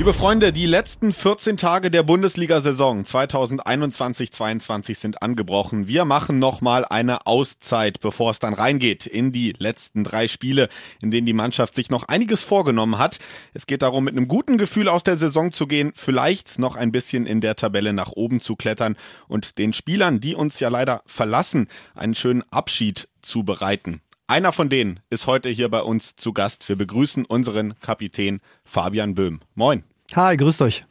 Liebe 0.00 0.14
Freunde, 0.14 0.50
die 0.54 0.64
letzten 0.64 1.12
14 1.12 1.58
Tage 1.58 1.90
der 1.90 2.02
Bundesliga-Saison 2.02 3.04
2021-22 3.04 4.94
sind 4.94 5.20
angebrochen. 5.20 5.88
Wir 5.88 6.06
machen 6.06 6.38
nochmal 6.38 6.86
eine 6.86 7.26
Auszeit, 7.26 8.00
bevor 8.00 8.30
es 8.30 8.38
dann 8.38 8.54
reingeht 8.54 9.04
in 9.04 9.30
die 9.30 9.52
letzten 9.58 10.02
drei 10.02 10.26
Spiele, 10.26 10.70
in 11.02 11.10
denen 11.10 11.26
die 11.26 11.34
Mannschaft 11.34 11.74
sich 11.74 11.90
noch 11.90 12.04
einiges 12.04 12.42
vorgenommen 12.42 12.96
hat. 12.96 13.18
Es 13.52 13.66
geht 13.66 13.82
darum, 13.82 14.04
mit 14.04 14.16
einem 14.16 14.26
guten 14.26 14.56
Gefühl 14.56 14.88
aus 14.88 15.04
der 15.04 15.18
Saison 15.18 15.52
zu 15.52 15.66
gehen, 15.66 15.92
vielleicht 15.94 16.58
noch 16.58 16.76
ein 16.76 16.92
bisschen 16.92 17.26
in 17.26 17.42
der 17.42 17.56
Tabelle 17.56 17.92
nach 17.92 18.12
oben 18.12 18.40
zu 18.40 18.54
klettern 18.54 18.96
und 19.28 19.58
den 19.58 19.74
Spielern, 19.74 20.18
die 20.18 20.34
uns 20.34 20.60
ja 20.60 20.70
leider 20.70 21.02
verlassen, 21.04 21.68
einen 21.94 22.14
schönen 22.14 22.42
Abschied 22.50 23.06
zu 23.20 23.44
bereiten. 23.44 24.00
Einer 24.28 24.52
von 24.52 24.70
denen 24.70 25.00
ist 25.10 25.26
heute 25.26 25.50
hier 25.50 25.68
bei 25.68 25.82
uns 25.82 26.16
zu 26.16 26.32
Gast. 26.32 26.70
Wir 26.70 26.76
begrüßen 26.76 27.26
unseren 27.26 27.74
Kapitän 27.80 28.40
Fabian 28.64 29.14
Böhm. 29.14 29.40
Moin. 29.54 29.84
Hi, 30.16 30.36
grüßt 30.36 30.62
euch. 30.62 30.84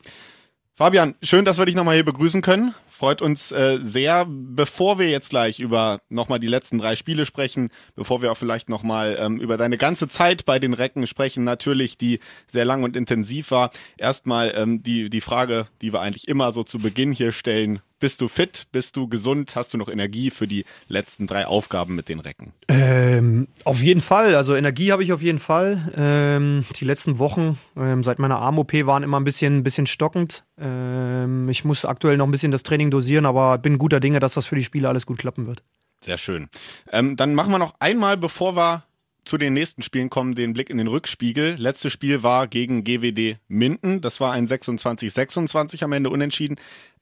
Fabian, 0.76 1.16
schön, 1.22 1.44
dass 1.44 1.58
wir 1.58 1.66
dich 1.66 1.76
nochmal 1.76 1.96
hier 1.96 2.06
begrüßen 2.06 2.42
können. 2.42 2.74
Freut 2.90 3.22
uns 3.22 3.52
äh, 3.52 3.80
sehr. 3.82 4.26
Bevor 4.30 4.98
wir 4.98 5.10
jetzt 5.10 5.32
gleich 5.32 5.60
über 5.60 6.00
nochmal 6.08 6.40
die 6.40 6.48
letzten 6.48 6.78
drei 6.78 6.96
Spiele 6.96 7.26
sprechen, 7.26 7.70
bevor 7.96 8.22
wir 8.22 8.32
auch 8.32 8.38
vielleicht 8.38 8.70
nochmal 8.70 9.18
ähm, 9.20 9.40
über 9.40 9.58
deine 9.58 9.78
ganze 9.78 10.08
Zeit 10.08 10.46
bei 10.46 10.58
den 10.58 10.74
Recken 10.74 11.06
sprechen, 11.06 11.44
natürlich, 11.44 11.98
die 11.98 12.20
sehr 12.48 12.64
lang 12.64 12.84
und 12.84 12.96
intensiv 12.96 13.52
war. 13.52 13.72
Erstmal 13.98 14.54
ähm, 14.56 14.84
die, 14.84 15.10
die 15.10 15.22
Frage, 15.22 15.68
die 15.82 15.92
wir 15.92 16.00
eigentlich 16.00 16.30
immer 16.30 16.54
so 16.54 16.64
zu 16.64 16.78
Beginn 16.80 17.12
hier 17.12 17.34
stellen. 17.34 17.82
Bist 18.00 18.22
du 18.22 18.30
fit? 18.30 18.68
Bist 18.72 18.96
du 18.96 19.08
gesund? 19.08 19.56
Hast 19.56 19.74
du 19.74 19.78
noch 19.78 19.90
Energie 19.90 20.30
für 20.30 20.48
die 20.48 20.64
letzten 20.88 21.28
drei 21.28 21.46
Aufgaben 21.46 21.96
mit 21.96 22.08
den 22.08 22.20
Recken? 22.20 22.54
Ähm, 22.70 23.48
auf 23.66 23.82
jeden 23.82 24.00
Fall. 24.00 24.36
Also 24.36 24.56
Energie 24.56 24.92
habe 24.92 25.04
ich 25.04 25.12
auf 25.12 25.22
jeden 25.22 25.40
Fall. 25.40 25.92
Ähm, 25.98 26.64
die 26.78 26.86
letzten 26.86 27.20
Wochen 27.20 27.60
ähm, 27.76 28.04
seit 28.04 28.20
meiner 28.20 28.40
Arm-OP 28.40 28.74
waren 28.86 29.04
immer 29.04 29.20
ein 29.20 29.26
bisschen, 29.26 29.58
ein 29.58 29.64
bisschen 29.64 29.86
stockend. 29.86 30.46
Ähm, 30.58 31.50
ich 31.50 31.66
muss 31.66 31.84
aktuell 31.84 32.16
noch 32.16 32.28
ein 32.28 32.32
bisschen 32.32 32.54
das 32.54 32.64
Training 32.64 32.90
dosieren, 32.90 33.26
aber 33.26 33.58
bin 33.58 33.78
guter 33.78 34.00
Dinge, 34.00 34.20
dass 34.20 34.36
das 34.36 34.46
für 34.46 34.56
die 34.56 34.64
Spiele 34.64 34.88
alles 34.88 35.06
gut 35.06 35.18
klappen 35.18 35.46
wird. 35.46 35.64
Sehr 36.02 36.18
schön. 36.18 36.48
Ähm, 36.92 37.18
dann 37.18 37.36
machen 37.36 37.52
wir 37.52 37.60
noch 37.60 37.74
einmal, 37.80 38.16
bevor 38.16 38.56
wir 38.56 38.84
zu 39.26 39.38
den 39.38 39.54
nächsten 39.54 39.84
Spielen 39.84 40.10
kommen, 40.10 40.34
den 40.34 40.54
Blick 40.54 40.70
in 40.70 40.78
den 40.78 40.88
Rückspiegel. 40.88 41.56
Letztes 41.58 41.94
Spiel 41.94 42.24
war 42.24 42.48
gegen 42.48 42.84
GWD 42.84 43.38
Minden. 43.48 44.02
Das 44.02 44.20
war 44.20 44.32
ein 44.32 44.48
26-26 44.48 45.84
am 45.84 45.92
Ende 45.92 46.10
unentschieden. 46.10 46.56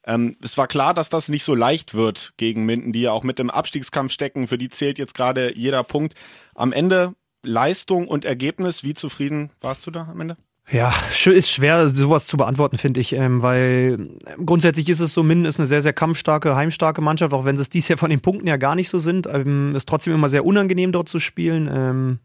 Ähm, 0.07 0.37
es 0.41 0.57
war 0.57 0.67
klar, 0.67 0.93
dass 0.93 1.09
das 1.09 1.29
nicht 1.29 1.43
so 1.43 1.53
leicht 1.53 1.93
wird 1.93 2.33
gegen 2.37 2.65
Minden, 2.65 2.93
die 2.93 3.01
ja 3.01 3.11
auch 3.11 3.23
mit 3.23 3.37
dem 3.37 3.49
Abstiegskampf 3.49 4.11
stecken. 4.11 4.47
Für 4.47 4.57
die 4.57 4.69
zählt 4.69 4.97
jetzt 4.97 5.13
gerade 5.13 5.55
jeder 5.55 5.83
Punkt. 5.83 6.15
Am 6.55 6.71
Ende 6.71 7.13
Leistung 7.43 8.07
und 8.07 8.25
Ergebnis. 8.25 8.83
Wie 8.83 8.93
zufrieden 8.93 9.51
warst 9.61 9.85
du 9.85 9.91
da 9.91 10.07
am 10.09 10.21
Ende? 10.21 10.37
Ja, 10.69 10.93
ist 11.25 11.51
schwer, 11.51 11.87
sowas 11.89 12.27
zu 12.27 12.35
beantworten, 12.35 12.77
finde 12.77 12.99
ich, 12.99 13.13
ähm, 13.13 13.41
weil 13.41 14.09
grundsätzlich 14.45 14.89
ist 14.89 14.99
es 14.99 15.13
so, 15.13 15.23
Minden 15.23 15.45
ist 15.45 15.59
eine 15.59 15.67
sehr, 15.67 15.81
sehr 15.81 15.93
kampfstarke, 15.93 16.57
heimstarke 16.57 16.99
Mannschaft, 16.99 17.33
auch 17.33 17.45
wenn 17.45 17.55
es 17.55 17.69
dies 17.69 17.87
Jahr 17.87 17.97
von 17.97 18.09
den 18.09 18.19
Punkten 18.19 18.47
ja 18.47 18.57
gar 18.57 18.75
nicht 18.75 18.89
so 18.89 18.99
sind. 18.99 19.27
Ähm, 19.27 19.75
ist 19.75 19.87
trotzdem 19.87 20.13
immer 20.13 20.27
sehr 20.27 20.45
unangenehm, 20.45 20.91
dort 20.91 21.07
zu 21.07 21.19
spielen. 21.19 21.69
Ähm, 21.73 22.19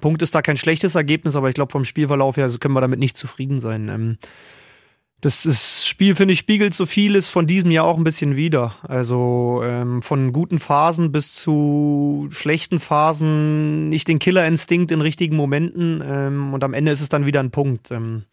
Punkt 0.00 0.22
ist 0.22 0.34
da 0.34 0.40
kein 0.40 0.56
schlechtes 0.56 0.94
Ergebnis, 0.94 1.36
aber 1.36 1.48
ich 1.50 1.54
glaube, 1.54 1.70
vom 1.70 1.84
Spielverlauf 1.84 2.38
her 2.38 2.50
können 2.58 2.74
wir 2.74 2.80
damit 2.80 2.98
nicht 2.98 3.16
zufrieden 3.16 3.60
sein. 3.60 3.88
Ähm, 3.88 4.18
das 5.22 5.46
ist, 5.46 5.86
Spiel, 5.86 6.16
finde 6.16 6.34
ich, 6.34 6.40
spiegelt 6.40 6.74
so 6.74 6.84
vieles 6.84 7.28
von 7.28 7.46
diesem 7.46 7.70
Jahr 7.70 7.86
auch 7.86 7.96
ein 7.96 8.02
bisschen 8.02 8.34
wieder. 8.34 8.74
Also 8.82 9.60
ähm, 9.62 10.02
von 10.02 10.32
guten 10.32 10.58
Phasen 10.58 11.12
bis 11.12 11.32
zu 11.32 12.28
schlechten 12.32 12.80
Phasen, 12.80 13.88
nicht 13.88 14.08
den 14.08 14.18
Killerinstinkt 14.18 14.90
in 14.90 15.00
richtigen 15.00 15.36
Momenten 15.36 16.02
ähm, 16.04 16.52
und 16.52 16.64
am 16.64 16.74
Ende 16.74 16.90
ist 16.90 17.00
es 17.00 17.08
dann 17.08 17.24
wieder 17.24 17.38
ein 17.38 17.52
Punkt. 17.52 17.92
Ähm, 17.92 18.24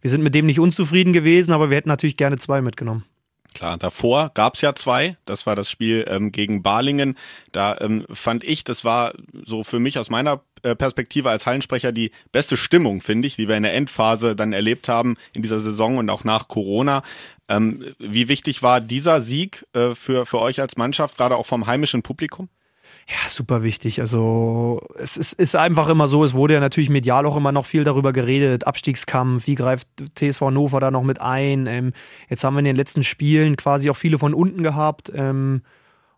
wir 0.00 0.10
sind 0.10 0.22
mit 0.22 0.34
dem 0.34 0.46
nicht 0.46 0.58
unzufrieden 0.58 1.12
gewesen, 1.12 1.52
aber 1.52 1.68
wir 1.68 1.76
hätten 1.76 1.90
natürlich 1.90 2.16
gerne 2.16 2.38
zwei 2.38 2.62
mitgenommen. 2.62 3.04
Klar, 3.52 3.76
davor 3.76 4.30
gab's 4.32 4.62
ja 4.62 4.74
zwei. 4.74 5.16
Das 5.26 5.44
war 5.44 5.54
das 5.54 5.70
Spiel 5.70 6.06
ähm, 6.08 6.32
gegen 6.32 6.62
Balingen. 6.62 7.18
Da 7.52 7.76
ähm, 7.80 8.06
fand 8.10 8.44
ich, 8.44 8.64
das 8.64 8.84
war 8.84 9.12
so 9.44 9.64
für 9.64 9.80
mich 9.80 9.98
aus 9.98 10.08
meiner 10.08 10.40
Perspektive 10.60 11.30
als 11.30 11.46
Hallensprecher 11.46 11.92
die 11.92 12.10
beste 12.32 12.56
Stimmung, 12.56 13.00
finde 13.00 13.28
ich, 13.28 13.36
die 13.36 13.48
wir 13.48 13.56
in 13.56 13.62
der 13.62 13.74
Endphase 13.74 14.36
dann 14.36 14.52
erlebt 14.52 14.88
haben 14.88 15.16
in 15.32 15.42
dieser 15.42 15.60
Saison 15.60 15.96
und 15.96 16.10
auch 16.10 16.24
nach 16.24 16.48
Corona. 16.48 17.02
Ähm, 17.48 17.84
wie 17.98 18.28
wichtig 18.28 18.62
war 18.62 18.80
dieser 18.80 19.20
Sieg 19.20 19.66
äh, 19.72 19.94
für, 19.94 20.26
für 20.26 20.40
euch 20.40 20.60
als 20.60 20.76
Mannschaft, 20.76 21.16
gerade 21.16 21.36
auch 21.36 21.46
vom 21.46 21.66
heimischen 21.66 22.02
Publikum? 22.02 22.48
Ja, 23.08 23.28
super 23.28 23.62
wichtig. 23.62 24.00
Also 24.00 24.82
es 24.98 25.16
ist, 25.16 25.32
ist 25.32 25.56
einfach 25.56 25.88
immer 25.88 26.08
so, 26.08 26.24
es 26.24 26.34
wurde 26.34 26.54
ja 26.54 26.60
natürlich 26.60 26.90
medial 26.90 27.24
auch 27.24 27.36
immer 27.36 27.52
noch 27.52 27.64
viel 27.64 27.82
darüber 27.82 28.12
geredet. 28.12 28.66
Abstiegskampf, 28.66 29.46
wie 29.46 29.54
greift 29.54 29.88
TSV 30.14 30.42
Hannover 30.42 30.78
da 30.78 30.90
noch 30.90 31.02
mit 31.02 31.18
ein? 31.18 31.66
Ähm, 31.66 31.92
jetzt 32.28 32.44
haben 32.44 32.54
wir 32.54 32.58
in 32.58 32.66
den 32.66 32.76
letzten 32.76 33.04
Spielen 33.04 33.56
quasi 33.56 33.88
auch 33.88 33.96
viele 33.96 34.18
von 34.18 34.34
unten 34.34 34.62
gehabt. 34.62 35.10
Ähm, 35.14 35.62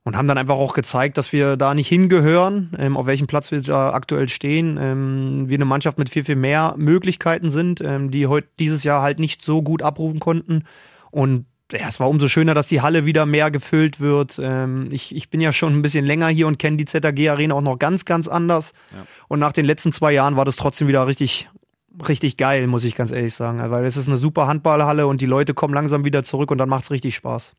und 0.05 0.17
haben 0.17 0.29
dann 0.29 0.39
einfach 0.39 0.57
auch 0.57 0.73
gezeigt, 0.73 1.19
dass 1.19 1.33
wir 1.33 1.57
da 1.57 1.75
nicht 1.75 1.89
hingehören, 1.89 2.73
ähm, 2.79 2.97
auf 2.97 3.07
welchem 3.07 3.27
Platz 3.27 3.51
wir 3.51 3.61
da 3.61 3.93
aktuell 3.93 4.29
stehen. 4.29 4.79
Ähm, 4.81 5.49
wir 5.49 5.57
eine 5.57 5.67
Mannschaft 5.67 5.99
mit 5.99 6.09
viel, 6.09 6.25
viel 6.25 6.37
mehr 6.37 6.75
Möglichkeiten 6.79 7.51
sind, 7.51 7.81
ähm, 7.83 8.11
die 8.11 8.27
heute 8.27 8.49
dieses 8.59 8.83
Jahr 8.85 9.03
halt 9.03 9.19
nicht 9.19 9.45
so 9.45 9.63
gut 9.63 9.83
abrufen 9.83 10.19
konnten. 10.19 10.65
Und 11.11 11.45
ja, 11.73 11.87
es 11.87 12.01
war 12.01 12.09
umso 12.09 12.29
schöner, 12.29 12.55
dass 12.55 12.67
die 12.67 12.81
Halle 12.81 13.05
wieder 13.05 13.27
mehr 13.27 13.51
gefüllt 13.51 14.01
wird. 14.01 14.41
Ähm, 14.43 14.89
ich, 14.91 15.15
ich 15.15 15.31
bin 15.31 15.41
ja 15.41 15.53
schon 15.53 15.75
ein 15.75 15.83
bisschen 15.83 16.05
länger 16.05 16.29
hier 16.29 16.47
und 16.47 16.59
kenne 16.59 16.79
die 16.79 16.87
ZAG-Arena 16.87 17.55
auch 17.55 17.61
noch 17.61 17.79
ganz, 17.79 18.05
ganz 18.05 18.27
anders. 18.27 18.73
Ja. 18.93 19.07
Und 19.29 19.39
nach 19.39 19.53
den 19.53 19.67
letzten 19.67 19.93
zwei 19.93 20.13
Jahren 20.13 20.37
war 20.37 20.45
das 20.45 20.57
trotzdem 20.57 20.89
wieder 20.89 21.07
richtig, 21.07 21.49
richtig 22.09 22.37
geil, 22.39 22.67
muss 22.67 22.85
ich 22.85 22.97
ganz 22.97 23.13
ehrlich 23.13 23.35
sagen. 23.35 23.59
Weil 23.71 23.85
es 23.85 23.97
ist 23.97 24.09
eine 24.09 24.17
super 24.17 24.47
Handballhalle 24.47 25.07
und 25.07 25.21
die 25.21 25.27
Leute 25.27 25.55
kommen 25.55 25.75
langsam 25.75 26.05
wieder 26.05 26.25
zurück 26.25 26.51
und 26.51 26.59
dann 26.59 26.69
macht's 26.69 26.91
richtig 26.91 27.15
Spaß. 27.15 27.55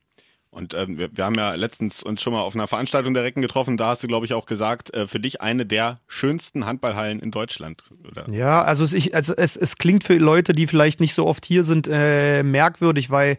Und 0.51 0.73
ähm, 0.73 0.97
wir, 0.97 1.09
wir 1.16 1.23
haben 1.23 1.35
ja 1.35 1.56
letztens 1.56 2.03
uns 2.03 2.22
schon 2.22 2.34
mal 2.34 2.41
auf 2.41 2.56
einer 2.56 2.67
Veranstaltung 2.67 3.13
der 3.13 3.23
Recken 3.23 3.41
getroffen. 3.41 3.78
Da 3.78 3.88
hast 3.88 4.03
du, 4.03 4.07
glaube 4.07 4.25
ich, 4.25 4.34
auch 4.34 4.45
gesagt, 4.45 4.94
äh, 4.94 5.07
für 5.07 5.19
dich 5.19 5.39
eine 5.39 5.66
der 5.66 5.95
schönsten 6.07 6.66
Handballhallen 6.66 7.19
in 7.19 7.31
Deutschland. 7.31 7.81
Oder? 8.09 8.29
Ja, 8.29 8.62
also, 8.62 8.84
es, 8.84 8.94
ich, 8.94 9.16
also 9.16 9.34
es, 9.35 9.56
es 9.56 9.78
klingt 9.78 10.03
für 10.03 10.17
Leute, 10.17 10.51
die 10.51 10.67
vielleicht 10.67 11.00
nicht 11.00 11.13
so 11.13 11.25
oft 11.25 11.45
hier 11.45 11.63
sind, 11.63 11.88
äh, 11.89 12.44
merkwürdig, 12.44 13.09
weil 13.09 13.38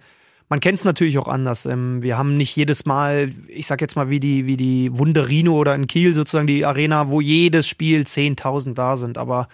man 0.48 0.60
kennt 0.60 0.78
es 0.78 0.84
natürlich 0.84 1.18
auch 1.18 1.28
anders. 1.28 1.66
Ähm, 1.66 2.02
wir 2.02 2.16
haben 2.16 2.38
nicht 2.38 2.56
jedes 2.56 2.86
Mal, 2.86 3.30
ich 3.46 3.66
sag 3.66 3.82
jetzt 3.82 3.94
mal 3.94 4.08
wie 4.08 4.20
die, 4.20 4.46
wie 4.46 4.56
die 4.56 4.96
Wunderino 4.96 5.54
oder 5.54 5.74
in 5.74 5.86
Kiel 5.86 6.14
sozusagen 6.14 6.46
die 6.46 6.64
Arena, 6.64 7.10
wo 7.10 7.20
jedes 7.20 7.68
Spiel 7.68 8.02
10.000 8.02 8.72
da 8.72 8.96
sind. 8.96 9.18
Aber 9.18 9.48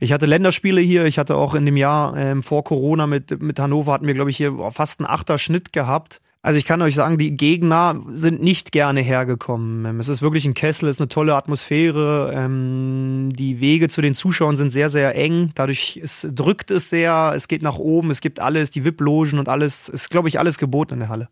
ich 0.00 0.12
hatte 0.12 0.26
Länderspiele 0.26 0.80
hier. 0.80 1.06
Ich 1.06 1.18
hatte 1.18 1.36
auch 1.36 1.54
in 1.54 1.64
dem 1.64 1.76
Jahr 1.76 2.16
ähm, 2.16 2.42
vor 2.42 2.64
Corona 2.64 3.06
mit, 3.06 3.40
mit 3.40 3.60
Hannover 3.60 3.92
hatten 3.92 4.06
wir, 4.08 4.14
glaube 4.14 4.30
ich, 4.30 4.36
hier 4.36 4.56
fast 4.72 4.98
einen 4.98 5.08
Achter 5.08 5.38
Schnitt 5.38 5.72
gehabt. 5.72 6.20
Also 6.44 6.58
ich 6.58 6.66
kann 6.66 6.82
euch 6.82 6.94
sagen, 6.94 7.16
die 7.16 7.34
Gegner 7.38 8.02
sind 8.10 8.42
nicht 8.42 8.70
gerne 8.70 9.00
hergekommen. 9.00 9.98
Es 9.98 10.08
ist 10.08 10.20
wirklich 10.20 10.44
ein 10.44 10.52
Kessel, 10.52 10.90
es 10.90 10.96
ist 10.96 11.00
eine 11.00 11.08
tolle 11.08 11.36
Atmosphäre. 11.36 12.32
Ähm, 12.34 13.30
die 13.32 13.60
Wege 13.60 13.88
zu 13.88 14.02
den 14.02 14.14
Zuschauern 14.14 14.58
sind 14.58 14.70
sehr, 14.70 14.90
sehr 14.90 15.16
eng. 15.16 15.52
Dadurch 15.54 15.98
es 16.02 16.28
drückt 16.30 16.70
es 16.70 16.90
sehr, 16.90 17.32
es 17.34 17.48
geht 17.48 17.62
nach 17.62 17.78
oben, 17.78 18.10
es 18.10 18.20
gibt 18.20 18.40
alles, 18.40 18.70
die 18.70 18.84
VIP-Logen 18.84 19.38
und 19.38 19.48
alles. 19.48 19.88
Es 19.88 20.02
ist, 20.02 20.10
glaube 20.10 20.28
ich, 20.28 20.38
alles 20.38 20.58
geboten 20.58 20.92
in 20.92 21.00
der 21.00 21.08
Halle. 21.08 21.30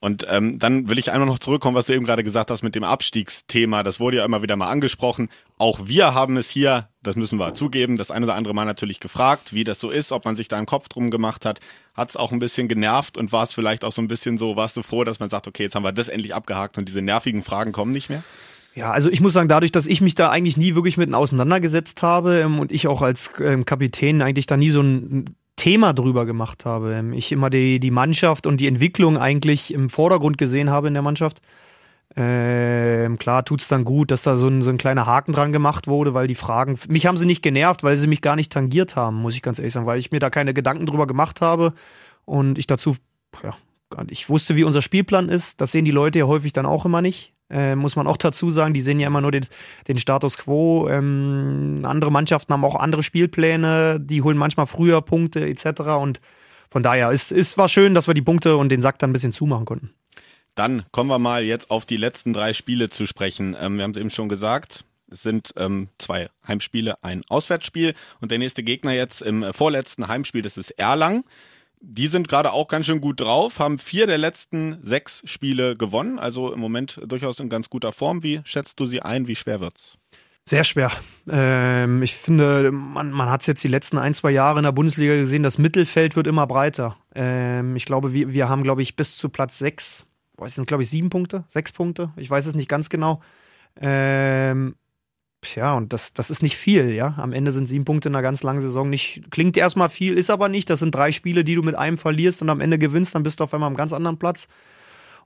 Und 0.00 0.26
ähm, 0.30 0.60
dann 0.60 0.88
will 0.88 0.98
ich 0.98 1.10
einmal 1.10 1.26
noch 1.26 1.40
zurückkommen, 1.40 1.74
was 1.74 1.86
du 1.86 1.94
eben 1.94 2.04
gerade 2.04 2.22
gesagt 2.22 2.52
hast 2.52 2.62
mit 2.62 2.76
dem 2.76 2.84
Abstiegsthema. 2.84 3.82
Das 3.82 3.98
wurde 3.98 4.18
ja 4.18 4.24
immer 4.24 4.42
wieder 4.42 4.54
mal 4.54 4.70
angesprochen. 4.70 5.28
Auch 5.58 5.88
wir 5.88 6.14
haben 6.14 6.36
es 6.36 6.48
hier, 6.50 6.88
das 7.02 7.16
müssen 7.16 7.38
wir 7.38 7.52
zugeben, 7.54 7.96
das 7.96 8.12
eine 8.12 8.26
oder 8.26 8.36
andere 8.36 8.54
Mal 8.54 8.64
natürlich 8.64 9.00
gefragt, 9.00 9.52
wie 9.52 9.64
das 9.64 9.80
so 9.80 9.90
ist, 9.90 10.12
ob 10.12 10.24
man 10.24 10.36
sich 10.36 10.46
da 10.46 10.56
einen 10.56 10.66
Kopf 10.66 10.88
drum 10.88 11.10
gemacht 11.10 11.44
hat. 11.44 11.58
Hat 11.94 12.10
es 12.10 12.16
auch 12.16 12.30
ein 12.30 12.38
bisschen 12.38 12.68
genervt 12.68 13.16
und 13.16 13.32
war 13.32 13.42
es 13.42 13.52
vielleicht 13.52 13.84
auch 13.84 13.90
so 13.90 14.00
ein 14.00 14.06
bisschen 14.06 14.38
so, 14.38 14.54
warst 14.54 14.76
du 14.76 14.82
froh, 14.82 15.02
dass 15.02 15.18
man 15.18 15.30
sagt, 15.30 15.48
okay, 15.48 15.64
jetzt 15.64 15.74
haben 15.74 15.82
wir 15.82 15.90
das 15.90 16.08
endlich 16.08 16.32
abgehakt 16.32 16.78
und 16.78 16.88
diese 16.88 17.02
nervigen 17.02 17.42
Fragen 17.42 17.72
kommen 17.72 17.92
nicht 17.92 18.08
mehr? 18.08 18.22
Ja, 18.76 18.92
also 18.92 19.10
ich 19.10 19.20
muss 19.20 19.32
sagen, 19.32 19.48
dadurch, 19.48 19.72
dass 19.72 19.88
ich 19.88 20.00
mich 20.00 20.14
da 20.14 20.30
eigentlich 20.30 20.56
nie 20.56 20.76
wirklich 20.76 20.96
mit 20.96 21.12
auseinandergesetzt 21.12 22.04
habe 22.04 22.38
ähm, 22.38 22.60
und 22.60 22.70
ich 22.70 22.86
auch 22.86 23.02
als 23.02 23.32
ähm, 23.40 23.64
Kapitän 23.64 24.22
eigentlich 24.22 24.46
da 24.46 24.56
nie 24.56 24.70
so 24.70 24.80
ein 24.80 25.24
Thema 25.58 25.92
drüber 25.92 26.24
gemacht 26.24 26.64
habe. 26.64 26.94
Ähm, 26.94 27.12
ich 27.12 27.30
immer 27.30 27.50
die, 27.50 27.80
die 27.80 27.90
Mannschaft 27.90 28.46
und 28.46 28.58
die 28.58 28.66
Entwicklung 28.66 29.18
eigentlich 29.18 29.74
im 29.74 29.90
Vordergrund 29.90 30.38
gesehen 30.38 30.70
habe 30.70 30.88
in 30.88 30.94
der 30.94 31.02
Mannschaft. 31.02 31.42
Ähm, 32.16 33.18
klar 33.18 33.44
tut's 33.44 33.68
dann 33.68 33.84
gut, 33.84 34.10
dass 34.10 34.22
da 34.22 34.36
so 34.36 34.48
ein, 34.48 34.62
so 34.62 34.70
ein 34.70 34.78
kleiner 34.78 35.04
Haken 35.04 35.32
dran 35.32 35.52
gemacht 35.52 35.86
wurde, 35.86 36.14
weil 36.14 36.26
die 36.26 36.34
Fragen, 36.34 36.78
mich 36.88 37.06
haben 37.06 37.18
sie 37.18 37.26
nicht 37.26 37.42
genervt, 37.42 37.84
weil 37.84 37.98
sie 37.98 38.06
mich 38.06 38.22
gar 38.22 38.34
nicht 38.34 38.50
tangiert 38.50 38.96
haben, 38.96 39.16
muss 39.16 39.34
ich 39.34 39.42
ganz 39.42 39.58
ehrlich 39.58 39.74
sagen, 39.74 39.86
weil 39.86 39.98
ich 39.98 40.10
mir 40.10 40.18
da 40.18 40.30
keine 40.30 40.54
Gedanken 40.54 40.86
drüber 40.86 41.06
gemacht 41.06 41.42
habe 41.42 41.74
und 42.24 42.56
ich 42.56 42.66
dazu, 42.66 42.96
ja, 43.42 43.54
ich 44.08 44.28
wusste, 44.28 44.56
wie 44.56 44.64
unser 44.64 44.82
Spielplan 44.82 45.28
ist. 45.28 45.60
Das 45.60 45.72
sehen 45.72 45.84
die 45.84 45.90
Leute 45.90 46.18
ja 46.18 46.26
häufig 46.26 46.52
dann 46.52 46.66
auch 46.66 46.84
immer 46.84 47.02
nicht. 47.02 47.34
Äh, 47.50 47.76
muss 47.76 47.96
man 47.96 48.06
auch 48.06 48.16
dazu 48.16 48.50
sagen, 48.50 48.74
die 48.74 48.82
sehen 48.82 49.00
ja 49.00 49.06
immer 49.06 49.20
nur 49.20 49.32
den, 49.32 49.46
den 49.86 49.98
Status 49.98 50.36
quo. 50.36 50.88
Ähm, 50.88 51.80
andere 51.82 52.12
Mannschaften 52.12 52.52
haben 52.52 52.64
auch 52.64 52.76
andere 52.76 53.02
Spielpläne, 53.02 53.98
die 54.00 54.22
holen 54.22 54.36
manchmal 54.36 54.66
früher 54.66 55.00
Punkte 55.00 55.46
etc. 55.46 55.80
Und 55.98 56.20
von 56.70 56.82
daher 56.82 57.10
ist 57.10 57.32
es 57.32 57.56
war 57.56 57.68
schön, 57.68 57.94
dass 57.94 58.06
wir 58.06 58.14
die 58.14 58.22
Punkte 58.22 58.56
und 58.56 58.68
den 58.70 58.82
Sack 58.82 58.98
dann 58.98 59.10
ein 59.10 59.12
bisschen 59.14 59.32
zumachen 59.32 59.64
konnten. 59.64 59.90
Dann 60.54 60.84
kommen 60.90 61.08
wir 61.08 61.18
mal 61.18 61.44
jetzt 61.44 61.70
auf 61.70 61.86
die 61.86 61.96
letzten 61.96 62.32
drei 62.32 62.52
Spiele 62.52 62.90
zu 62.90 63.06
sprechen. 63.06 63.56
Ähm, 63.58 63.76
wir 63.76 63.84
haben 63.84 63.92
es 63.92 63.98
eben 63.98 64.10
schon 64.10 64.28
gesagt. 64.28 64.84
Es 65.10 65.22
sind 65.22 65.52
ähm, 65.56 65.88
zwei 65.98 66.28
Heimspiele, 66.46 67.02
ein 67.02 67.22
Auswärtsspiel 67.28 67.94
und 68.20 68.30
der 68.30 68.38
nächste 68.38 68.62
Gegner 68.62 68.92
jetzt 68.92 69.22
im 69.22 69.54
vorletzten 69.54 70.08
Heimspiel, 70.08 70.42
das 70.42 70.58
ist 70.58 70.72
Erlangen. 70.72 71.24
Die 71.80 72.08
sind 72.08 72.28
gerade 72.28 72.52
auch 72.52 72.68
ganz 72.68 72.86
schön 72.86 73.00
gut 73.00 73.20
drauf, 73.20 73.60
haben 73.60 73.78
vier 73.78 74.06
der 74.06 74.18
letzten 74.18 74.78
sechs 74.82 75.22
Spiele 75.24 75.76
gewonnen, 75.76 76.18
also 76.18 76.52
im 76.52 76.60
Moment 76.60 77.00
durchaus 77.06 77.40
in 77.40 77.48
ganz 77.48 77.70
guter 77.70 77.92
Form. 77.92 78.22
Wie 78.22 78.40
schätzt 78.44 78.80
du 78.80 78.86
sie 78.86 79.00
ein? 79.00 79.28
Wie 79.28 79.36
schwer 79.36 79.60
wird's? 79.60 79.96
Sehr 80.44 80.64
schwer. 80.64 80.90
Ähm, 81.28 82.02
ich 82.02 82.14
finde, 82.14 82.72
man, 82.72 83.10
man 83.12 83.30
hat 83.30 83.42
es 83.42 83.46
jetzt 83.46 83.62
die 83.62 83.68
letzten 83.68 83.98
ein, 83.98 84.14
zwei 84.14 84.30
Jahre 84.30 84.58
in 84.58 84.64
der 84.64 84.72
Bundesliga 84.72 85.14
gesehen, 85.14 85.42
das 85.42 85.58
Mittelfeld 85.58 86.16
wird 86.16 86.26
immer 86.26 86.46
breiter. 86.46 86.96
Ähm, 87.14 87.76
ich 87.76 87.84
glaube, 87.84 88.14
wir, 88.14 88.32
wir 88.32 88.48
haben, 88.48 88.62
glaube 88.62 88.80
ich, 88.80 88.96
bis 88.96 89.16
zu 89.16 89.28
Platz 89.28 89.58
sechs, 89.58 90.06
es 90.40 90.54
sind, 90.54 90.66
glaube 90.66 90.82
ich, 90.82 90.88
sieben 90.88 91.10
Punkte, 91.10 91.44
sechs 91.48 91.70
Punkte, 91.70 92.12
ich 92.16 92.30
weiß 92.30 92.46
es 92.46 92.54
nicht 92.54 92.68
ganz 92.68 92.88
genau. 92.88 93.20
Ähm, 93.80 94.74
ja, 95.54 95.74
und 95.74 95.92
das, 95.92 96.12
das 96.12 96.30
ist 96.30 96.42
nicht 96.42 96.56
viel, 96.56 96.90
ja. 96.90 97.14
Am 97.16 97.32
Ende 97.32 97.52
sind 97.52 97.66
sieben 97.66 97.84
Punkte 97.84 98.08
in 98.08 98.14
einer 98.14 98.22
ganz 98.22 98.42
langen 98.42 98.60
Saison 98.60 98.90
nicht, 98.90 99.30
klingt 99.30 99.56
erstmal 99.56 99.88
viel, 99.88 100.14
ist 100.14 100.30
aber 100.30 100.48
nicht. 100.48 100.68
Das 100.68 100.80
sind 100.80 100.94
drei 100.94 101.12
Spiele, 101.12 101.44
die 101.44 101.54
du 101.54 101.62
mit 101.62 101.74
einem 101.74 101.98
verlierst 101.98 102.42
und 102.42 102.50
am 102.50 102.60
Ende 102.60 102.78
gewinnst, 102.78 103.14
dann 103.14 103.22
bist 103.22 103.40
du 103.40 103.44
auf 103.44 103.54
einmal 103.54 103.68
am 103.68 103.76
ganz 103.76 103.92
anderen 103.92 104.18
Platz. 104.18 104.48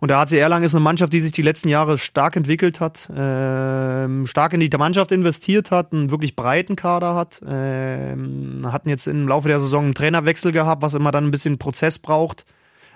Und 0.01 0.09
der 0.09 0.19
HC 0.19 0.37
Erlangen 0.37 0.65
ist 0.65 0.75
eine 0.75 0.83
Mannschaft, 0.83 1.13
die 1.13 1.21
sich 1.21 1.31
die 1.31 1.43
letzten 1.43 1.69
Jahre 1.69 1.97
stark 1.97 2.35
entwickelt 2.35 2.81
hat, 2.81 3.09
ähm, 3.15 4.27
stark 4.27 4.53
in 4.53 4.59
die 4.59 4.69
Mannschaft 4.77 5.13
investiert 5.13 5.71
hat, 5.71 5.93
einen 5.93 6.11
wirklich 6.11 6.35
breiten 6.35 6.75
Kader 6.75 7.15
hat. 7.15 7.41
Ähm, 7.47 8.67
hatten 8.73 8.89
jetzt 8.89 9.07
im 9.07 9.29
Laufe 9.29 9.47
der 9.47 9.61
Saison 9.61 9.85
einen 9.85 9.95
Trainerwechsel 9.95 10.51
gehabt, 10.51 10.83
was 10.83 10.95
immer 10.95 11.13
dann 11.13 11.27
ein 11.27 11.31
bisschen 11.31 11.57
Prozess 11.59 12.01
braucht, 12.01 12.45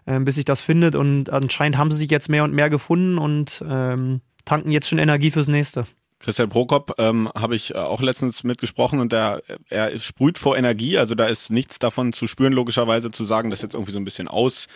ähm, 0.09 0.25
bis 0.25 0.35
sich 0.35 0.45
das 0.45 0.63
findet. 0.63 0.97
Und 0.97 1.31
anscheinend 1.31 1.79
haben 1.79 1.93
sie 1.93 1.99
sich 1.99 2.11
jetzt 2.11 2.29
mehr 2.29 2.43
und 2.43 2.53
mehr 2.53 2.71
gefunden 2.71 3.19
und 3.19 3.65
ähm, 3.69 4.21
tanken 4.45 4.73
jetzt 4.73 4.89
schon 4.89 4.99
Energie 4.99 5.31
fürs 5.31 5.47
nächste. 5.47 5.85
Christian 6.19 6.49
Prokop 6.49 6.95
ähm, 6.99 7.31
habe 7.37 7.57
ich 7.57 7.75
äh, 7.75 7.79
auch 7.79 8.01
letztens 8.01 8.45
mitgesprochen 8.45 9.01
und 9.01 9.13
der, 9.13 9.43
er 9.69 9.99
sprüht 10.01 10.39
vor 10.39 10.57
Energie, 10.57 10.99
also 10.99 11.15
da 11.15 11.27
ist 11.27 11.51
nichts 11.51 11.79
davon 11.79 12.13
zu 12.13 12.27
spüren, 12.27 12.53
logischerweise 12.53 13.11
zu 13.11 13.25
sagen, 13.25 13.51
das 13.51 13.63
jetzt 13.63 13.75
irgendwie 13.75 13.93
so 13.93 13.99
ein 13.99 14.05
bisschen 14.05 14.29
aus 14.29 14.69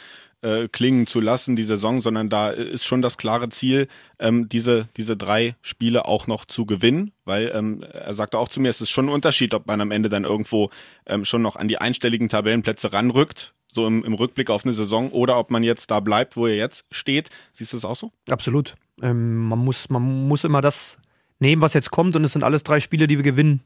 äh, 0.43 0.69
zu 1.07 1.21
lassen, 1.21 1.57
die 1.57 1.63
Saison, 1.63 2.01
sondern 2.01 2.29
da 2.29 2.51
ist 2.51 2.87
schon 2.87 3.03
das 3.03 3.19
klare 3.19 3.49
Ziel, 3.51 3.89
ähm, 4.19 4.49
diese, 4.49 4.89
diese 4.97 5.17
drei 5.17 5.55
Spiele 5.63 6.07
auch 6.07 6.27
noch 6.27 6.45
zu 6.45 6.67
gewinnen, 6.67 7.13
weil 7.25 7.53
ähm, 7.55 7.83
er 7.83 8.15
sagte 8.15 8.39
auch 8.39 8.49
zu 8.49 8.61
mir, 8.61 8.71
es 8.71 8.81
ist 8.81 8.91
schon 8.91 9.07
ein 9.07 9.13
Unterschied, 9.13 9.55
ob 9.55 9.67
man 9.67 9.81
am 9.81 9.91
Ende 9.91 10.09
dann 10.09 10.25
irgendwo 10.25 10.71
ähm, 11.07 11.25
schon 11.25 11.43
noch 11.43 11.57
an 11.57 11.69
die 11.69 11.79
einstelligen 11.79 12.29
Tabellenplätze 12.29 12.93
ranrückt, 12.93 13.55
so 13.73 13.87
im, 13.87 14.05
im 14.05 14.15
Rückblick 14.15 14.51
auf 14.51 14.65
eine 14.65 14.75
Saison, 14.75 15.11
oder 15.11 15.39
ob 15.39 15.51
man 15.51 15.63
jetzt 15.63 15.91
da 15.91 16.01
bleibt, 16.01 16.37
wo 16.37 16.47
er 16.47 16.57
jetzt 16.57 16.87
steht. 16.91 17.29
Siehst 17.53 17.73
du 17.73 17.77
das 17.77 17.85
auch 17.85 17.97
so? 17.97 18.11
Absolut. 18.29 18.77
Ähm, 19.03 19.49
man, 19.49 19.59
muss, 19.59 19.91
man 19.91 20.03
muss 20.03 20.45
immer 20.45 20.61
das 20.61 21.00
nehmen, 21.41 21.63
was 21.63 21.75
jetzt 21.75 21.91
kommt, 21.91 22.17
und 22.17 22.25
es 22.25 22.33
sind 22.33 22.45
alles 22.45 22.63
drei 22.63 22.81
Spiele, 22.81 23.07
die 23.07 23.17
wir 23.17 23.25
gewinnen 23.25 23.61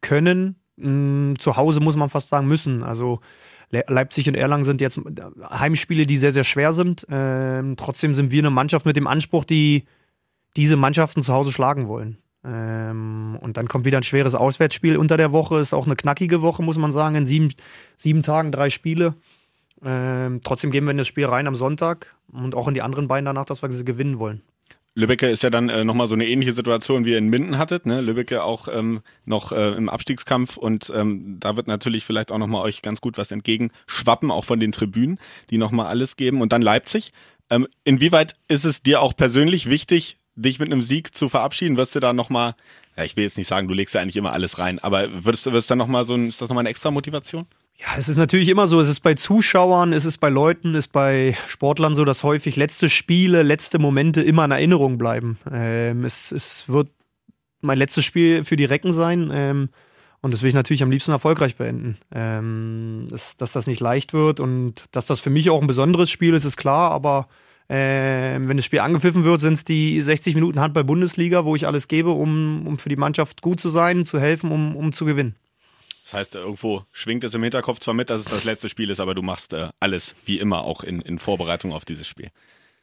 können. 0.00 0.56
Mm, 0.76 1.34
zu 1.38 1.56
Hause 1.56 1.80
muss 1.80 1.96
man 1.96 2.10
fast 2.10 2.28
sagen 2.28 2.46
müssen. 2.46 2.82
Also 2.82 3.20
Leipzig 3.70 4.28
und 4.28 4.36
Erlangen 4.36 4.64
sind 4.64 4.80
jetzt 4.80 5.00
Heimspiele, 5.50 6.06
die 6.06 6.16
sehr, 6.16 6.32
sehr 6.32 6.44
schwer 6.44 6.72
sind. 6.72 7.06
Ähm, 7.10 7.76
trotzdem 7.76 8.14
sind 8.14 8.30
wir 8.30 8.40
eine 8.40 8.50
Mannschaft 8.50 8.86
mit 8.86 8.96
dem 8.96 9.06
Anspruch, 9.06 9.44
die 9.44 9.84
diese 10.56 10.76
Mannschaften 10.76 11.22
zu 11.22 11.32
Hause 11.32 11.52
schlagen 11.52 11.88
wollen. 11.88 12.18
Ähm, 12.44 13.36
und 13.40 13.56
dann 13.56 13.66
kommt 13.66 13.84
wieder 13.84 13.98
ein 13.98 14.04
schweres 14.04 14.34
Auswärtsspiel 14.34 14.96
unter 14.96 15.16
der 15.16 15.32
Woche. 15.32 15.58
Ist 15.58 15.74
auch 15.74 15.86
eine 15.86 15.96
knackige 15.96 16.42
Woche, 16.42 16.62
muss 16.62 16.78
man 16.78 16.92
sagen. 16.92 17.16
In 17.16 17.26
sieben, 17.26 17.52
sieben 17.96 18.22
Tagen 18.22 18.52
drei 18.52 18.70
Spiele. 18.70 19.14
Ähm, 19.84 20.40
trotzdem 20.44 20.70
gehen 20.70 20.84
wir 20.84 20.92
in 20.92 20.98
das 20.98 21.08
Spiel 21.08 21.26
rein 21.26 21.46
am 21.46 21.54
Sonntag 21.54 22.14
und 22.32 22.54
auch 22.54 22.68
in 22.68 22.74
die 22.74 22.82
anderen 22.82 23.08
beiden 23.08 23.26
danach, 23.26 23.44
dass 23.44 23.62
wir 23.62 23.70
sie 23.72 23.84
gewinnen 23.84 24.18
wollen. 24.18 24.42
Lübbecke 24.96 25.28
ist 25.28 25.42
ja 25.42 25.50
dann 25.50 25.68
äh, 25.68 25.84
nochmal 25.84 26.08
so 26.08 26.14
eine 26.14 26.26
ähnliche 26.26 26.54
Situation, 26.54 27.04
wie 27.04 27.12
ihr 27.12 27.18
in 27.18 27.28
Minden 27.28 27.58
hattet. 27.58 27.84
Ne? 27.84 28.00
Lübbecke 28.00 28.42
auch 28.42 28.66
ähm, 28.72 29.02
noch 29.26 29.52
äh, 29.52 29.72
im 29.72 29.90
Abstiegskampf 29.90 30.56
und 30.56 30.90
ähm, 30.94 31.36
da 31.38 31.54
wird 31.54 31.68
natürlich 31.68 32.06
vielleicht 32.06 32.32
auch 32.32 32.38
nochmal 32.38 32.62
euch 32.62 32.80
ganz 32.80 33.02
gut 33.02 33.18
was 33.18 33.30
entgegenschwappen, 33.30 34.30
auch 34.30 34.46
von 34.46 34.58
den 34.58 34.72
Tribünen, 34.72 35.18
die 35.50 35.58
nochmal 35.58 35.86
alles 35.86 36.16
geben. 36.16 36.40
Und 36.40 36.52
dann 36.52 36.62
Leipzig. 36.62 37.12
Ähm, 37.50 37.68
inwieweit 37.84 38.32
ist 38.48 38.64
es 38.64 38.82
dir 38.82 39.02
auch 39.02 39.14
persönlich 39.14 39.68
wichtig, 39.68 40.16
dich 40.34 40.58
mit 40.58 40.72
einem 40.72 40.82
Sieg 40.82 41.14
zu 41.14 41.28
verabschieden? 41.28 41.76
Wirst 41.76 41.94
du 41.94 42.00
da 42.00 42.14
nochmal, 42.14 42.54
ja, 42.96 43.04
ich 43.04 43.16
will 43.16 43.24
jetzt 43.24 43.36
nicht 43.36 43.48
sagen, 43.48 43.68
du 43.68 43.74
legst 43.74 43.94
ja 43.94 44.00
eigentlich 44.00 44.16
immer 44.16 44.32
alles 44.32 44.58
rein, 44.58 44.78
aber 44.78 45.24
würdest 45.24 45.44
wirst 45.52 45.68
du 45.68 45.72
dann 45.72 45.78
nochmal 45.78 46.06
so 46.06 46.14
ein, 46.14 46.30
ist 46.30 46.40
das 46.40 46.48
nochmal 46.48 46.62
eine 46.62 46.70
extra 46.70 46.90
Motivation? 46.90 47.46
Ja, 47.78 47.88
es 47.98 48.08
ist 48.08 48.16
natürlich 48.16 48.48
immer 48.48 48.66
so, 48.66 48.80
es 48.80 48.88
ist 48.88 49.00
bei 49.00 49.14
Zuschauern, 49.14 49.92
es 49.92 50.06
ist 50.06 50.16
bei 50.18 50.30
Leuten, 50.30 50.70
es 50.70 50.86
ist 50.86 50.92
bei 50.92 51.36
Sportlern 51.46 51.94
so, 51.94 52.06
dass 52.06 52.24
häufig 52.24 52.56
letzte 52.56 52.88
Spiele, 52.88 53.42
letzte 53.42 53.78
Momente 53.78 54.22
immer 54.22 54.46
in 54.46 54.50
Erinnerung 54.50 54.96
bleiben. 54.96 55.38
Ähm, 55.52 56.04
es, 56.04 56.32
es 56.32 56.70
wird 56.70 56.88
mein 57.60 57.76
letztes 57.76 58.04
Spiel 58.04 58.44
für 58.44 58.56
die 58.56 58.64
Recken 58.64 58.92
sein 58.92 59.30
ähm, 59.30 59.68
und 60.22 60.32
das 60.32 60.40
will 60.42 60.48
ich 60.48 60.54
natürlich 60.54 60.82
am 60.82 60.90
liebsten 60.90 61.10
erfolgreich 61.10 61.56
beenden. 61.56 61.98
Ähm, 62.14 63.08
dass, 63.10 63.36
dass 63.36 63.52
das 63.52 63.66
nicht 63.66 63.80
leicht 63.80 64.14
wird 64.14 64.40
und 64.40 64.84
dass 64.92 65.04
das 65.04 65.20
für 65.20 65.30
mich 65.30 65.50
auch 65.50 65.60
ein 65.60 65.66
besonderes 65.66 66.10
Spiel 66.10 66.32
ist, 66.32 66.46
ist 66.46 66.56
klar, 66.56 66.92
aber 66.92 67.28
äh, 67.68 68.38
wenn 68.40 68.56
das 68.56 68.64
Spiel 68.64 68.80
angepfiffen 68.80 69.24
wird, 69.24 69.40
sind 69.42 69.52
es 69.52 69.64
die 69.64 70.00
60 70.00 70.34
Minuten 70.34 70.60
Handball-Bundesliga, 70.60 71.44
wo 71.44 71.54
ich 71.54 71.66
alles 71.66 71.88
gebe, 71.88 72.10
um, 72.10 72.66
um 72.66 72.78
für 72.78 72.88
die 72.88 72.96
Mannschaft 72.96 73.42
gut 73.42 73.60
zu 73.60 73.68
sein, 73.68 74.06
zu 74.06 74.18
helfen, 74.18 74.50
um, 74.50 74.76
um 74.76 74.94
zu 74.94 75.04
gewinnen. 75.04 75.34
Das 76.06 76.14
heißt, 76.14 76.36
irgendwo 76.36 76.84
schwingt 76.92 77.24
es 77.24 77.34
im 77.34 77.42
Hinterkopf 77.42 77.80
zwar 77.80 77.92
mit, 77.92 78.10
dass 78.10 78.20
es 78.20 78.26
das 78.26 78.44
letzte 78.44 78.68
Spiel 78.68 78.90
ist, 78.90 79.00
aber 79.00 79.16
du 79.16 79.22
machst 79.22 79.52
äh, 79.52 79.70
alles 79.80 80.14
wie 80.24 80.38
immer 80.38 80.62
auch 80.62 80.84
in, 80.84 81.00
in 81.00 81.18
Vorbereitung 81.18 81.72
auf 81.72 81.84
dieses 81.84 82.06
Spiel. 82.06 82.28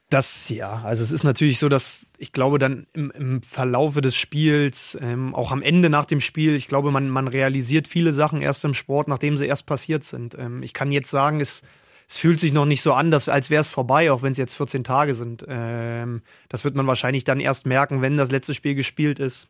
Das 0.09 0.49
ja, 0.49 0.81
also 0.83 1.03
es 1.03 1.13
ist 1.13 1.23
natürlich 1.23 1.57
so, 1.57 1.69
dass 1.69 2.07
ich 2.17 2.33
glaube 2.33 2.59
dann 2.59 2.85
im, 2.91 3.11
im 3.11 3.41
Verlaufe 3.41 4.01
des 4.01 4.17
Spiels, 4.17 4.97
ähm, 5.01 5.33
auch 5.35 5.51
am 5.53 5.61
Ende 5.61 5.89
nach 5.89 6.03
dem 6.03 6.19
Spiel, 6.19 6.53
ich 6.53 6.67
glaube, 6.67 6.91
man, 6.91 7.07
man 7.07 7.29
realisiert 7.29 7.87
viele 7.87 8.11
Sachen 8.11 8.41
erst 8.41 8.65
im 8.65 8.73
Sport, 8.73 9.07
nachdem 9.07 9.37
sie 9.37 9.45
erst 9.45 9.67
passiert 9.67 10.03
sind. 10.03 10.35
Ähm, 10.37 10.61
ich 10.61 10.73
kann 10.73 10.91
jetzt 10.91 11.09
sagen, 11.09 11.39
es, 11.39 11.61
es 12.09 12.17
fühlt 12.17 12.41
sich 12.41 12.51
noch 12.51 12.65
nicht 12.65 12.81
so 12.81 12.91
an, 12.91 13.09
dass, 13.09 13.29
als 13.29 13.49
wäre 13.49 13.61
es 13.61 13.69
vorbei, 13.69 14.11
auch 14.11 14.21
wenn 14.21 14.33
es 14.33 14.37
jetzt 14.37 14.55
14 14.55 14.83
Tage 14.83 15.15
sind. 15.15 15.45
Ähm, 15.47 16.23
das 16.49 16.65
wird 16.65 16.75
man 16.75 16.87
wahrscheinlich 16.87 17.23
dann 17.23 17.39
erst 17.39 17.67
merken, 17.67 18.01
wenn 18.01 18.17
das 18.17 18.31
letzte 18.31 18.53
Spiel 18.53 18.75
gespielt 18.75 19.19
ist 19.19 19.47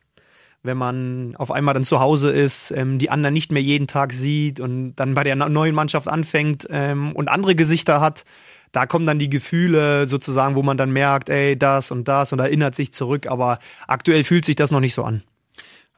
wenn 0.64 0.78
man 0.78 1.36
auf 1.36 1.52
einmal 1.52 1.74
dann 1.74 1.84
zu 1.84 2.00
Hause 2.00 2.30
ist, 2.30 2.72
ähm, 2.72 2.98
die 2.98 3.10
anderen 3.10 3.34
nicht 3.34 3.52
mehr 3.52 3.62
jeden 3.62 3.86
Tag 3.86 4.12
sieht 4.12 4.58
und 4.58 4.96
dann 4.96 5.14
bei 5.14 5.22
der 5.22 5.36
neuen 5.36 5.74
Mannschaft 5.74 6.08
anfängt 6.08 6.66
ähm, 6.70 7.12
und 7.12 7.28
andere 7.28 7.54
Gesichter 7.54 8.00
hat, 8.00 8.24
da 8.72 8.86
kommen 8.86 9.06
dann 9.06 9.18
die 9.18 9.30
Gefühle 9.30 10.06
sozusagen, 10.06 10.56
wo 10.56 10.62
man 10.62 10.76
dann 10.76 10.90
merkt, 10.90 11.28
ey, 11.28 11.56
das 11.56 11.90
und 11.90 12.08
das 12.08 12.32
und 12.32 12.40
erinnert 12.40 12.74
sich 12.74 12.92
zurück, 12.92 13.26
aber 13.28 13.58
aktuell 13.86 14.24
fühlt 14.24 14.44
sich 14.44 14.56
das 14.56 14.70
noch 14.70 14.80
nicht 14.80 14.94
so 14.94 15.04
an. 15.04 15.22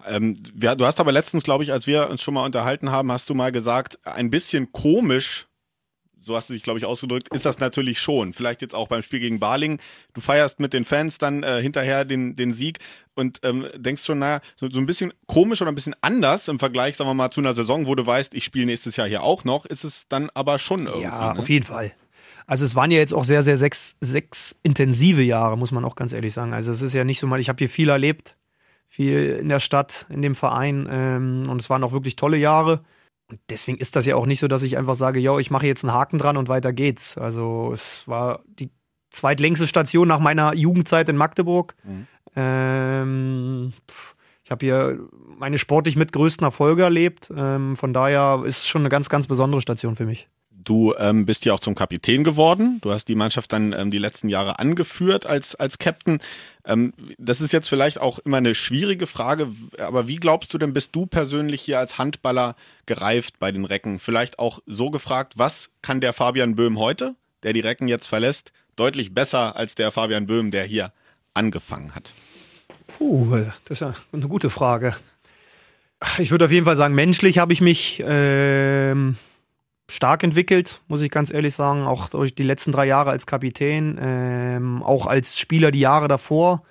Ähm, 0.07 0.37
du 0.55 0.85
hast 0.85 1.00
aber 1.00 1.12
letztens, 1.12 1.45
glaube 1.45 1.64
ich, 1.64 1.73
als 1.73 1.87
wir 1.87 2.11
uns 2.11 2.21
schon 2.21 2.35
mal 2.35 2.45
unterhalten 2.45 2.91
haben, 2.91 3.11
hast 3.11 3.31
du 3.31 3.35
mal 3.35 3.52
gesagt, 3.52 3.99
ein 4.05 4.31
bisschen 4.31 4.73
komisch 4.73 5.47
so 6.26 6.35
hast 6.35 6.50
du 6.50 6.54
dich, 6.54 6.64
glaube 6.64 6.80
ich, 6.80 6.85
ausgedrückt, 6.85 7.33
ist 7.33 7.47
das 7.47 7.61
natürlich 7.61 8.00
schon. 8.00 8.33
Vielleicht 8.33 8.61
jetzt 8.61 8.75
auch 8.75 8.88
beim 8.88 9.00
Spiel 9.02 9.21
gegen 9.21 9.38
Baling. 9.38 9.78
Du 10.12 10.21
feierst 10.21 10.59
mit 10.59 10.73
den 10.73 10.85
Fans 10.85 11.18
dann 11.18 11.45
äh, 11.45 11.62
hinterher 11.62 12.04
den, 12.04 12.35
den 12.35 12.52
Sieg 12.52 12.80
und 13.14 13.38
ähm, 13.45 13.66
denkst 13.76 14.04
schon, 14.04 14.18
naja, 14.18 14.40
so, 14.56 14.68
so 14.68 14.80
ein 14.80 14.87
bisschen 14.87 15.14
komisch 15.26 15.62
oder 15.62 15.71
ein 15.71 15.76
bisschen 15.76 15.95
anders 16.00 16.49
im 16.49 16.59
Vergleich, 16.59 16.97
sagen 16.97 17.09
wir 17.09 17.14
mal, 17.14 17.30
zu 17.30 17.40
einer 17.40 17.54
Saison, 17.54 17.87
wo 17.87 17.95
du 17.95 18.04
weißt, 18.04 18.35
ich 18.35 18.42
spiele 18.42 18.66
nächstes 18.66 18.97
Jahr 18.97 19.06
hier 19.06 19.23
auch 19.23 19.45
noch, 19.45 19.66
ist 19.66 19.85
es 19.85 20.09
dann 20.09 20.28
aber 20.35 20.59
schon 20.59 20.87
irgendwie. 20.87 21.02
Ja, 21.02 21.33
ne? 21.33 21.38
auf 21.38 21.49
jeden 21.49 21.64
Fall. 21.64 21.92
Also 22.49 22.64
es 22.64 22.75
waren 22.75 22.90
ja 22.90 22.99
jetzt 22.99 23.14
auch 23.14 23.25
sehr, 23.25 23.42
sehr 23.42 23.56
sechs, 23.56 23.95
sechs 24.00 24.59
intensive 24.64 25.23
Jahre, 25.23 25.56
muss 25.56 25.71
man 25.71 25.85
auch 25.85 25.95
ganz 25.95 26.12
ehrlich 26.12 26.33
sagen. 26.33 26.52
Also 26.52 26.73
es 26.73 26.83
ist 26.83 26.92
ja 26.92 27.04
nicht 27.04 27.21
so 27.21 27.28
mal, 27.28 27.38
ich 27.38 27.49
habe 27.49 27.59
hier 27.59 27.68
viel 27.68 27.88
erlebt, 27.88 28.37
viel 28.88 29.38
in 29.40 29.49
der 29.49 29.61
Stadt, 29.61 30.06
in 30.11 30.23
dem 30.23 30.35
Verein 30.35 30.88
ähm, 30.90 31.45
und 31.49 31.61
es 31.61 31.71
waren 31.71 31.85
auch 31.85 31.92
wirklich 31.92 32.16
tolle 32.16 32.37
Jahre. 32.37 32.83
Und 33.28 33.40
deswegen 33.50 33.78
ist 33.78 33.97
das 33.97 34.06
ja 34.06 34.14
auch 34.16 34.26
nicht 34.26 34.40
so, 34.40 34.49
dass 34.49 34.62
ich 34.62 34.76
einfach 34.78 34.95
sage, 34.95 35.18
ja, 35.18 35.37
ich 35.38 35.50
mache 35.50 35.66
jetzt 35.66 35.85
einen 35.85 35.92
Haken 35.92 36.18
dran 36.18 36.37
und 36.37 36.49
weiter 36.49 36.73
geht's. 36.73 37.18
Also 37.18 37.71
es 37.73 38.06
war 38.06 38.40
die 38.47 38.71
zweitlängste 39.11 39.66
Station 39.66 40.06
nach 40.06 40.21
meiner 40.21 40.54
Jugendzeit 40.54 41.09
in 41.09 41.16
Magdeburg. 41.16 41.75
Mhm. 41.85 42.06
Ähm, 42.37 43.73
ich 44.45 44.50
habe 44.50 44.64
hier 44.64 45.00
meine 45.38 45.59
sportlich 45.59 45.97
mit 45.97 46.12
größten 46.12 46.45
Erfolge 46.45 46.85
erlebt. 46.85 47.33
Ähm, 47.35 47.75
von 47.75 47.92
daher 47.92 48.42
ist 48.45 48.59
es 48.59 48.68
schon 48.68 48.83
eine 48.83 48.90
ganz, 48.90 49.09
ganz 49.09 49.26
besondere 49.26 49.61
Station 49.61 49.97
für 49.97 50.06
mich. 50.06 50.28
Du 50.67 50.95
ähm, 50.99 51.27
bist 51.27 51.45
ja 51.45 51.55
auch 51.55 51.61
zum 51.61 51.77
Kapitän 51.77 52.25
geworden. 52.25 52.79
Du 52.83 52.91
hast 52.91 53.07
die 53.07 53.15
Mannschaft 53.15 53.53
dann 53.53 53.73
ähm, 53.73 53.93
die 53.93 53.99
letzten 53.99 54.29
Jahre 54.29 54.59
angeführt 54.59 55.25
als, 55.25 55.55
als 55.55 55.79
Captain. 55.79 56.19
Ähm, 56.65 56.93
das 57.19 57.41
ist 57.41 57.53
jetzt 57.53 57.69
vielleicht 57.69 58.01
auch 58.01 58.19
immer 58.19 58.39
eine 58.39 58.53
schwierige 58.57 59.07
Frage, 59.07 59.47
aber 59.79 60.09
wie 60.09 60.17
glaubst 60.17 60.53
du 60.53 60.59
denn, 60.59 60.73
bist 60.73 60.97
du 60.97 61.07
persönlich 61.07 61.63
hier 61.63 61.79
als 61.79 61.99
Handballer 61.99 62.57
gereift 62.85 63.39
bei 63.39 63.53
den 63.53 63.65
Recken? 63.65 64.01
Vielleicht 64.01 64.41
auch 64.41 64.59
so 64.67 64.91
gefragt, 64.91 65.35
was 65.37 65.71
kann 65.83 66.01
der 66.01 66.13
Fabian 66.13 66.57
Böhm 66.57 66.81
heute, 66.81 67.15
der 67.45 67.53
die 67.53 67.61
Recken 67.61 67.87
jetzt 67.87 68.09
verlässt, 68.09 68.51
deutlich 68.75 69.15
besser 69.15 69.55
als 69.55 69.77
der 69.77 69.93
Fabian 69.93 70.27
Böhm, 70.27 70.51
der 70.51 70.65
hier 70.65 70.93
angefangen 71.33 71.95
hat? 71.95 72.13
Puh, 72.89 73.45
das 73.67 73.77
ist 73.77 73.81
ja 73.83 73.95
eine 74.13 74.27
gute 74.27 74.51
Frage. 74.51 74.97
Ich 76.19 76.33
würde 76.33 76.47
auf 76.47 76.53
jeden 76.53 76.67
Fall 76.67 76.77
sagen, 76.77 76.95
menschlich 76.95 77.39
habe 77.39 77.53
ich 77.53 77.61
mich 77.61 78.03
ähm, 78.05 79.17
stark 79.88 80.23
entwickelt, 80.23 80.81
muss 80.88 81.02
ich 81.02 81.11
ganz 81.11 81.33
ehrlich 81.33 81.55
sagen. 81.55 81.85
Auch 81.85 82.09
durch 82.09 82.35
die 82.35 82.43
letzten 82.43 82.73
drei 82.73 82.87
Jahre 82.87 83.11
als 83.11 83.26
Kapitän, 83.26 83.99
ähm, 84.00 84.83
auch 84.83 85.07
als 85.07 85.38
Spieler 85.38 85.71
die 85.71 85.81
Jahre 85.81 86.09
davor, 86.09 86.62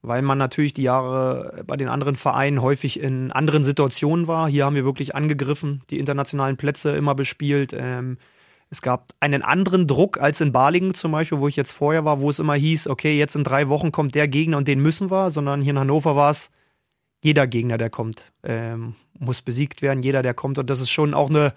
weil 0.00 0.22
man 0.22 0.38
natürlich 0.38 0.72
die 0.72 0.82
Jahre 0.82 1.64
bei 1.66 1.76
den 1.76 1.88
anderen 1.88 2.16
Vereinen 2.16 2.62
häufig 2.62 3.00
in 3.00 3.32
anderen 3.32 3.64
Situationen 3.64 4.26
war. 4.26 4.48
Hier 4.48 4.64
haben 4.64 4.76
wir 4.76 4.84
wirklich 4.84 5.14
angegriffen, 5.14 5.82
die 5.90 5.98
internationalen 5.98 6.56
Plätze 6.56 6.90
immer 6.96 7.14
bespielt. 7.14 7.72
Ähm, 7.72 8.18
es 8.70 8.80
gab 8.80 9.12
einen 9.20 9.42
anderen 9.42 9.86
Druck 9.86 10.18
als 10.18 10.40
in 10.40 10.52
Balingen 10.52 10.94
zum 10.94 11.12
Beispiel, 11.12 11.40
wo 11.40 11.48
ich 11.48 11.56
jetzt 11.56 11.72
vorher 11.72 12.04
war, 12.04 12.20
wo 12.20 12.30
es 12.30 12.38
immer 12.38 12.54
hieß, 12.54 12.88
okay, 12.88 13.18
jetzt 13.18 13.34
in 13.34 13.44
drei 13.44 13.68
Wochen 13.68 13.92
kommt 13.92 14.14
der 14.14 14.28
Gegner 14.28 14.56
und 14.56 14.66
den 14.66 14.80
müssen 14.80 15.10
wir, 15.10 15.30
sondern 15.30 15.60
hier 15.60 15.72
in 15.72 15.78
Hannover 15.78 16.16
war 16.16 16.30
es, 16.30 16.50
jeder 17.22 17.46
Gegner, 17.46 17.76
der 17.76 17.90
kommt, 17.90 18.32
ähm, 18.42 18.94
muss 19.18 19.42
besiegt 19.42 19.82
werden, 19.82 20.02
jeder, 20.02 20.22
der 20.22 20.34
kommt. 20.34 20.58
Und 20.58 20.70
das 20.70 20.80
ist 20.80 20.90
schon 20.90 21.14
auch 21.14 21.28
eine 21.28 21.52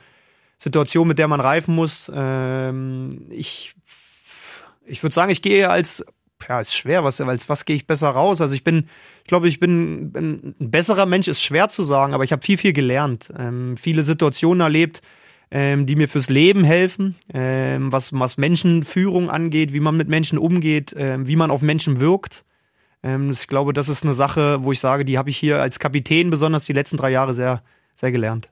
Situation, 0.58 1.08
mit 1.08 1.20
der 1.20 1.28
man 1.28 1.40
reifen 1.40 1.76
muss. 1.76 2.12
Ähm, 2.14 3.28
ich 3.30 3.76
ich 4.86 5.04
würde 5.04 5.14
sagen, 5.14 5.32
ich 5.32 5.42
gehe 5.42 5.70
als, 5.70 6.06
ja, 6.48 6.60
ist 6.60 6.76
schwer, 6.76 7.04
was, 7.04 7.20
als 7.22 7.50
was 7.50 7.66
gehe 7.66 7.76
ich 7.76 7.88
besser 7.88 8.10
raus? 8.10 8.42
Also 8.42 8.54
ich 8.54 8.64
bin, 8.64 8.88
ich 9.24 9.28
glaube, 9.28 9.48
ich 9.48 9.60
bin, 9.60 10.12
ein 10.16 10.56
besserer 10.60 11.06
Mensch, 11.06 11.28
ist 11.28 11.42
schwer 11.42 11.68
zu 11.70 11.84
sagen, 11.84 12.14
aber 12.14 12.24
ich 12.24 12.32
habe 12.32 12.46
viel, 12.46 12.58
viel 12.58 12.74
gelernt, 12.74 13.32
ähm, 13.38 13.78
viele 13.78 14.04
Situationen 14.04 14.62
erlebt, 14.62 15.02
ähm, 15.52 15.86
die 15.86 15.96
mir 15.96 16.08
fürs 16.08 16.30
Leben 16.30 16.64
helfen, 16.64 17.16
ähm, 17.34 17.92
was, 17.92 18.14
was 18.14 18.38
Menschenführung 18.38 19.30
angeht, 19.30 19.74
wie 19.74 19.80
man 19.80 19.98
mit 19.98 20.08
Menschen 20.08 20.38
umgeht, 20.38 20.94
ähm, 20.98 21.28
wie 21.28 21.36
man 21.36 21.52
auf 21.52 21.62
Menschen 21.62 22.00
wirkt. 22.00 22.44
Ähm, 23.04 23.30
ich 23.32 23.48
glaube, 23.48 23.74
das 23.74 23.90
ist 23.90 24.04
eine 24.04 24.14
Sache, 24.14 24.64
wo 24.64 24.72
ich 24.72 24.80
sage, 24.80 25.06
die 25.06 25.18
habe 25.18 25.30
ich 25.30 25.38
hier 25.38 25.62
als 25.62 25.80
Kapitän 25.80 26.30
besonders 26.30 26.66
die 26.66 26.74
letzten 26.74 26.98
drei 26.98 27.12
Jahre 27.12 27.34
sehr, 27.34 27.62
sehr 27.94 28.12
gelernt. 28.12 28.50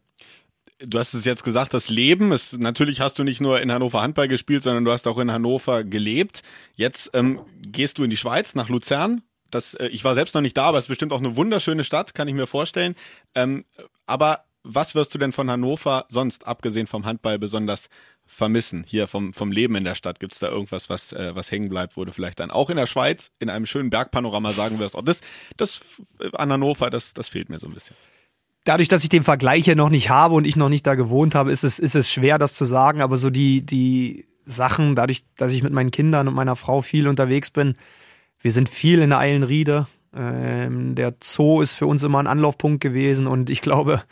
Du 0.85 0.99
hast 0.99 1.13
es 1.13 1.23
jetzt 1.23 1.43
gesagt, 1.43 1.73
das 1.73 1.89
Leben 1.89 2.31
ist, 2.33 2.59
natürlich 2.59 2.99
hast 2.99 3.17
du 3.17 3.23
nicht 3.23 3.39
nur 3.39 3.61
in 3.61 3.71
Hannover 3.71 4.01
Handball 4.01 4.27
gespielt, 4.27 4.63
sondern 4.63 4.83
du 4.83 4.91
hast 4.91 5.07
auch 5.07 5.17
in 5.17 5.31
Hannover 5.31 5.83
gelebt. 5.83 6.41
Jetzt 6.75 7.11
ähm, 7.13 7.39
gehst 7.61 7.97
du 7.97 8.03
in 8.03 8.09
die 8.09 8.17
Schweiz, 8.17 8.53
nach 8.53 8.67
Luzern. 8.67 9.21
Das, 9.49 9.75
äh, 9.75 9.87
ich 9.87 10.03
war 10.03 10.13
selbst 10.13 10.35
noch 10.35 10.41
nicht 10.41 10.57
da, 10.57 10.65
aber 10.65 10.77
es 10.77 10.85
ist 10.85 10.89
bestimmt 10.89 11.13
auch 11.13 11.19
eine 11.19 11.37
wunderschöne 11.37 11.85
Stadt, 11.85 12.13
kann 12.13 12.27
ich 12.27 12.33
mir 12.33 12.47
vorstellen. 12.47 12.95
Ähm, 13.33 13.63
aber 14.07 14.43
was 14.63 14.95
wirst 14.95 15.13
du 15.13 15.17
denn 15.17 15.31
von 15.31 15.49
Hannover 15.49 16.05
sonst, 16.09 16.47
abgesehen 16.47 16.87
vom 16.87 17.05
Handball, 17.05 17.39
besonders 17.39 17.89
vermissen? 18.25 18.83
Hier 18.85 19.07
vom, 19.07 19.31
vom 19.31 19.51
Leben 19.51 19.75
in 19.75 19.85
der 19.85 19.95
Stadt, 19.95 20.19
gibt 20.19 20.33
es 20.33 20.39
da 20.39 20.49
irgendwas, 20.49 20.89
was, 20.89 21.13
äh, 21.13 21.33
was 21.33 21.51
hängen 21.51 21.69
bleibt, 21.69 21.95
wo 21.95 22.03
du 22.03 22.11
vielleicht 22.11 22.39
dann 22.39 22.51
auch 22.51 22.69
in 22.69 22.77
der 22.77 22.87
Schweiz 22.87 23.31
in 23.39 23.49
einem 23.49 23.65
schönen 23.65 23.89
Bergpanorama 23.89 24.51
sagen 24.51 24.79
wirst, 24.79 24.95
oh, 24.95 25.01
das, 25.01 25.21
das 25.55 25.81
an 26.33 26.51
Hannover, 26.51 26.89
das, 26.89 27.13
das 27.13 27.29
fehlt 27.29 27.49
mir 27.49 27.59
so 27.59 27.67
ein 27.67 27.73
bisschen. 27.73 27.95
Dadurch, 28.65 28.87
dass 28.87 29.03
ich 29.03 29.09
den 29.09 29.23
Vergleich 29.23 29.65
hier 29.65 29.75
noch 29.75 29.89
nicht 29.89 30.09
habe 30.09 30.35
und 30.35 30.45
ich 30.45 30.55
noch 30.55 30.69
nicht 30.69 30.87
da 30.87 30.95
gewohnt 30.95 31.35
habe, 31.35 31.51
ist 31.51 31.63
es, 31.63 31.79
ist 31.79 31.95
es 31.95 32.11
schwer, 32.11 32.37
das 32.37 32.53
zu 32.53 32.65
sagen. 32.65 33.01
Aber 33.01 33.17
so 33.17 33.29
die, 33.29 33.65
die 33.65 34.25
Sachen, 34.45 34.95
dadurch, 34.95 35.23
dass 35.35 35.51
ich 35.51 35.63
mit 35.63 35.73
meinen 35.73 35.91
Kindern 35.91 36.27
und 36.27 36.33
meiner 36.33 36.55
Frau 36.55 36.81
viel 36.81 37.07
unterwegs 37.07 37.51
bin, 37.51 37.75
wir 38.39 38.51
sind 38.51 38.69
viel 38.69 39.01
in 39.01 39.09
der 39.09 39.19
Eilenriede. 39.19 39.87
Ähm, 40.15 40.95
der 40.95 41.15
Zoo 41.21 41.61
ist 41.61 41.73
für 41.73 41.87
uns 41.87 42.03
immer 42.03 42.19
ein 42.19 42.27
Anlaufpunkt 42.27 42.81
gewesen 42.81 43.27
und 43.27 43.49
ich 43.49 43.61
glaube, 43.61 44.03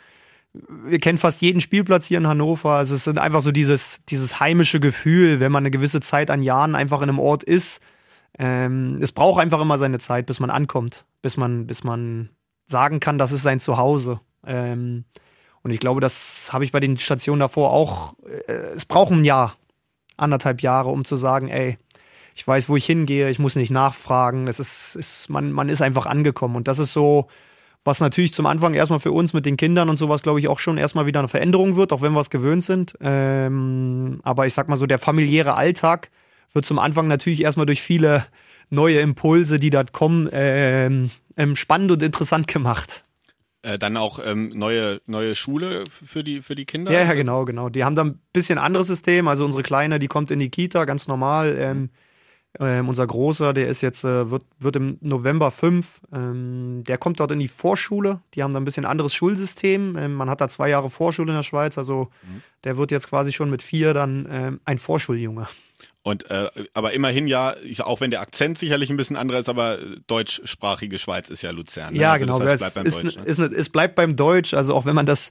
wir 0.84 0.98
kennen 0.98 1.18
fast 1.18 1.40
jeden 1.40 1.60
Spielplatz 1.60 2.06
hier 2.06 2.18
in 2.18 2.26
Hannover. 2.26 2.72
Also 2.72 2.94
es 2.94 3.06
ist 3.06 3.18
einfach 3.18 3.40
so 3.40 3.52
dieses, 3.52 4.02
dieses 4.08 4.40
heimische 4.40 4.80
Gefühl, 4.80 5.40
wenn 5.40 5.52
man 5.52 5.62
eine 5.62 5.70
gewisse 5.70 6.00
Zeit 6.00 6.30
an 6.30 6.42
Jahren 6.42 6.74
einfach 6.74 7.00
in 7.00 7.08
einem 7.08 7.18
Ort 7.18 7.42
ist. 7.42 7.80
Ähm, 8.38 8.98
es 9.00 9.12
braucht 9.12 9.40
einfach 9.40 9.60
immer 9.60 9.78
seine 9.78 9.98
Zeit, 9.98 10.26
bis 10.26 10.40
man 10.40 10.50
ankommt, 10.50 11.04
bis 11.22 11.36
man, 11.36 11.66
bis 11.66 11.84
man 11.84 12.30
sagen 12.66 13.00
kann, 13.00 13.18
das 13.18 13.32
ist 13.32 13.42
sein 13.42 13.60
Zuhause. 13.60 14.20
Ähm, 14.46 15.04
und 15.62 15.70
ich 15.70 15.80
glaube, 15.80 16.00
das 16.00 16.52
habe 16.52 16.64
ich 16.64 16.72
bei 16.72 16.80
den 16.80 16.98
Stationen 16.98 17.40
davor 17.40 17.70
auch. 17.72 18.14
Äh, 18.46 18.52
es 18.74 18.84
braucht 18.84 19.12
ein 19.12 19.24
Jahr, 19.24 19.56
anderthalb 20.16 20.62
Jahre, 20.62 20.90
um 20.90 21.04
zu 21.04 21.16
sagen, 21.16 21.48
ey, 21.48 21.78
ich 22.34 22.46
weiß, 22.46 22.68
wo 22.68 22.76
ich 22.76 22.86
hingehe, 22.86 23.28
ich 23.28 23.38
muss 23.38 23.56
nicht 23.56 23.70
nachfragen. 23.70 24.48
Es 24.48 24.58
ist, 24.58 24.96
ist 24.96 25.28
man, 25.28 25.52
man 25.52 25.68
ist 25.68 25.82
einfach 25.82 26.06
angekommen. 26.06 26.56
Und 26.56 26.66
das 26.66 26.78
ist 26.78 26.92
so, 26.92 27.28
was 27.84 28.00
natürlich 28.00 28.32
zum 28.32 28.46
Anfang 28.46 28.74
erstmal 28.74 29.00
für 29.00 29.12
uns 29.12 29.32
mit 29.32 29.44
den 29.44 29.56
Kindern 29.56 29.88
und 29.88 29.96
sowas, 29.96 30.22
glaube 30.22 30.40
ich, 30.40 30.48
auch 30.48 30.58
schon 30.58 30.78
erstmal 30.78 31.06
wieder 31.06 31.20
eine 31.20 31.28
Veränderung 31.28 31.76
wird, 31.76 31.92
auch 31.92 32.00
wenn 32.00 32.12
wir 32.12 32.20
es 32.20 32.30
gewöhnt 32.30 32.64
sind. 32.64 32.94
Ähm, 33.00 34.20
aber 34.22 34.46
ich 34.46 34.54
sag 34.54 34.68
mal 34.68 34.76
so, 34.76 34.86
der 34.86 34.98
familiäre 34.98 35.54
Alltag 35.54 36.10
wird 36.52 36.64
zum 36.64 36.78
Anfang 36.78 37.08
natürlich 37.08 37.42
erstmal 37.42 37.66
durch 37.66 37.82
viele 37.82 38.24
neue 38.70 39.00
Impulse, 39.00 39.58
die 39.58 39.70
da 39.70 39.84
kommen, 39.84 40.28
ähm, 40.32 41.10
ähm, 41.36 41.56
spannend 41.56 41.90
und 41.90 42.02
interessant 42.02 42.46
gemacht. 42.48 43.04
Äh, 43.62 43.78
dann 43.78 43.96
auch 43.96 44.18
ähm, 44.24 44.50
neue, 44.54 45.00
neue 45.06 45.36
Schule 45.36 45.84
für 45.88 46.24
die, 46.24 46.42
für 46.42 46.56
die 46.56 46.64
Kinder? 46.64 46.92
Ja, 46.92 47.04
ja, 47.04 47.14
genau, 47.14 47.44
genau. 47.44 47.68
Die 47.68 47.84
haben 47.84 47.94
da 47.94 48.02
ein 48.04 48.20
bisschen 48.32 48.58
anderes 48.58 48.88
System. 48.88 49.28
Also 49.28 49.44
unsere 49.44 49.62
Kleine, 49.62 50.00
die 50.00 50.08
kommt 50.08 50.32
in 50.32 50.40
die 50.40 50.50
Kita, 50.50 50.84
ganz 50.84 51.06
normal. 51.06 51.56
Ähm, 51.56 51.90
ähm, 52.60 52.88
unser 52.88 53.06
Großer, 53.06 53.54
der 53.54 53.68
ist 53.68 53.80
jetzt, 53.80 54.04
äh, 54.04 54.30
wird, 54.30 54.44
wird 54.58 54.76
im 54.76 54.98
November 55.00 55.50
fünf. 55.50 56.00
Ähm, 56.12 56.82
der 56.86 56.98
kommt 56.98 57.18
dort 57.20 57.30
in 57.30 57.38
die 57.38 57.48
Vorschule. 57.48 58.20
Die 58.34 58.42
haben 58.42 58.52
da 58.52 58.60
ein 58.60 58.64
bisschen 58.64 58.84
anderes 58.84 59.14
Schulsystem. 59.14 59.96
Ähm, 59.96 60.14
man 60.14 60.28
hat 60.28 60.40
da 60.40 60.48
zwei 60.48 60.68
Jahre 60.68 60.90
Vorschule 60.90 61.30
in 61.30 61.36
der 61.36 61.44
Schweiz. 61.44 61.78
Also 61.78 62.08
mhm. 62.22 62.42
der 62.64 62.76
wird 62.76 62.90
jetzt 62.90 63.08
quasi 63.08 63.32
schon 63.32 63.48
mit 63.48 63.62
vier 63.62 63.94
dann 63.94 64.28
ähm, 64.30 64.60
ein 64.64 64.78
Vorschuljunge. 64.78 65.46
Und 66.04 66.28
äh, 66.30 66.50
aber 66.74 66.92
immerhin 66.94 67.28
ja, 67.28 67.54
ich, 67.62 67.80
auch 67.82 68.00
wenn 68.00 68.10
der 68.10 68.22
Akzent 68.22 68.58
sicherlich 68.58 68.90
ein 68.90 68.96
bisschen 68.96 69.16
anderer 69.16 69.38
ist, 69.38 69.48
aber 69.48 69.78
deutschsprachige 70.08 70.98
Schweiz 70.98 71.30
ist 71.30 71.42
ja 71.42 71.50
Luzern. 71.52 71.94
Ne? 71.94 72.00
Ja, 72.00 72.12
also 72.12 72.26
genau. 72.26 72.38
Das 72.40 72.60
heißt, 72.60 72.60
bleibt 72.60 72.74
beim 72.74 72.86
ist, 72.86 72.98
Deutsch, 73.04 73.16
ne? 73.16 73.22
ist, 73.24 73.38
ist, 73.38 73.52
es 73.52 73.68
bleibt 73.68 73.94
beim 73.94 74.16
Deutsch. 74.16 74.54
Also 74.54 74.74
auch 74.74 74.84
wenn 74.84 74.96
man 74.96 75.06
das 75.06 75.30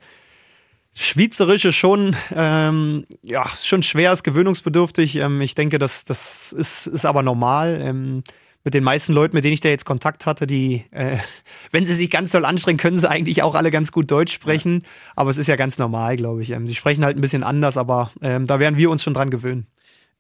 Schweizerische 0.94 1.74
schon, 1.74 2.16
ähm, 2.34 3.06
ja, 3.22 3.50
schon 3.62 3.84
schwer, 3.84 4.14
ist 4.14 4.24
gewöhnungsbedürftig. 4.24 5.18
Ähm, 5.18 5.42
ich 5.42 5.56
denke, 5.56 5.78
das, 5.78 6.06
das 6.06 6.54
ist, 6.54 6.88
ist 6.88 7.06
aber 7.06 7.22
normal. 7.22 7.80
Ähm, 7.82 8.24
mit 8.64 8.74
den 8.74 8.84
meisten 8.84 9.14
Leuten, 9.14 9.36
mit 9.36 9.44
denen 9.44 9.54
ich 9.54 9.62
da 9.62 9.70
jetzt 9.70 9.86
Kontakt 9.86 10.26
hatte, 10.26 10.46
die, 10.46 10.86
äh, 10.92 11.18
wenn 11.72 11.86
sie 11.86 11.96
sich 11.96 12.10
ganz 12.10 12.32
doll 12.32 12.46
anstrengen, 12.46 12.78
können 12.78 12.98
sie 12.98 13.10
eigentlich 13.10 13.42
auch 13.42 13.56
alle 13.56 13.72
ganz 13.72 13.92
gut 13.92 14.12
Deutsch 14.12 14.34
sprechen. 14.34 14.84
Aber 15.16 15.30
es 15.30 15.38
ist 15.38 15.48
ja 15.48 15.56
ganz 15.56 15.78
normal, 15.78 16.16
glaube 16.16 16.42
ich. 16.42 16.52
Ähm, 16.52 16.68
sie 16.68 16.76
sprechen 16.76 17.04
halt 17.04 17.18
ein 17.18 17.22
bisschen 17.22 17.44
anders, 17.44 17.78
aber 17.78 18.12
ähm, 18.22 18.46
da 18.46 18.60
werden 18.60 18.78
wir 18.78 18.90
uns 18.90 19.04
schon 19.04 19.14
dran 19.14 19.32
gewöhnen. 19.32 19.68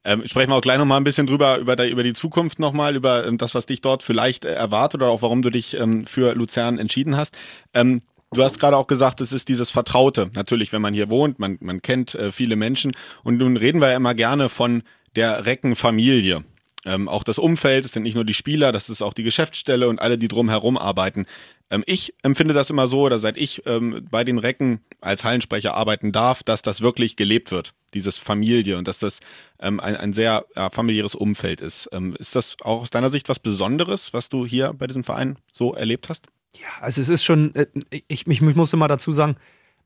Ähm, 0.04 0.28
sprechen 0.28 0.50
wir 0.50 0.56
auch 0.56 0.62
gleich 0.62 0.78
nochmal 0.78 1.00
ein 1.00 1.04
bisschen 1.04 1.28
drüber, 1.28 1.58
über, 1.58 1.76
der, 1.76 1.90
über 1.90 2.04
die 2.04 2.14
Zukunft 2.14 2.60
nochmal, 2.60 2.96
über 2.96 3.26
ähm, 3.26 3.38
das, 3.38 3.54
was 3.54 3.68
dich 3.68 3.82
dort 3.82 4.04
vielleicht 4.04 4.46
äh, 4.46 4.54
erwartet 4.54 5.02
oder 5.02 5.12
auch 5.12 5.22
warum 5.22 5.42
du 5.42 5.50
dich 5.50 5.78
ähm, 5.78 6.06
für 6.08 6.34
Luzern 6.34 6.80
entschieden 6.80 7.18
hast. 7.18 7.38
Ähm, 7.74 8.02
Du 8.34 8.42
hast 8.42 8.60
gerade 8.60 8.78
auch 8.78 8.88
gesagt, 8.88 9.20
es 9.20 9.34
ist 9.34 9.50
dieses 9.50 9.72
Vertraute. 9.72 10.32
Natürlich, 10.34 10.72
wenn 10.72 10.82
man 10.82 10.94
hier 10.94 11.10
wohnt, 11.10 11.38
man, 11.38 11.58
man 11.60 11.82
kennt 11.82 12.16
äh, 12.16 12.32
viele 12.32 12.56
Menschen. 12.56 12.94
Und 13.24 13.40
nun 13.40 13.58
reden 13.58 13.82
wir 13.82 13.90
ja 13.90 13.98
immer 13.98 14.14
gerne 14.14 14.48
von 14.48 14.84
der 15.18 15.46
Reckenfamilie. 15.46 16.46
Ähm, 16.86 17.10
auch 17.10 17.24
das 17.24 17.38
Umfeld, 17.38 17.84
es 17.84 17.92
sind 17.92 18.04
nicht 18.04 18.16
nur 18.16 18.24
die 18.24 18.34
Spieler, 18.34 18.72
das 18.72 18.90
ist 18.90 19.02
auch 19.02 19.14
die 19.14 19.24
Geschäftsstelle 19.24 19.90
und 19.90 20.00
alle, 20.00 20.18
die 20.18 20.30
drumherum 20.30 20.78
arbeiten. 20.78 21.26
Ähm, 21.70 21.84
ich 21.86 22.14
empfinde 22.24 22.54
das 22.54 22.70
immer 22.70 22.88
so, 22.88 23.02
oder 23.02 23.20
seit 23.20 23.38
ich 23.38 23.64
ähm, 23.66 24.08
bei 24.10 24.24
den 24.24 24.38
Recken 24.38 24.80
als 25.02 25.26
Hallensprecher 25.26 25.74
arbeiten 25.74 26.14
darf, 26.14 26.42
dass 26.42 26.62
das 26.62 26.80
wirklich 26.80 27.18
gelebt 27.18 27.52
wird, 27.52 27.74
dieses 27.94 28.18
Familie 28.18 28.78
und 28.78 28.88
dass 28.88 29.00
das 29.00 29.20
ähm, 29.60 29.80
ein, 29.80 29.96
ein 29.96 30.14
sehr 30.14 30.46
ja, 30.56 30.70
familiäres 30.70 31.16
Umfeld 31.16 31.62
ist. 31.62 31.90
Ähm, 31.92 32.16
ist 32.20 32.36
das 32.36 32.58
auch 32.62 32.82
aus 32.82 32.90
deiner 32.90 33.10
Sicht 33.10 33.30
was 33.30 33.40
Besonderes, 33.40 34.14
was 34.14 34.30
du 34.30 34.46
hier 34.46 34.74
bei 34.74 34.88
diesem 34.88 35.04
Verein 35.04 35.38
so 35.52 35.74
erlebt 35.74 36.10
hast? 36.10 36.28
Ja, 36.56 36.68
also 36.82 37.02
es 37.02 37.10
ist 37.10 37.24
schon, 37.24 37.56
äh, 37.56 37.68
ich, 37.90 38.06
ich, 38.08 38.28
ich 38.28 38.42
muss 38.42 38.74
immer 38.74 38.88
dazu 38.88 39.12
sagen, 39.12 39.36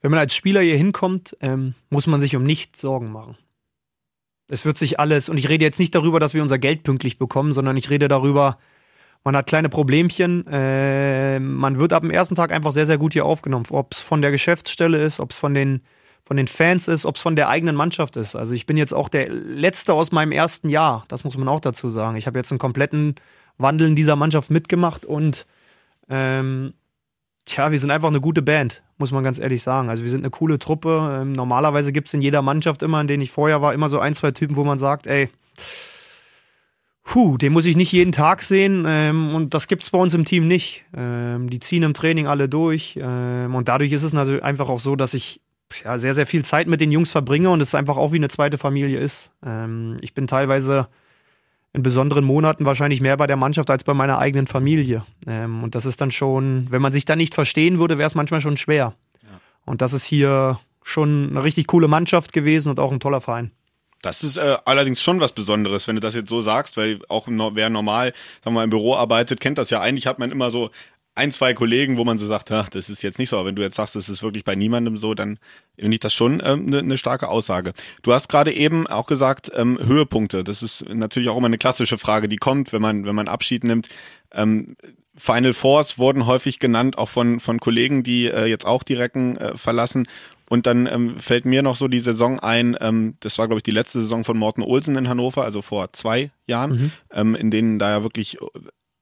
wenn 0.01 0.11
man 0.11 0.19
als 0.19 0.35
Spieler 0.35 0.61
hier 0.61 0.77
hinkommt, 0.77 1.35
ähm, 1.41 1.73
muss 1.89 2.07
man 2.07 2.21
sich 2.21 2.35
um 2.35 2.43
nichts 2.43 2.81
Sorgen 2.81 3.11
machen. 3.11 3.37
Es 4.47 4.65
wird 4.65 4.77
sich 4.77 4.99
alles, 4.99 5.29
und 5.29 5.37
ich 5.37 5.49
rede 5.49 5.65
jetzt 5.65 5.79
nicht 5.79 5.95
darüber, 5.95 6.19
dass 6.19 6.35
wir 6.35 6.43
unser 6.43 6.59
Geld 6.59 6.83
pünktlich 6.83 7.17
bekommen, 7.17 7.53
sondern 7.53 7.77
ich 7.77 7.89
rede 7.89 8.07
darüber, 8.07 8.59
man 9.23 9.35
hat 9.35 9.47
kleine 9.47 9.69
Problemchen, 9.69 10.45
äh, 10.47 11.39
man 11.39 11.79
wird 11.79 11.93
ab 11.93 12.03
dem 12.03 12.11
ersten 12.11 12.35
Tag 12.35 12.51
einfach 12.51 12.71
sehr, 12.71 12.85
sehr 12.85 12.99
gut 12.99 13.13
hier 13.13 13.25
aufgenommen. 13.25 13.65
Ob 13.71 13.93
es 13.93 13.99
von 13.99 14.21
der 14.21 14.29
Geschäftsstelle 14.29 15.03
ist, 15.03 15.19
ob 15.19 15.31
es 15.31 15.39
von 15.39 15.55
den, 15.55 15.81
von 16.25 16.37
den 16.37 16.47
Fans 16.47 16.87
ist, 16.87 17.05
ob 17.05 17.15
es 17.15 17.21
von 17.21 17.35
der 17.35 17.49
eigenen 17.49 17.75
Mannschaft 17.75 18.17
ist. 18.17 18.35
Also 18.35 18.53
ich 18.53 18.65
bin 18.65 18.77
jetzt 18.77 18.93
auch 18.93 19.09
der 19.09 19.29
Letzte 19.29 19.93
aus 19.93 20.11
meinem 20.11 20.31
ersten 20.31 20.69
Jahr, 20.69 21.05
das 21.07 21.23
muss 21.23 21.37
man 21.37 21.47
auch 21.47 21.59
dazu 21.59 21.89
sagen. 21.89 22.17
Ich 22.17 22.25
habe 22.25 22.39
jetzt 22.39 22.51
einen 22.51 22.59
kompletten 22.59 23.15
Wandel 23.57 23.87
in 23.87 23.95
dieser 23.95 24.15
Mannschaft 24.15 24.49
mitgemacht 24.49 25.05
und 25.05 25.45
ähm, 26.09 26.73
tja, 27.45 27.71
wir 27.71 27.79
sind 27.79 27.91
einfach 27.91 28.09
eine 28.09 28.21
gute 28.21 28.41
Band, 28.41 28.83
muss 28.97 29.11
man 29.11 29.23
ganz 29.23 29.37
ehrlich 29.39 29.61
sagen. 29.61 29.89
Also 29.89 30.03
wir 30.03 30.09
sind 30.09 30.21
eine 30.21 30.31
coole 30.31 30.57
Truppe. 30.57 31.19
Ähm, 31.21 31.31
normalerweise 31.31 31.91
gibt 31.91 32.07
es 32.07 32.13
in 32.15 32.23
jeder 32.23 32.41
Mannschaft 32.41 32.81
immer, 32.81 32.99
in 32.99 33.07
denen 33.07 33.23
ich 33.23 33.31
vorher 33.31 33.61
war, 33.61 33.73
immer 33.73 33.89
so 33.89 33.99
ein, 33.99 34.15
zwei 34.15 34.31
Typen, 34.31 34.55
wo 34.55 34.63
man 34.63 34.79
sagt, 34.79 35.05
ey, 35.07 35.29
Puh, 37.07 37.37
den 37.37 37.53
muss 37.53 37.67
ich 37.67 37.75
nicht 37.75 37.91
jeden 37.91 38.11
Tag 38.11 38.41
sehen 38.41 38.83
ähm, 38.87 39.35
und 39.35 39.53
das 39.53 39.67
gibt's 39.67 39.91
bei 39.91 39.99
uns 39.99 40.15
im 40.15 40.25
Team 40.25 40.47
nicht. 40.47 40.85
Ähm, 40.97 41.51
die 41.51 41.59
ziehen 41.59 41.83
im 41.83 41.93
Training 41.93 42.25
alle 42.25 42.49
durch 42.49 42.99
ähm, 42.99 43.53
und 43.53 43.69
dadurch 43.69 43.91
ist 43.91 44.01
es 44.01 44.11
natürlich 44.11 44.43
einfach 44.43 44.69
auch 44.69 44.79
so, 44.79 44.95
dass 44.95 45.13
ich 45.13 45.39
ja, 45.83 45.97
sehr, 45.97 46.15
sehr 46.15 46.25
viel 46.25 46.45
Zeit 46.45 46.67
mit 46.67 46.81
den 46.81 46.91
Jungs 46.91 47.11
verbringe 47.11 47.49
und 47.49 47.61
es 47.61 47.75
einfach 47.75 47.97
auch 47.97 48.11
wie 48.11 48.17
eine 48.17 48.29
zweite 48.29 48.57
Familie 48.57 48.99
ist. 48.99 49.31
Ähm, 49.45 49.97
ich 50.01 50.13
bin 50.13 50.27
teilweise 50.27 50.87
in 51.73 51.83
besonderen 51.83 52.23
Monaten 52.23 52.65
wahrscheinlich 52.65 53.01
mehr 53.01 53.17
bei 53.17 53.27
der 53.27 53.35
Mannschaft 53.35 53.69
als 53.69 53.83
bei 53.83 53.93
meiner 53.93 54.17
eigenen 54.19 54.47
Familie. 54.47 55.03
Ähm, 55.27 55.63
und 55.63 55.75
das 55.75 55.85
ist 55.85 55.99
dann 55.99 56.11
schon, 56.11 56.67
wenn 56.69 56.81
man 56.81 56.93
sich 56.93 57.03
da 57.03 57.15
nicht 57.15 57.35
verstehen 57.35 57.79
würde, 57.79 57.97
wäre 57.97 58.07
es 58.07 58.15
manchmal 58.15 58.39
schon 58.39 58.55
schwer. 58.55 58.93
Ja. 59.23 59.41
Und 59.65 59.81
das 59.81 59.91
ist 59.91 60.05
hier 60.05 60.59
schon 60.83 61.31
eine 61.31 61.43
richtig 61.43 61.67
coole 61.67 61.87
Mannschaft 61.87 62.31
gewesen 62.31 62.69
und 62.69 62.79
auch 62.79 62.91
ein 62.91 63.01
toller 63.01 63.19
Verein. 63.19 63.51
Das 64.01 64.23
ist 64.23 64.37
äh, 64.37 64.57
allerdings 64.65 65.01
schon 65.01 65.19
was 65.19 65.33
Besonderes, 65.33 65.87
wenn 65.87 65.95
du 65.95 65.99
das 65.99 66.13
jetzt 66.13 66.29
so 66.29 66.39
sagst, 66.39 66.77
weil 66.77 66.99
auch 67.09 67.27
wer 67.27 67.69
normal, 67.69 68.13
sagen 68.41 68.55
wir 68.55 68.59
mal, 68.59 68.63
im 68.63 68.69
Büro 68.69 68.95
arbeitet, 68.95 69.39
kennt 69.39 69.57
das 69.57 69.71
ja. 69.71 69.81
Eigentlich 69.81 70.05
hat 70.05 70.19
man 70.19 70.31
immer 70.31 70.51
so 70.51 70.69
ein, 71.15 71.31
zwei 71.31 71.53
Kollegen, 71.53 71.97
wo 71.97 72.03
man 72.03 72.17
so 72.17 72.27
sagt, 72.27 72.51
ach, 72.51 72.67
das 72.67 72.89
ist 72.89 73.01
jetzt 73.01 73.19
nicht 73.19 73.29
so. 73.29 73.37
Aber 73.37 73.47
wenn 73.47 73.55
du 73.55 73.61
jetzt 73.61 73.77
sagst, 73.77 73.95
das 73.95 74.09
ist 74.09 74.21
wirklich 74.21 74.43
bei 74.43 74.55
niemandem 74.55 74.97
so, 74.97 75.13
dann 75.13 75.39
finde 75.79 75.95
ich 75.95 76.01
das 76.01 76.13
schon 76.13 76.41
eine 76.41 76.53
ähm, 76.53 76.65
ne, 76.65 76.83
ne 76.83 76.97
starke 76.97 77.29
Aussage. 77.29 77.73
Du 78.03 78.13
hast 78.13 78.27
gerade 78.27 78.53
eben 78.53 78.85
auch 78.87 79.07
gesagt, 79.07 79.49
ähm, 79.55 79.79
Höhepunkte. 79.81 80.43
Das 80.43 80.61
ist 80.61 80.87
natürlich 80.89 81.29
auch 81.29 81.37
immer 81.37 81.47
eine 81.47 81.57
klassische 81.57 81.97
Frage, 81.97 82.27
die 82.27 82.35
kommt, 82.35 82.73
wenn 82.73 82.81
man, 82.81 83.05
wenn 83.05 83.15
man 83.15 83.29
Abschied 83.29 83.63
nimmt. 83.63 83.87
Ähm, 84.33 84.75
Final 85.17 85.53
Fours 85.53 85.97
wurden 85.97 86.25
häufig 86.25 86.59
genannt, 86.59 86.97
auch 86.97 87.07
von, 87.07 87.39
von 87.39 87.61
Kollegen, 87.61 88.03
die 88.03 88.25
äh, 88.25 88.45
jetzt 88.45 88.65
auch 88.65 88.83
die 88.83 88.95
Recken 88.95 89.37
äh, 89.37 89.57
verlassen. 89.57 90.07
Und 90.49 90.67
dann 90.67 90.85
ähm, 90.85 91.17
fällt 91.17 91.45
mir 91.45 91.61
noch 91.61 91.77
so 91.77 91.87
die 91.87 91.99
Saison 91.99 92.39
ein, 92.39 92.77
ähm, 92.81 93.15
das 93.21 93.37
war, 93.39 93.47
glaube 93.47 93.59
ich, 93.59 93.63
die 93.63 93.71
letzte 93.71 94.01
Saison 94.01 94.25
von 94.25 94.37
Morten 94.37 94.61
Olsen 94.61 94.95
in 94.97 95.07
Hannover, 95.07 95.43
also 95.43 95.61
vor 95.61 95.93
zwei 95.93 96.31
Jahren, 96.45 96.71
mhm. 96.71 96.91
ähm, 97.11 97.35
in 97.35 97.49
denen 97.49 97.79
da 97.79 97.89
ja 97.89 98.03
wirklich 98.03 98.37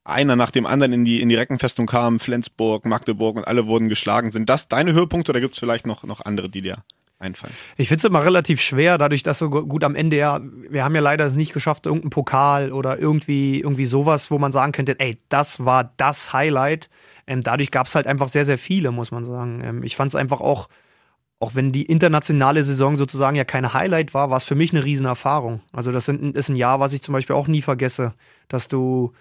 einer 0.05 0.35
nach 0.35 0.51
dem 0.51 0.65
anderen 0.65 0.93
in 0.93 1.05
die, 1.05 1.21
in 1.21 1.29
die 1.29 1.35
Reckenfestung 1.35 1.85
kam, 1.85 2.19
Flensburg, 2.19 2.85
Magdeburg 2.85 3.37
und 3.37 3.47
alle 3.47 3.67
wurden 3.67 3.89
geschlagen. 3.89 4.31
Sind 4.31 4.49
das 4.49 4.67
deine 4.67 4.93
Höhepunkte 4.93 5.31
oder 5.31 5.39
gibt 5.39 5.53
es 5.53 5.59
vielleicht 5.59 5.87
noch, 5.87 6.03
noch 6.03 6.21
andere, 6.21 6.49
die 6.49 6.61
dir 6.61 6.77
einfallen? 7.19 7.53
Ich 7.77 7.87
finde 7.87 7.99
es 7.99 8.03
immer 8.03 8.23
relativ 8.23 8.61
schwer, 8.61 8.97
dadurch, 8.97 9.23
dass 9.23 9.39
so 9.39 9.49
gut 9.49 9.83
am 9.83 9.95
Ende 9.95 10.17
ja, 10.17 10.41
wir 10.69 10.83
haben 10.83 10.93
ja 10.93 11.01
leider 11.01 11.25
es 11.25 11.33
nicht 11.33 11.53
geschafft, 11.53 11.85
irgendeinen 11.85 12.09
Pokal 12.09 12.71
oder 12.73 12.99
irgendwie, 12.99 13.61
irgendwie 13.61 13.85
sowas, 13.85 14.29
wo 14.29 14.37
man 14.37 14.51
sagen 14.51 14.73
könnte, 14.73 14.99
ey, 14.99 15.17
das 15.29 15.63
war 15.63 15.93
das 15.97 16.33
Highlight. 16.33 16.89
Ähm, 17.25 17.41
dadurch 17.41 17.71
gab 17.71 17.87
es 17.87 17.95
halt 17.95 18.05
einfach 18.05 18.27
sehr, 18.27 18.43
sehr 18.43 18.57
viele, 18.57 18.91
muss 18.91 19.11
man 19.11 19.23
sagen. 19.23 19.61
Ähm, 19.63 19.83
ich 19.83 19.95
fand 19.95 20.09
es 20.09 20.15
einfach 20.15 20.41
auch, 20.41 20.67
auch 21.39 21.55
wenn 21.55 21.71
die 21.71 21.85
internationale 21.85 22.63
Saison 22.63 22.97
sozusagen 22.97 23.35
ja 23.35 23.45
keine 23.45 23.73
Highlight 23.73 24.13
war, 24.13 24.29
war 24.29 24.37
es 24.37 24.43
für 24.43 24.55
mich 24.55 24.73
eine 24.73 24.83
Riesenerfahrung. 24.83 25.61
Also 25.71 25.91
das 25.91 26.07
ist 26.07 26.49
ein 26.49 26.55
Jahr, 26.55 26.79
was 26.79 26.93
ich 26.93 27.01
zum 27.01 27.13
Beispiel 27.13 27.35
auch 27.35 27.47
nie 27.47 27.61
vergesse, 27.61 28.13
dass 28.49 28.67
du 28.67 29.13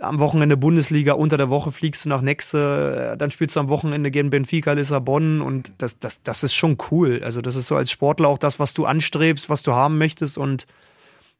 am 0.00 0.18
Wochenende 0.18 0.56
Bundesliga, 0.56 1.12
unter 1.12 1.36
der 1.36 1.50
Woche 1.50 1.72
fliegst 1.72 2.04
du 2.04 2.08
nach 2.08 2.20
Nexe, 2.20 3.12
äh, 3.12 3.16
dann 3.16 3.30
spielst 3.30 3.56
du 3.56 3.60
am 3.60 3.68
Wochenende 3.68 4.10
gegen 4.10 4.30
Benfica 4.30 4.72
Lissabon 4.72 5.40
und 5.40 5.72
das, 5.78 5.98
das, 5.98 6.22
das 6.22 6.42
ist 6.42 6.54
schon 6.54 6.78
cool. 6.90 7.20
Also 7.24 7.40
das 7.40 7.56
ist 7.56 7.66
so 7.66 7.76
als 7.76 7.90
Sportler 7.90 8.28
auch 8.28 8.38
das, 8.38 8.58
was 8.58 8.74
du 8.74 8.84
anstrebst, 8.84 9.48
was 9.48 9.62
du 9.62 9.72
haben 9.72 9.98
möchtest 9.98 10.38
und 10.38 10.66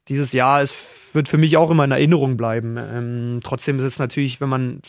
dieses 0.07 0.33
Jahr 0.33 0.61
es 0.61 1.11
wird 1.13 1.27
für 1.27 1.37
mich 1.37 1.57
auch 1.57 1.69
immer 1.69 1.83
in 1.83 1.91
Erinnerung 1.91 2.37
bleiben. 2.37 2.77
Ähm, 2.77 3.39
trotzdem 3.43 3.77
ist 3.77 3.83
es 3.83 3.99
natürlich, 3.99 4.41
wenn 4.41 4.49
man, 4.49 4.81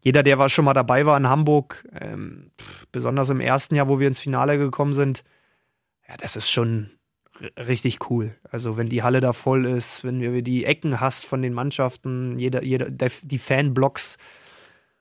jeder, 0.00 0.22
der 0.22 0.38
war 0.38 0.48
schon 0.48 0.64
mal 0.64 0.74
dabei 0.74 1.06
war 1.06 1.16
in 1.16 1.28
Hamburg, 1.28 1.86
ähm, 1.98 2.50
besonders 2.92 3.30
im 3.30 3.40
ersten 3.40 3.74
Jahr, 3.74 3.88
wo 3.88 3.98
wir 3.98 4.08
ins 4.08 4.20
Finale 4.20 4.58
gekommen 4.58 4.94
sind, 4.94 5.24
ja, 6.08 6.16
das 6.16 6.36
ist 6.36 6.50
schon, 6.50 6.90
richtig 7.58 8.10
cool. 8.10 8.34
Also 8.50 8.76
wenn 8.76 8.88
die 8.88 9.02
Halle 9.02 9.20
da 9.20 9.32
voll 9.32 9.66
ist, 9.66 10.04
wenn 10.04 10.20
wir 10.20 10.42
die 10.42 10.64
Ecken 10.64 11.00
hast 11.00 11.26
von 11.26 11.42
den 11.42 11.52
Mannschaften, 11.52 12.38
jeder, 12.38 12.62
jeder, 12.62 12.90
die 12.90 13.38
Fanblocks 13.38 14.18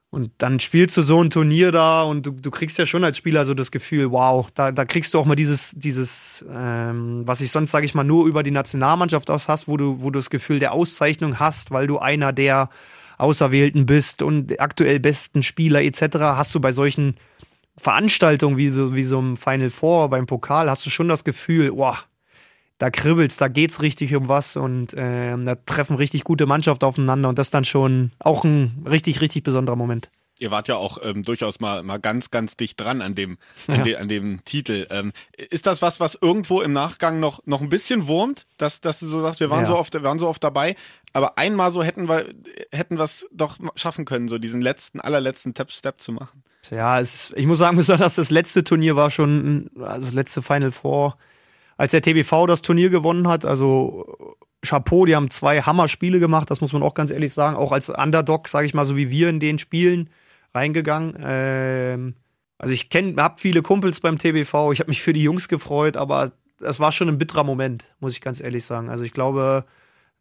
und 0.09 0.31
dann 0.37 0.59
spielst 0.59 0.95
du 0.97 1.01
so 1.01 1.23
ein 1.23 1.31
Turnier 1.31 1.71
da 1.71 2.03
und 2.03 2.25
du, 2.25 2.31
du 2.31 2.51
kriegst 2.51 2.77
ja 2.77 2.85
schon 2.85 3.03
als 3.03 3.17
Spieler 3.17 3.45
so 3.45 3.53
das 3.53 3.71
Gefühl, 3.71 4.11
wow, 4.11 4.47
da, 4.53 4.71
da 4.71 4.85
kriegst 4.85 5.13
du 5.13 5.19
auch 5.19 5.25
mal 5.25 5.35
dieses, 5.35 5.73
dieses, 5.75 6.45
ähm, 6.51 7.23
was 7.25 7.41
ich 7.41 7.51
sonst, 7.51 7.71
sage 7.71 7.85
ich 7.85 7.95
mal, 7.95 8.03
nur 8.03 8.27
über 8.27 8.43
die 8.43 8.51
Nationalmannschaft 8.51 9.31
aus 9.31 9.49
hast, 9.49 9.67
wo 9.67 9.75
du, 9.75 10.01
wo 10.01 10.11
du 10.11 10.19
das 10.19 10.29
Gefühl 10.29 10.59
der 10.59 10.73
Auszeichnung 10.73 11.39
hast, 11.39 11.71
weil 11.71 11.87
du 11.87 11.97
einer 11.97 12.31
der 12.31 12.69
Auserwählten 13.17 13.85
bist 13.85 14.21
und 14.21 14.59
aktuell 14.59 14.99
besten 14.99 15.41
Spieler 15.41 15.81
etc. 15.81 16.17
hast 16.19 16.53
du 16.53 16.59
bei 16.59 16.71
solchen 16.71 17.15
Veranstaltungen 17.77 18.57
wie, 18.57 18.93
wie 18.93 19.03
so 19.03 19.17
einem 19.17 19.35
Final 19.35 19.71
Four 19.71 20.09
beim 20.09 20.27
Pokal, 20.27 20.69
hast 20.69 20.85
du 20.85 20.91
schon 20.91 21.09
das 21.09 21.23
Gefühl, 21.23 21.71
wow, 21.73 22.05
da 22.77 22.89
kribbelt's, 22.89 23.37
da 23.37 23.47
geht's 23.47 23.81
richtig 23.81 24.15
um 24.15 24.27
was 24.27 24.57
und 24.57 24.93
äh, 24.93 25.37
da 25.37 25.55
treffen 25.55 25.95
richtig 25.95 26.23
gute 26.23 26.45
Mannschaften 26.45 26.85
aufeinander 26.85 27.29
und 27.29 27.39
das 27.39 27.47
ist 27.47 27.53
dann 27.53 27.65
schon 27.65 28.11
auch 28.19 28.43
ein 28.43 28.85
richtig, 28.89 29.21
richtig 29.21 29.43
besonderer 29.43 29.75
Moment. 29.75 30.09
Ihr 30.39 30.51
wart 30.51 30.67
ja 30.67 30.75
auch 30.75 30.97
ähm, 31.03 31.23
durchaus 31.23 31.59
mal, 31.59 31.83
mal 31.83 31.99
ganz, 31.99 32.31
ganz 32.31 32.57
dicht 32.57 32.79
dran 32.79 33.01
an 33.01 33.15
dem, 33.15 33.37
an, 33.67 33.77
ja. 33.77 33.83
de, 33.83 33.95
an 33.97 34.07
dem 34.07 34.43
Titel. 34.43 34.87
Ähm, 34.89 35.13
ist 35.37 35.67
das 35.67 35.81
was, 35.81 35.99
was 35.99 36.17
irgendwo 36.19 36.61
im 36.61 36.73
Nachgang 36.73 37.19
noch, 37.19 37.39
noch 37.45 37.61
ein 37.61 37.69
bisschen 37.69 38.07
wurmt, 38.07 38.47
dass, 38.57 38.81
dass 38.81 38.99
du 38.99 39.05
so 39.05 39.21
sagst, 39.21 39.39
wir 39.39 39.49
waren 39.49 39.61
ja. 39.61 39.67
so 39.67 39.77
oft, 39.77 39.93
wir 39.93 40.03
waren 40.03 40.19
so 40.19 40.27
oft 40.27 40.43
dabei, 40.43 40.75
aber 41.13 41.37
einmal 41.37 41.71
so 41.71 41.83
hätten 41.83 42.09
wir, 42.09 42.25
hätten 42.71 42.97
wir 42.97 43.03
es 43.03 43.27
doch 43.31 43.57
schaffen 43.75 44.05
können, 44.05 44.27
so 44.27 44.39
diesen 44.39 44.61
letzten, 44.61 44.99
allerletzten 44.99 45.53
Step 45.69 46.01
zu 46.01 46.11
machen. 46.11 46.43
Ja, 46.71 46.99
es, 46.99 47.31
ich 47.35 47.45
muss 47.45 47.59
sagen, 47.59 47.77
besonders 47.77 48.15
das 48.15 48.31
letzte 48.31 48.63
Turnier 48.63 48.95
war 48.95 49.11
schon, 49.11 49.69
also 49.79 50.07
das 50.07 50.13
letzte 50.13 50.41
Final 50.41 50.71
Four 50.71 51.15
als 51.77 51.91
der 51.91 52.01
TBV 52.01 52.47
das 52.47 52.61
Turnier 52.61 52.89
gewonnen 52.89 53.27
hat. 53.27 53.45
Also 53.45 54.35
Chapeau, 54.63 55.05
die 55.05 55.15
haben 55.15 55.29
zwei 55.29 55.61
Hammer-Spiele 55.61 56.19
gemacht, 56.19 56.49
das 56.49 56.61
muss 56.61 56.73
man 56.73 56.83
auch 56.83 56.93
ganz 56.93 57.11
ehrlich 57.11 57.33
sagen. 57.33 57.55
Auch 57.55 57.71
als 57.71 57.89
Underdog, 57.89 58.47
sage 58.47 58.65
ich 58.65 58.73
mal, 58.73 58.85
so 58.85 58.95
wie 58.95 59.09
wir 59.09 59.29
in 59.29 59.39
den 59.39 59.57
Spielen 59.57 60.09
reingegangen. 60.53 61.15
Ähm, 61.19 62.15
also 62.57 62.73
ich 62.73 62.89
kenne, 62.89 63.21
habe 63.21 63.39
viele 63.39 63.61
Kumpels 63.61 63.99
beim 63.99 64.17
TBV. 64.17 64.71
Ich 64.71 64.79
habe 64.79 64.89
mich 64.89 65.01
für 65.01 65.13
die 65.13 65.23
Jungs 65.23 65.47
gefreut, 65.47 65.97
aber 65.97 66.31
das 66.59 66.79
war 66.79 66.91
schon 66.91 67.09
ein 67.09 67.17
bitterer 67.17 67.43
Moment, 67.43 67.93
muss 67.99 68.13
ich 68.13 68.21
ganz 68.21 68.39
ehrlich 68.39 68.63
sagen. 68.63 68.89
Also 68.89 69.03
ich 69.03 69.11
glaube, 69.11 69.65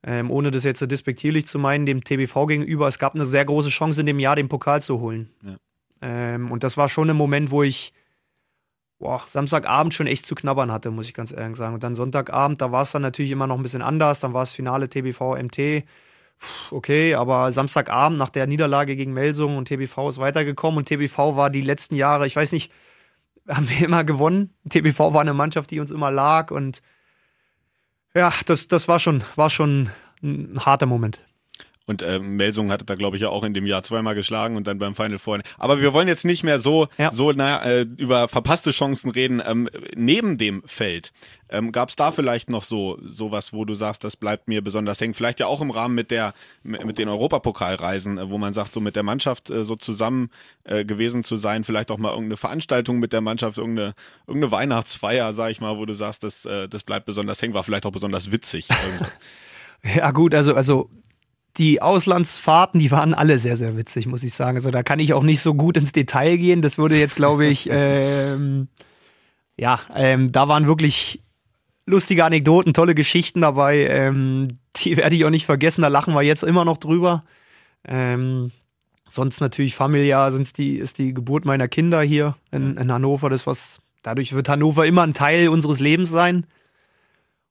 ähm, 0.03 0.31
ohne 0.31 0.51
das 0.51 0.65
jetzt 0.65 0.81
despektierlich 0.91 1.47
zu 1.47 1.59
meinen, 1.59 1.87
dem 1.87 2.03
TBV 2.03 2.47
gegenüber, 2.47 2.89
es 2.89 2.99
gab 2.99 3.15
eine 3.15 3.27
sehr 3.27 3.45
große 3.45 3.71
Chance 3.71 4.01
in 4.01 4.07
dem 4.07 4.19
Jahr, 4.19 4.35
den 4.35 4.49
Pokal 4.49 4.83
zu 4.83 4.99
holen. 5.01 5.31
Ja. 5.43 5.57
Ähm, 6.01 6.51
und 6.51 6.65
das 6.65 6.77
war 6.77 6.89
schon 6.89 7.09
ein 7.09 7.17
Moment, 7.17 7.53
wo 7.53 7.63
ich 7.63 7.93
boah, 9.03 9.21
Samstagabend 9.27 9.93
schon 9.95 10.07
echt 10.07 10.25
zu 10.25 10.37
knabbern 10.37 10.71
hatte, 10.71 10.93
muss 10.93 11.09
ich 11.09 11.15
ganz 11.15 11.33
ehrlich 11.33 11.57
sagen. 11.57 11.75
Und 11.75 11.83
dann 11.83 11.97
Sonntagabend, 11.97 12.63
da 12.63 12.71
war 12.71 12.83
es 12.83 12.93
dann 12.93 13.03
natürlich 13.03 13.33
immer 13.33 13.49
noch 13.49 13.57
ein 13.57 13.63
bisschen 13.63 13.83
anders. 13.83 14.21
Dann 14.21 14.33
war 14.33 14.43
es 14.43 14.53
Finale 14.53 14.89
TBV 14.89 15.37
MT. 15.43 15.85
Okay, 16.71 17.15
aber 17.15 17.51
Samstagabend 17.51 18.17
nach 18.17 18.31
der 18.31 18.47
Niederlage 18.47 18.95
gegen 18.95 19.13
Melsung 19.13 19.57
und 19.57 19.67
TBV 19.67 20.09
ist 20.09 20.19
weitergekommen 20.19 20.79
und 20.79 20.89
TBV 20.89 21.37
war 21.37 21.51
die 21.51 21.61
letzten 21.61 21.97
Jahre, 21.97 22.27
ich 22.27 22.37
weiß 22.37 22.53
nicht, 22.53 22.73
haben 23.49 23.69
wir 23.69 23.85
immer 23.85 24.05
gewonnen. 24.05 24.55
TBV 24.69 25.13
war 25.13 25.21
eine 25.21 25.35
Mannschaft, 25.35 25.73
die 25.73 25.81
uns 25.81 25.91
immer 25.91 26.11
lag 26.11 26.51
und 26.51 26.81
ja, 28.15 28.33
das, 28.47 28.69
das 28.69 28.89
war 28.89 28.99
schon, 28.99 29.23
war 29.37 29.51
schon 29.51 29.91
ein 30.23 30.61
harter 30.65 30.87
Moment. 30.87 31.25
Und 31.87 32.03
äh, 32.03 32.19
Melsung 32.19 32.71
hatte 32.71 32.85
da, 32.85 32.95
glaube 32.95 33.17
ich, 33.17 33.23
ja 33.23 33.29
auch 33.29 33.43
in 33.43 33.55
dem 33.55 33.67
Jahr 33.67 33.83
zweimal 33.83 34.15
geschlagen 34.15 34.57
und 34.57 34.67
dann 34.67 34.79
beim 34.79 34.95
Final 34.95 35.19
Four. 35.19 35.41
Aber 35.59 35.81
wir 35.81 35.93
wollen 35.93 36.09
jetzt 36.09 36.25
nicht 36.25 36.45
mehr 36.45 36.59
so, 36.59 36.89
ja. 36.99 37.11
so 37.11 37.33
na, 37.33 37.63
äh, 37.65 37.87
über 37.97 38.29
verpasste 38.29 38.71
Chancen 38.71 39.11
reden. 39.11 39.43
Ähm, 39.45 39.69
neben 39.97 40.39
dem 40.39 40.63
Feld 40.67 41.13
ähm, 41.53 41.71
gab 41.71 41.91
es 41.91 41.97
da 41.97 42.11
vielleicht 42.13 42.51
noch 42.51 42.65
so 42.65 42.99
sowas, 43.05 43.53
wo 43.53 43.65
du 43.65 43.75
sagst, 43.75 44.05
das 44.05 44.17
bleibt 44.17 44.49
mir 44.49 44.63
besonders 44.63 45.01
hängen? 45.01 45.13
Vielleicht 45.13 45.39
ja 45.39 45.47
auch 45.47 45.61
im 45.61 45.71
Rahmen 45.71 45.95
mit 45.95 46.11
der 46.11 46.35
mit, 46.63 46.99
den 46.99 47.09
Europapokalreisen, 47.09 48.19
äh, 48.19 48.31
wo 48.31 48.39
man 48.39 48.55
sagt, 48.55 48.73
so 48.73 48.81
mit 48.81 48.97
der 48.97 49.03
Mannschaft 49.03 49.51
äh, 49.51 49.65
so 49.65 49.77
zusammen 49.77 50.31
äh, 50.65 50.85
gewesen 50.85 51.25
zu 51.25 51.37
sein, 51.37 51.63
vielleicht 51.65 51.91
auch 51.91 51.99
mal 51.99 52.11
irgendeine 52.11 52.39
Veranstaltung 52.39 52.99
mit 52.99 53.13
der 53.13 53.21
Mannschaft, 53.21 53.59
irgendeine, 53.59 53.95
irgendeine 54.27 54.53
Weihnachtsfeier, 54.53 55.33
sag 55.33 55.51
ich 55.51 55.61
mal, 55.61 55.77
wo 55.77 55.85
du 55.85 55.95
sagst, 55.95 56.23
das, 56.23 56.45
äh, 56.47 56.69
das 56.69 56.85
bleibt 56.85 57.07
besonders 57.07 57.43
hängen, 57.43 57.55
war 57.55 57.65
vielleicht 57.65 57.85
auch 57.85 57.93
besonders 57.93 58.33
witzig. 58.33 58.69
ja 59.95 60.11
gut, 60.11 60.35
also 60.35 60.55
also 60.55 60.89
die 61.59 61.83
Auslandsfahrten, 61.83 62.81
die 62.81 62.91
waren 62.91 63.15
alle 63.15 63.39
sehr, 63.39 63.57
sehr 63.57 63.77
witzig, 63.77 64.07
muss 64.07 64.23
ich 64.23 64.33
sagen. 64.33 64.57
Also 64.57 64.71
da 64.71 64.83
kann 64.83 65.01
ich 65.01 65.13
auch 65.13 65.23
nicht 65.23 65.41
so 65.41 65.55
gut 65.55 65.77
ins 65.77 65.93
Detail 65.93 66.37
gehen. 66.37 66.63
Das 66.63 66.79
würde 66.79 66.99
jetzt, 66.99 67.17
glaube 67.17 67.47
ich, 67.47 67.69
ähm, 67.71 68.69
ja, 69.57 69.81
ähm, 69.95 70.33
da 70.33 70.49
waren 70.49 70.67
wirklich 70.67 71.21
lustige 71.85 72.25
Anekdoten, 72.25 72.73
tolle 72.73 72.95
Geschichten 72.95 73.43
dabei. 73.43 73.87
Ähm, 73.87 74.49
die 74.77 74.97
werde 74.97 75.15
ich 75.15 75.25
auch 75.25 75.31
nicht 75.31 75.47
vergessen. 75.47 75.83
Da 75.83 75.89
lachen 75.89 76.15
wir 76.15 76.23
jetzt 76.23 76.43
immer 76.43 76.65
noch 76.65 76.79
drüber. 76.79 77.25
Ähm, 77.85 78.51
sonst 79.07 79.41
natürlich 79.41 79.75
familiär 79.75 80.31
sind's 80.33 80.53
die, 80.53 80.77
ist 80.77 80.99
die 80.99 81.13
Geburt 81.13 81.45
meiner 81.45 81.69
Kinder 81.69 82.01
hier 82.01 82.37
in, 82.51 82.77
in 82.79 82.91
Hannover. 82.91 83.29
Das 83.29 83.47
was, 83.47 83.81
dadurch 84.03 84.33
wird 84.33 84.49
Hannover 84.49 84.87
immer 84.87 85.03
ein 85.03 85.15
Teil 85.15 85.49
unseres 85.49 85.81
Lebens 85.81 86.11
sein. 86.11 86.47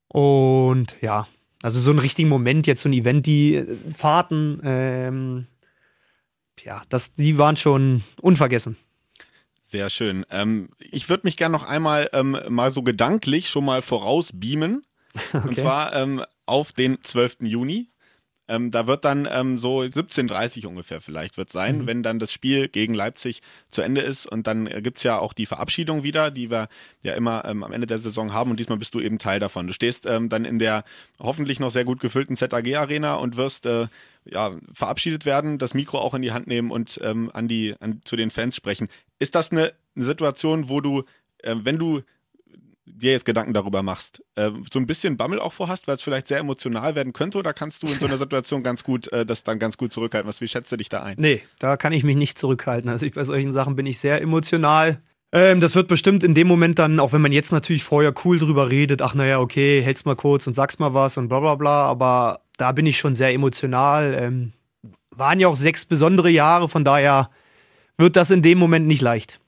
Und 0.07 0.95
ja, 1.01 1.27
also 1.61 1.79
so 1.79 1.91
einen 1.91 1.99
richtigen 1.99 2.29
Moment, 2.29 2.67
jetzt 2.67 2.81
so 2.81 2.89
ein 2.89 2.93
Event, 2.93 3.25
die 3.25 3.55
äh, 3.55 3.77
Fahrten, 3.95 4.59
ähm, 4.63 5.47
ja, 6.63 6.83
das, 6.89 7.13
die 7.13 7.37
waren 7.37 7.57
schon 7.57 8.03
unvergessen. 8.21 8.77
Sehr 9.61 9.89
schön. 9.89 10.25
Ähm, 10.29 10.69
ich 10.79 11.07
würde 11.09 11.25
mich 11.25 11.37
gerne 11.37 11.53
noch 11.53 11.67
einmal 11.67 12.09
ähm, 12.13 12.37
mal 12.49 12.71
so 12.71 12.83
gedanklich 12.83 13.49
schon 13.49 13.65
mal 13.65 13.81
vorausbeamen. 13.81 14.83
Okay. 15.33 15.45
Und 15.45 15.59
zwar 15.59 15.93
ähm, 15.93 16.23
auf 16.45 16.71
den 16.71 17.01
12. 17.01 17.39
Juni. 17.41 17.90
Ähm, 18.51 18.69
da 18.69 18.85
wird 18.85 19.05
dann 19.05 19.29
ähm, 19.31 19.57
so 19.57 19.79
17.30 19.79 20.67
ungefähr 20.67 20.99
vielleicht 20.99 21.37
wird 21.37 21.53
sein, 21.53 21.79
mhm. 21.79 21.87
wenn 21.87 22.03
dann 22.03 22.19
das 22.19 22.33
Spiel 22.33 22.67
gegen 22.67 22.93
Leipzig 22.93 23.41
zu 23.69 23.81
Ende 23.81 24.01
ist. 24.01 24.25
Und 24.25 24.45
dann 24.45 24.67
äh, 24.67 24.81
gibt's 24.81 25.03
ja 25.03 25.19
auch 25.19 25.31
die 25.31 25.45
Verabschiedung 25.45 26.03
wieder, 26.03 26.31
die 26.31 26.51
wir 26.51 26.67
ja 27.01 27.13
immer 27.13 27.45
ähm, 27.45 27.63
am 27.63 27.71
Ende 27.71 27.87
der 27.87 27.97
Saison 27.97 28.33
haben. 28.33 28.51
Und 28.51 28.59
diesmal 28.59 28.77
bist 28.77 28.93
du 28.93 28.99
eben 28.99 29.19
Teil 29.19 29.39
davon. 29.39 29.67
Du 29.67 29.73
stehst 29.73 30.05
ähm, 30.05 30.27
dann 30.27 30.43
in 30.43 30.59
der 30.59 30.83
hoffentlich 31.17 31.61
noch 31.61 31.71
sehr 31.71 31.85
gut 31.85 32.01
gefüllten 32.01 32.35
ZAG-Arena 32.35 33.15
und 33.15 33.37
wirst 33.37 33.65
äh, 33.67 33.87
ja, 34.25 34.51
verabschiedet 34.73 35.25
werden, 35.25 35.57
das 35.57 35.73
Mikro 35.73 35.99
auch 35.99 36.13
in 36.13 36.21
die 36.21 36.33
Hand 36.33 36.47
nehmen 36.47 36.71
und 36.71 36.99
ähm, 37.03 37.31
an 37.33 37.47
die, 37.47 37.75
an, 37.79 38.01
zu 38.03 38.17
den 38.17 38.31
Fans 38.31 38.57
sprechen. 38.57 38.89
Ist 39.17 39.33
das 39.33 39.53
eine, 39.53 39.71
eine 39.95 40.03
Situation, 40.03 40.67
wo 40.67 40.81
du, 40.81 41.03
äh, 41.37 41.55
wenn 41.63 41.77
du 41.77 42.01
dir 42.85 43.11
jetzt 43.11 43.25
Gedanken 43.25 43.53
darüber 43.53 43.83
machst, 43.83 44.23
äh, 44.35 44.51
so 44.71 44.79
ein 44.79 44.87
bisschen 44.87 45.17
Bammel 45.17 45.39
auch 45.39 45.53
vorhast, 45.53 45.87
weil 45.87 45.95
es 45.95 46.01
vielleicht 46.01 46.27
sehr 46.27 46.39
emotional 46.39 46.95
werden 46.95 47.13
könnte 47.13 47.37
oder 47.37 47.53
kannst 47.53 47.83
du 47.83 47.87
in 47.87 47.99
so 47.99 48.05
einer 48.05 48.17
Situation 48.19 48.63
ganz 48.63 48.83
gut 48.83 49.11
äh, 49.11 49.25
das 49.25 49.43
dann 49.43 49.59
ganz 49.59 49.77
gut 49.77 49.93
zurückhalten? 49.93 50.27
Was, 50.27 50.41
wie 50.41 50.47
schätzt 50.47 50.71
du 50.71 50.77
dich 50.77 50.89
da 50.89 51.03
ein? 51.03 51.15
Nee, 51.17 51.41
da 51.59 51.77
kann 51.77 51.93
ich 51.93 52.03
mich 52.03 52.15
nicht 52.15 52.37
zurückhalten. 52.37 52.89
Also 52.89 53.05
ich, 53.05 53.13
bei 53.13 53.23
solchen 53.23 53.53
Sachen 53.53 53.75
bin 53.75 53.85
ich 53.85 53.99
sehr 53.99 54.21
emotional. 54.21 55.01
Ähm, 55.31 55.59
das 55.61 55.75
wird 55.75 55.87
bestimmt 55.87 56.23
in 56.23 56.33
dem 56.33 56.47
Moment 56.47 56.79
dann, 56.79 56.99
auch 56.99 57.13
wenn 57.13 57.21
man 57.21 57.31
jetzt 57.31 57.51
natürlich 57.51 57.83
vorher 57.83 58.13
cool 58.25 58.39
drüber 58.39 58.69
redet, 58.69 59.01
ach 59.01 59.13
naja, 59.13 59.39
okay, 59.39 59.81
hältst 59.81 60.05
mal 60.05 60.15
kurz 60.15 60.47
und 60.47 60.53
sagst 60.53 60.79
mal 60.79 60.93
was 60.93 61.17
und 61.17 61.29
bla 61.29 61.39
bla 61.39 61.55
bla, 61.55 61.83
aber 61.83 62.41
da 62.57 62.71
bin 62.71 62.85
ich 62.85 62.97
schon 62.97 63.13
sehr 63.13 63.31
emotional. 63.31 64.13
Ähm, 64.19 64.53
waren 65.11 65.39
ja 65.39 65.47
auch 65.47 65.55
sechs 65.55 65.85
besondere 65.85 66.29
Jahre, 66.29 66.67
von 66.67 66.83
daher 66.83 67.29
wird 67.97 68.15
das 68.15 68.31
in 68.31 68.41
dem 68.41 68.57
Moment 68.57 68.87
nicht 68.87 69.01
leicht. 69.01 69.39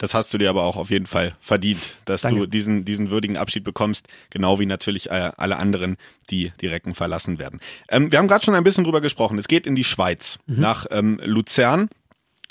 Das 0.00 0.14
hast 0.14 0.32
du 0.32 0.38
dir 0.38 0.48
aber 0.48 0.64
auch 0.64 0.76
auf 0.76 0.88
jeden 0.88 1.04
Fall 1.04 1.32
verdient, 1.40 1.78
dass 2.06 2.22
Danke. 2.22 2.40
du 2.40 2.46
diesen, 2.46 2.86
diesen 2.86 3.10
würdigen 3.10 3.36
Abschied 3.36 3.64
bekommst, 3.64 4.06
genau 4.30 4.58
wie 4.58 4.64
natürlich 4.64 5.10
äh, 5.10 5.30
alle 5.36 5.58
anderen, 5.58 5.98
die 6.30 6.52
die 6.62 6.68
Recken 6.68 6.94
verlassen 6.94 7.38
werden. 7.38 7.60
Ähm, 7.90 8.10
wir 8.10 8.18
haben 8.18 8.26
gerade 8.26 8.42
schon 8.42 8.54
ein 8.54 8.64
bisschen 8.64 8.84
drüber 8.84 9.02
gesprochen. 9.02 9.38
Es 9.38 9.46
geht 9.46 9.66
in 9.66 9.74
die 9.74 9.84
Schweiz, 9.84 10.38
nach 10.46 10.86
ähm, 10.90 11.20
Luzern. 11.22 11.90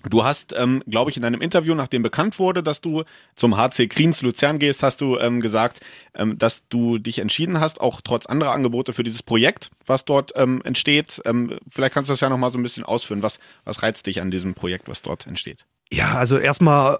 Du 0.08 0.24
hast, 0.24 0.56
ähm, 0.58 0.84
glaube 0.86 1.10
ich, 1.10 1.18
in 1.18 1.26
einem 1.26 1.42
Interview, 1.42 1.74
nachdem 1.74 2.04
bekannt 2.04 2.38
wurde, 2.38 2.62
dass 2.62 2.82
du 2.82 3.04
zum 3.34 3.58
HC 3.58 3.88
Kriens 3.88 4.22
Luzern 4.22 4.60
gehst, 4.60 4.84
hast 4.84 5.02
du 5.02 5.18
ähm, 5.18 5.42
gesagt, 5.42 5.80
ähm, 6.14 6.38
dass 6.38 6.68
du 6.70 7.00
dich 7.00 7.18
entschieden 7.18 7.60
hast, 7.60 7.82
auch 7.82 8.00
trotz 8.02 8.28
anderer 8.28 8.52
Angebote 8.52 8.94
für 8.94 9.04
dieses 9.04 9.24
Projekt, 9.24 9.72
was 9.88 10.06
dort 10.06 10.34
ähm, 10.36 10.62
entsteht. 10.64 11.20
Ähm, 11.26 11.58
vielleicht 11.68 11.96
kannst 11.96 12.10
du 12.10 12.14
das 12.14 12.22
ja 12.22 12.30
nochmal 12.30 12.52
so 12.52 12.60
ein 12.60 12.64
bisschen 12.64 12.84
ausführen. 12.84 13.24
Was, 13.24 13.40
was 13.66 13.82
reizt 13.82 14.06
dich 14.06 14.22
an 14.22 14.30
diesem 14.30 14.54
Projekt, 14.54 14.88
was 14.88 15.02
dort 15.02 15.26
entsteht? 15.26 15.66
Ja, 15.92 16.16
also 16.16 16.38
erstmal 16.38 17.00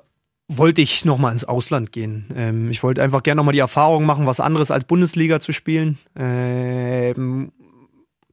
wollte 0.50 0.82
ich 0.82 1.06
nochmal 1.06 1.32
ins 1.32 1.46
Ausland 1.46 1.92
gehen. 1.92 2.26
Ähm, 2.36 2.72
ich 2.72 2.82
wollte 2.82 3.04
einfach 3.04 3.22
gerne 3.22 3.38
nochmal 3.38 3.54
die 3.54 3.60
Erfahrung 3.60 4.06
machen, 4.06 4.26
was 4.26 4.40
anderes 4.40 4.72
als 4.72 4.84
Bundesliga 4.84 5.40
zu 5.40 5.54
spielen. 5.54 6.00
Ähm, 6.18 7.52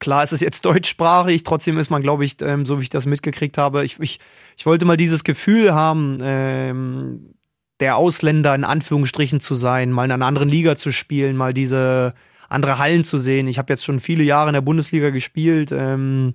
klar 0.00 0.24
ist 0.24 0.32
es 0.32 0.40
jetzt 0.40 0.64
deutschsprachig, 0.64 1.42
trotzdem 1.44 1.76
ist 1.76 1.90
man, 1.90 2.02
glaube 2.02 2.24
ich, 2.24 2.40
ähm, 2.40 2.64
so 2.64 2.78
wie 2.78 2.84
ich 2.84 2.88
das 2.88 3.04
mitgekriegt 3.04 3.58
habe, 3.58 3.84
ich, 3.84 4.00
ich, 4.00 4.18
ich 4.56 4.64
wollte 4.66 4.86
mal 4.86 4.96
dieses 4.96 5.24
Gefühl 5.24 5.74
haben, 5.74 6.18
ähm, 6.22 7.34
der 7.80 7.96
Ausländer 7.96 8.54
in 8.54 8.64
Anführungsstrichen 8.64 9.40
zu 9.40 9.54
sein, 9.54 9.92
mal 9.92 10.06
in 10.06 10.12
einer 10.12 10.24
anderen 10.24 10.48
Liga 10.48 10.76
zu 10.76 10.92
spielen, 10.92 11.36
mal 11.36 11.52
diese 11.52 12.14
andere 12.48 12.78
Hallen 12.78 13.04
zu 13.04 13.18
sehen. 13.18 13.46
Ich 13.46 13.58
habe 13.58 13.70
jetzt 13.70 13.84
schon 13.84 14.00
viele 14.00 14.24
Jahre 14.24 14.48
in 14.48 14.54
der 14.54 14.62
Bundesliga 14.62 15.10
gespielt, 15.10 15.70
ähm, 15.70 16.32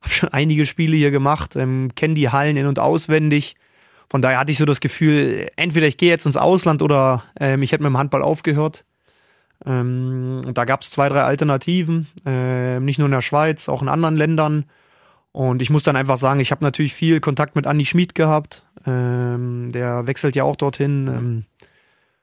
habe 0.00 0.14
schon 0.14 0.30
einige 0.30 0.64
Spiele 0.64 0.96
hier 0.96 1.10
gemacht, 1.10 1.54
ähm, 1.56 1.90
kenne 1.94 2.14
die 2.14 2.30
Hallen 2.30 2.56
in- 2.56 2.66
und 2.66 2.78
auswendig. 2.78 3.56
Von 4.10 4.22
daher 4.22 4.38
hatte 4.38 4.50
ich 4.50 4.58
so 4.58 4.64
das 4.64 4.80
Gefühl, 4.80 5.48
entweder 5.56 5.86
ich 5.86 5.98
gehe 5.98 6.08
jetzt 6.08 6.26
ins 6.26 6.36
Ausland 6.36 6.82
oder 6.82 7.24
ähm, 7.38 7.62
ich 7.62 7.72
hätte 7.72 7.82
mit 7.82 7.90
dem 7.90 7.98
Handball 7.98 8.22
aufgehört. 8.22 8.84
Ähm, 9.66 10.42
und 10.46 10.56
da 10.56 10.64
gab 10.64 10.82
es 10.82 10.90
zwei, 10.90 11.08
drei 11.08 11.22
Alternativen, 11.22 12.06
ähm, 12.24 12.84
nicht 12.84 12.98
nur 12.98 13.06
in 13.06 13.12
der 13.12 13.20
Schweiz, 13.20 13.68
auch 13.68 13.82
in 13.82 13.88
anderen 13.88 14.16
Ländern. 14.16 14.64
Und 15.32 15.62
ich 15.62 15.70
muss 15.70 15.82
dann 15.82 15.96
einfach 15.96 16.16
sagen, 16.16 16.40
ich 16.40 16.50
habe 16.50 16.64
natürlich 16.64 16.94
viel 16.94 17.20
Kontakt 17.20 17.54
mit 17.54 17.66
Andi 17.66 17.84
Schmid 17.84 18.14
gehabt. 18.14 18.64
Ähm, 18.86 19.70
der 19.72 20.06
wechselt 20.06 20.36
ja 20.36 20.44
auch 20.44 20.56
dorthin. 20.56 21.06
Ähm, 21.08 21.44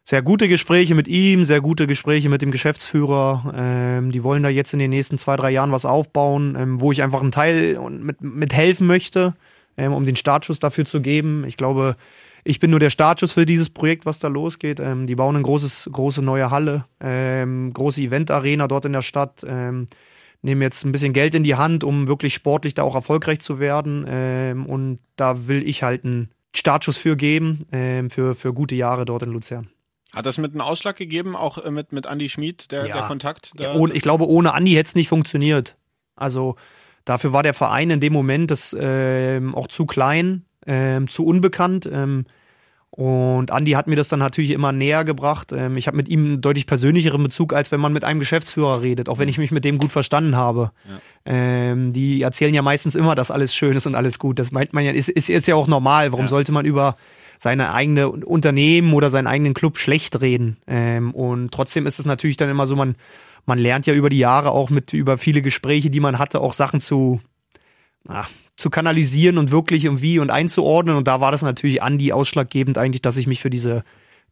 sehr 0.04 0.22
gute 0.22 0.48
Gespräche 0.48 0.96
mit 0.96 1.08
ihm, 1.08 1.46
sehr 1.46 1.62
gute 1.62 1.88
Gespräche 1.88 2.30
mit 2.30 2.42
dem 2.42 2.52
Geschäftsführer. 2.52 3.54
Ähm, 3.58 4.12
die 4.12 4.24
wollen 4.24 4.44
da 4.44 4.50
jetzt 4.50 4.74
in 4.74 4.80
den 4.80 4.92
nächsten 4.92 5.18
zwei, 5.18 5.36
drei 5.36 5.52
Jahren 5.52 5.72
was 5.72 5.86
aufbauen, 5.86 6.56
ähm, 6.58 6.80
wo 6.80 6.92
ich 6.92 7.04
einfach 7.04 7.22
einen 7.22 7.32
Teil 7.32 7.80
mit, 7.90 8.22
mit 8.22 8.54
helfen 8.54 8.88
möchte, 8.88 9.34
ähm, 9.78 9.94
um 9.94 10.06
den 10.06 10.16
Startschuss 10.16 10.60
dafür 10.60 10.86
zu 10.86 11.02
geben. 11.02 11.44
Ich 11.48 11.58
glaube, 11.58 11.96
ich 12.44 12.60
bin 12.60 12.70
nur 12.72 12.80
der 12.80 12.90
Startschuss 12.92 13.34
für 13.34 13.46
dieses 13.46 13.70
Projekt, 13.70 14.06
was 14.06 14.20
da 14.20 14.28
losgeht. 14.28 14.80
Ähm, 14.80 15.08
die 15.08 15.16
bauen 15.16 15.36
eine 15.36 15.44
großes, 15.44 15.90
große 15.92 16.22
neue 16.22 16.52
Halle, 16.52 16.86
ähm, 17.02 17.74
große 17.74 18.02
Eventarena 18.02 18.68
dort 18.68 18.86
in 18.86 18.94
der 18.94 19.02
Stadt. 19.02 19.44
Ähm, 19.48 19.88
nehmen 20.42 20.62
jetzt 20.62 20.86
ein 20.86 20.92
bisschen 20.92 21.12
Geld 21.14 21.34
in 21.34 21.44
die 21.44 21.56
Hand, 21.56 21.84
um 21.84 22.08
wirklich 22.08 22.34
sportlich 22.36 22.76
da 22.76 22.84
auch 22.84 22.94
erfolgreich 22.96 23.40
zu 23.40 23.60
werden. 23.60 24.06
Ähm, 24.08 24.66
und 24.68 25.00
da 25.16 25.48
will 25.48 25.68
ich 25.68 25.82
halt 25.82 26.06
einen 26.06 26.30
Startschuss 26.56 26.98
für 26.98 27.18
geben, 27.18 27.60
ähm, 27.72 28.10
für, 28.10 28.36
für 28.36 28.54
gute 28.54 28.76
Jahre 28.76 29.06
dort 29.06 29.24
in 29.24 29.32
Luzern. 29.32 29.68
Hat 30.14 30.26
das 30.26 30.38
mit 30.38 30.52
einem 30.52 30.62
Ausschlag 30.62 30.96
gegeben, 30.96 31.36
auch 31.36 31.58
äh, 31.58 31.72
mit, 31.72 31.92
mit 31.92 32.06
Andy 32.06 32.30
Schmid, 32.30 32.72
der, 32.72 32.86
Ja. 32.86 32.96
der 33.00 33.08
Kontakt? 33.08 33.52
Ja, 33.58 33.74
Der, 33.74 33.76
ohne, 33.82 33.94
ich 33.94 34.02
glaube, 34.02 34.28
ohne 34.28 34.54
Andi 34.54 34.74
hätte 34.74 34.88
es 34.88 34.96
nicht 34.96 35.10
funktioniert. 35.10 35.76
Also 36.16 36.56
dafür 37.06 37.34
war 37.34 37.44
der 37.44 37.54
Verein 37.54 37.90
in 37.90 38.00
dem 38.00 38.14
Moment 38.14 38.52
das, 38.52 38.76
ähm, 38.80 39.56
auch 39.56 39.68
zu 39.68 39.86
klein, 39.86 40.44
ähm, 40.68 41.10
zu 41.10 41.26
unbekannt. 41.26 41.88
Ähm, 41.92 42.26
und 42.92 43.52
Andi 43.52 43.72
hat 43.72 43.88
mir 43.88 43.98
das 43.98 44.08
dann 44.08 44.20
natürlich 44.20 44.52
immer 44.52 44.72
näher 44.72 45.04
gebracht. 45.04 45.52
Ähm, 45.52 45.76
ich 45.76 45.88
habe 45.88 45.98
mit 45.98 46.08
ihm 46.08 46.24
einen 46.26 46.42
deutlich 46.42 46.66
persönlicheren 46.66 47.22
Bezug, 47.22 47.52
als 47.54 47.70
wenn 47.74 47.82
man 47.82 47.92
mit 47.92 48.06
einem 48.06 48.20
Geschäftsführer 48.20 48.82
redet, 48.82 49.10
auch 49.10 49.20
wenn 49.20 49.28
ich 49.28 49.38
mich 49.38 49.52
mit 49.52 49.66
dem 49.66 49.78
gut 49.78 49.92
verstanden 49.92 50.38
habe. 50.38 50.72
Ähm, 51.26 51.92
die 51.92 52.22
erzählen 52.22 52.54
ja 52.54 52.62
meistens 52.62 52.96
immer, 52.96 53.14
dass 53.16 53.32
alles 53.32 53.54
schön 53.54 53.76
ist 53.76 53.86
und 53.86 53.96
alles 53.96 54.18
gut. 54.18 54.40
Das 54.40 54.52
meint 54.54 54.72
man 54.72 54.86
ja, 54.86 54.92
ist, 54.94 55.10
ist, 55.10 55.30
ist 55.30 55.46
ja 55.48 55.56
auch 55.56 55.68
normal. 55.68 56.14
Warum 56.14 56.26
Ja. 56.26 56.30
sollte 56.30 56.54
man 56.54 56.66
über 56.66 56.96
seine 57.40 57.74
eigene 57.74 58.10
Unternehmen 58.10 58.94
oder 58.94 59.10
seinen 59.10 59.28
eigenen 59.28 59.54
Club 59.54 59.78
schlecht 59.78 60.22
reden? 60.22 60.58
Ähm, 60.68 61.14
und 61.14 61.52
trotzdem 61.52 61.86
ist 61.86 62.00
es 62.00 62.06
natürlich 62.06 62.38
dann 62.38 62.50
immer 62.50 62.68
so, 62.68 62.76
man, 62.76 62.96
man 63.46 63.60
lernt 63.60 63.88
ja 63.88 63.94
über 63.94 64.10
die 64.10 64.18
Jahre 64.18 64.52
auch 64.52 64.70
mit 64.70 64.94
über 64.94 65.18
viele 65.18 65.42
Gespräche, 65.42 65.90
die 65.90 66.00
man 66.00 66.20
hatte, 66.20 66.40
auch 66.40 66.54
Sachen 66.54 66.80
zu, 66.80 67.22
na, 68.04 68.26
zu 68.56 68.70
kanalisieren 68.70 69.38
und 69.38 69.52
wirklich 69.52 69.86
irgendwie 69.86 70.20
und 70.20 70.30
einzuordnen. 70.30 70.96
Und 70.96 71.08
da 71.08 71.22
war 71.22 71.32
das 71.32 71.42
natürlich 71.42 71.82
Andi 71.82 72.12
ausschlaggebend 72.12 72.78
eigentlich, 72.78 73.02
dass 73.02 73.18
ich 73.18 73.28
mich 73.28 73.42
für 73.42 73.50
diese 73.50 73.84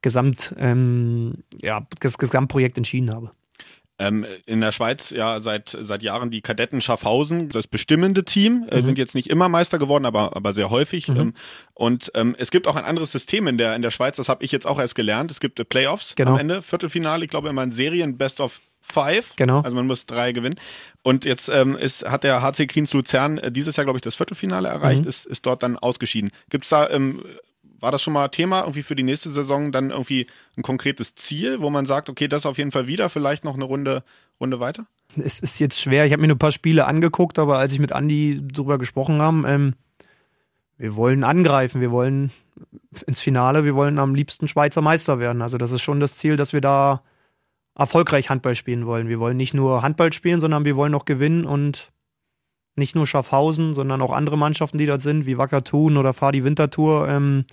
Gesamt, 0.02 0.54
ähm, 0.58 1.44
ja, 1.62 1.88
das 2.00 2.18
Gesamtprojekt 2.18 2.78
entschieden 2.78 3.12
habe. 3.12 3.32
Ähm, 4.00 4.26
in 4.48 4.60
der 4.60 4.72
Schweiz 4.72 5.12
ja 5.12 5.40
seit, 5.40 5.78
seit 5.80 6.02
Jahren 6.02 6.32
die 6.32 6.42
Kadetten 6.42 6.82
Schaffhausen, 6.82 7.50
das 7.50 7.68
bestimmende 7.68 8.24
Team, 8.26 8.66
äh, 8.70 8.82
sind 8.82 8.98
jetzt 8.98 9.14
nicht 9.14 9.30
immer 9.30 9.50
Meister 9.50 9.78
geworden, 9.78 10.06
aber, 10.06 10.36
aber 10.36 10.52
sehr 10.52 10.72
häufig. 10.72 11.10
Ähm, 11.10 11.34
und 11.76 12.12
ähm, 12.16 12.36
es 12.40 12.50
gibt 12.50 12.68
auch 12.68 12.76
ein 12.76 12.86
anderes 12.86 13.12
System 13.12 13.48
in 13.48 13.58
der, 13.60 13.76
in 13.76 13.84
der 13.84 13.92
Schweiz, 13.92 14.16
das 14.18 14.30
habe 14.30 14.44
ich 14.44 14.52
jetzt 14.52 14.66
auch 14.66 14.80
erst 14.80 14.96
gelernt. 14.96 15.30
Es 15.30 15.40
gibt 15.40 15.60
äh, 15.60 15.64
Playoffs 15.66 16.16
Genau. 16.16 16.34
am 16.34 16.40
Ende, 16.40 16.62
Viertelfinale, 16.64 17.24
ich 17.24 17.30
glaube 17.30 17.50
immer 17.50 17.62
in 17.64 17.72
Serien 17.72 18.18
Best 18.18 18.40
of 18.40 18.62
Five. 18.82 19.36
Genau. 19.38 19.62
Also 19.62 19.76
man 19.78 19.88
muss 19.88 20.06
drei 20.08 20.34
gewinnen. 20.34 20.56
Und 21.04 21.24
jetzt 21.24 21.48
ähm, 21.50 21.78
ist, 21.78 22.04
hat 22.04 22.24
der 22.26 22.42
HC 22.42 22.68
Kriens 22.68 22.94
Luzern 22.94 23.38
äh, 23.38 23.52
dieses 23.52 23.78
Jahr, 23.78 23.86
glaube 23.86 23.98
ich, 23.98 24.02
das 24.02 24.16
Viertelfinale 24.16 24.68
erreicht, 24.68 25.06
ist, 25.06 25.26
ist 25.26 25.46
dort 25.46 25.64
dann 25.64 25.78
ausgeschieden. 25.78 26.32
Gibt's 26.50 26.68
da, 26.70 26.90
ähm, 26.90 27.24
war 27.84 27.92
das 27.92 28.02
schon 28.02 28.14
mal 28.14 28.30
Thema 28.30 28.62
irgendwie 28.62 28.82
für 28.82 28.96
die 28.96 29.04
nächste 29.04 29.30
Saison 29.30 29.72
dann 29.72 29.92
irgendwie 29.92 30.26
ein 30.58 30.64
konkretes 30.64 31.16
Ziel, 31.16 31.62
wo 31.62 31.70
man 31.70 31.86
sagt, 31.86 32.10
okay, 32.10 32.28
das 32.28 32.46
auf 32.46 32.58
jeden 32.58 32.72
Fall 32.72 32.88
wieder, 32.88 33.10
vielleicht 33.10 33.44
noch 33.44 33.56
eine 33.56 33.66
Runde, 33.66 34.04
Runde 34.40 34.60
weiter? 34.60 34.88
es 35.18 35.40
ist 35.40 35.60
jetzt 35.60 35.80
schwer. 35.80 36.06
Ich 36.06 36.12
habe 36.12 36.22
mir 36.22 36.28
nur 36.28 36.36
ein 36.36 36.40
paar 36.40 36.52
Spiele 36.52 36.86
angeguckt, 36.86 37.40
aber 37.40 37.58
als 37.58 37.74
ich 37.74 37.80
mit 37.80 37.92
Andi 37.92 38.42
drüber 38.42 38.78
gesprochen 38.78 39.22
haben, 39.22 39.46
ähm, 39.48 39.74
wir 40.78 40.96
wollen 40.96 41.24
angreifen, 41.24 41.82
wir 41.82 41.92
wollen 41.92 42.32
ins 43.06 43.20
Finale, 43.20 43.64
wir 43.64 43.76
wollen 43.76 44.00
am 44.00 44.16
liebsten 44.16 44.48
Schweizer 44.48 44.82
Meister 44.82 45.20
werden. 45.20 45.42
Also 45.42 45.58
das 45.58 45.72
ist 45.72 45.82
schon 45.82 46.00
das 46.00 46.16
Ziel, 46.16 46.36
dass 46.36 46.54
wir 46.54 46.62
da 46.62 47.04
erfolgreich 47.76 48.30
Handball 48.30 48.56
spielen 48.56 48.86
wollen. 48.86 49.08
Wir 49.08 49.20
wollen 49.20 49.38
nicht 49.38 49.54
nur 49.54 49.82
Handball 49.82 50.14
spielen, 50.14 50.40
sondern 50.40 50.66
wir 50.66 50.76
wollen 50.76 50.96
auch 50.96 51.06
gewinnen 51.06 51.46
und 51.46 51.92
nicht 52.76 52.96
nur 52.96 53.06
Schaffhausen, 53.06 53.74
sondern 53.74 54.02
auch 54.02 54.12
andere 54.12 54.38
Mannschaften, 54.38 54.78
die 54.78 54.86
dort 54.86 55.02
sind, 55.02 55.26
wie 55.26 55.38
Wacker 55.38 55.64
Thun 55.64 55.98
oder 55.98 56.14
Fadi 56.14 56.44
Winterthur, 56.44 57.08
ähm, 57.08 57.46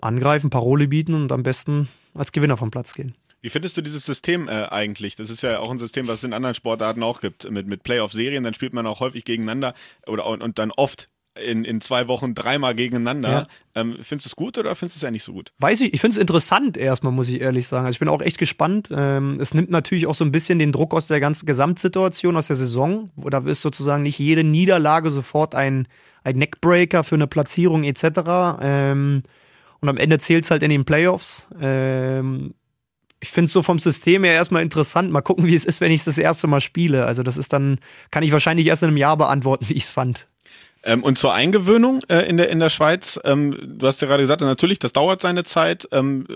angreifen, 0.00 0.50
Parole 0.50 0.88
bieten 0.88 1.14
und 1.14 1.32
am 1.32 1.42
besten 1.42 1.88
als 2.14 2.32
Gewinner 2.32 2.56
vom 2.56 2.70
Platz 2.70 2.94
gehen. 2.94 3.14
Wie 3.40 3.50
findest 3.50 3.76
du 3.76 3.82
dieses 3.82 4.06
System 4.06 4.48
äh, 4.48 4.68
eigentlich? 4.70 5.16
Das 5.16 5.28
ist 5.28 5.42
ja 5.42 5.58
auch 5.58 5.70
ein 5.70 5.78
System, 5.78 6.08
was 6.08 6.16
es 6.16 6.24
in 6.24 6.32
anderen 6.32 6.54
Sportarten 6.54 7.02
auch 7.02 7.20
gibt. 7.20 7.50
Mit, 7.50 7.66
mit 7.66 7.82
Playoff-Serien, 7.82 8.42
dann 8.42 8.54
spielt 8.54 8.72
man 8.72 8.86
auch 8.86 9.00
häufig 9.00 9.24
gegeneinander 9.24 9.74
oder 10.06 10.26
und, 10.26 10.42
und 10.42 10.58
dann 10.58 10.70
oft 10.70 11.08
in, 11.42 11.64
in 11.64 11.80
zwei 11.80 12.08
Wochen 12.08 12.34
dreimal 12.34 12.74
gegeneinander. 12.74 13.30
Ja. 13.30 13.46
Ähm, 13.74 13.98
findest 14.02 14.26
du 14.26 14.28
es 14.28 14.36
gut 14.36 14.56
oder 14.56 14.74
findest 14.74 14.96
du 14.96 14.98
es 14.98 15.02
ja 15.02 15.10
nicht 15.10 15.24
so 15.24 15.32
gut? 15.32 15.52
Weiß 15.58 15.80
ich, 15.80 15.92
ich 15.92 16.00
finde 16.00 16.14
es 16.14 16.20
interessant 16.20 16.76
erstmal, 16.76 17.12
muss 17.12 17.28
ich 17.28 17.40
ehrlich 17.40 17.66
sagen. 17.66 17.86
Also 17.86 17.96
ich 17.96 17.98
bin 17.98 18.08
auch 18.08 18.22
echt 18.22 18.38
gespannt. 18.38 18.88
Ähm, 18.90 19.38
es 19.40 19.52
nimmt 19.52 19.70
natürlich 19.70 20.06
auch 20.06 20.14
so 20.14 20.24
ein 20.24 20.32
bisschen 20.32 20.58
den 20.58 20.72
Druck 20.72 20.94
aus 20.94 21.08
der 21.08 21.20
ganzen 21.20 21.46
Gesamtsituation, 21.46 22.36
aus 22.36 22.46
der 22.46 22.56
Saison. 22.56 23.10
Wo 23.16 23.28
da 23.28 23.38
ist 23.38 23.62
sozusagen 23.62 24.04
nicht 24.04 24.18
jede 24.18 24.44
Niederlage 24.44 25.10
sofort 25.10 25.54
ein, 25.54 25.88
ein 26.22 26.38
Neckbreaker 26.38 27.02
für 27.04 27.16
eine 27.16 27.26
Platzierung 27.26 27.84
etc. 27.84 28.04
Ähm, 28.60 29.22
und 29.84 29.90
am 29.90 29.98
Ende 29.98 30.18
zählt 30.18 30.44
es 30.44 30.50
halt 30.50 30.62
in 30.62 30.70
den 30.70 30.86
Playoffs. 30.86 31.46
Ähm, 31.60 32.54
ich 33.20 33.28
finde 33.28 33.46
es 33.46 33.52
so 33.52 33.60
vom 33.60 33.78
System 33.78 34.24
her 34.24 34.32
erstmal 34.32 34.62
interessant. 34.62 35.10
Mal 35.10 35.20
gucken, 35.20 35.46
wie 35.46 35.54
es 35.54 35.66
ist, 35.66 35.82
wenn 35.82 35.92
ich 35.92 36.00
es 36.00 36.04
das 36.06 36.16
erste 36.16 36.46
Mal 36.46 36.60
spiele. 36.60 37.04
Also 37.04 37.22
das 37.22 37.36
ist 37.36 37.52
dann, 37.52 37.78
kann 38.10 38.22
ich 38.22 38.32
wahrscheinlich 38.32 38.66
erst 38.66 38.82
in 38.82 38.88
einem 38.88 38.96
Jahr 38.96 39.18
beantworten, 39.18 39.66
wie 39.68 39.74
ich 39.74 39.84
es 39.84 39.90
fand. 39.90 40.26
Ähm, 40.84 41.02
und 41.02 41.18
zur 41.18 41.34
Eingewöhnung 41.34 42.00
äh, 42.08 42.28
in, 42.28 42.38
der, 42.38 42.48
in 42.48 42.60
der 42.60 42.70
Schweiz, 42.70 43.20
ähm, 43.24 43.56
du 43.78 43.86
hast 43.86 44.00
ja 44.00 44.08
gerade 44.08 44.22
gesagt, 44.22 44.40
natürlich, 44.40 44.78
das 44.78 44.94
dauert 44.94 45.20
seine 45.20 45.44
Zeit. 45.44 45.86
Ähm, 45.92 46.26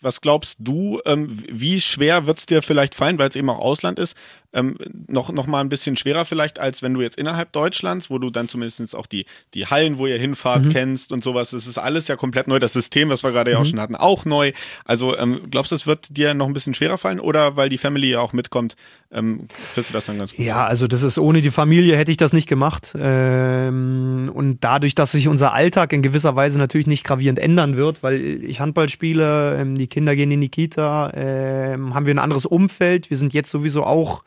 was 0.00 0.22
glaubst 0.22 0.56
du, 0.60 1.00
ähm, 1.04 1.28
wie 1.50 1.80
schwer 1.80 2.26
wird 2.26 2.38
es 2.38 2.46
dir 2.46 2.62
vielleicht 2.62 2.94
fallen, 2.94 3.18
weil 3.18 3.28
es 3.28 3.36
eben 3.36 3.50
auch 3.50 3.58
Ausland 3.58 3.98
ist, 3.98 4.16
ähm, 4.54 4.76
noch, 5.08 5.32
noch 5.32 5.46
mal 5.46 5.60
ein 5.60 5.68
bisschen 5.68 5.96
schwerer 5.96 6.24
vielleicht, 6.24 6.58
als 6.58 6.80
wenn 6.80 6.94
du 6.94 7.02
jetzt 7.02 7.18
innerhalb 7.18 7.52
Deutschlands, 7.52 8.08
wo 8.08 8.18
du 8.18 8.30
dann 8.30 8.48
zumindest 8.48 8.94
auch 8.94 9.06
die, 9.06 9.26
die 9.52 9.66
Hallen, 9.66 9.98
wo 9.98 10.06
ihr 10.06 10.18
hinfahrt, 10.18 10.66
mhm. 10.66 10.68
kennst 10.70 11.12
und 11.12 11.24
sowas. 11.24 11.50
Das 11.50 11.66
ist 11.66 11.78
alles 11.78 12.08
ja 12.08 12.16
komplett 12.16 12.48
neu. 12.48 12.58
Das 12.58 12.72
System, 12.72 13.08
was 13.08 13.24
wir 13.24 13.32
gerade 13.32 13.50
ja 13.50 13.58
auch 13.58 13.64
mhm. 13.64 13.68
schon 13.68 13.80
hatten, 13.80 13.96
auch 13.96 14.24
neu. 14.24 14.52
Also 14.84 15.16
ähm, 15.18 15.42
glaubst 15.50 15.72
du, 15.72 15.76
es 15.76 15.86
wird 15.86 16.16
dir 16.16 16.34
noch 16.34 16.46
ein 16.46 16.52
bisschen 16.52 16.74
schwerer 16.74 16.98
fallen 16.98 17.20
oder 17.20 17.56
weil 17.56 17.68
die 17.68 17.78
Family 17.78 18.10
ja 18.10 18.20
auch 18.20 18.32
mitkommt, 18.32 18.76
ähm, 19.12 19.46
kriegst 19.74 19.90
du 19.90 19.94
das 19.94 20.06
dann 20.06 20.18
ganz 20.18 20.34
gut? 20.34 20.44
Ja, 20.44 20.66
also 20.66 20.86
das 20.86 21.02
ist 21.02 21.18
ohne 21.18 21.40
die 21.40 21.50
Familie 21.50 21.96
hätte 21.96 22.10
ich 22.10 22.16
das 22.16 22.32
nicht 22.32 22.48
gemacht. 22.48 22.94
Ähm, 22.98 24.30
und 24.32 24.62
dadurch, 24.62 24.94
dass 24.94 25.12
sich 25.12 25.28
unser 25.28 25.52
Alltag 25.52 25.92
in 25.92 26.02
gewisser 26.02 26.36
Weise 26.36 26.58
natürlich 26.58 26.86
nicht 26.86 27.04
gravierend 27.04 27.38
ändern 27.38 27.76
wird, 27.76 28.02
weil 28.02 28.20
ich 28.44 28.60
Handball 28.60 28.88
spiele, 28.88 29.56
ähm, 29.58 29.76
die 29.76 29.86
Kinder 29.86 30.14
gehen 30.16 30.30
in 30.30 30.40
die 30.40 30.48
Kita, 30.48 31.12
ähm, 31.14 31.94
haben 31.94 32.06
wir 32.06 32.14
ein 32.14 32.18
anderes 32.18 32.46
Umfeld. 32.46 33.10
Wir 33.10 33.16
sind 33.16 33.34
jetzt 33.34 33.50
sowieso 33.50 33.84
auch 33.84 34.24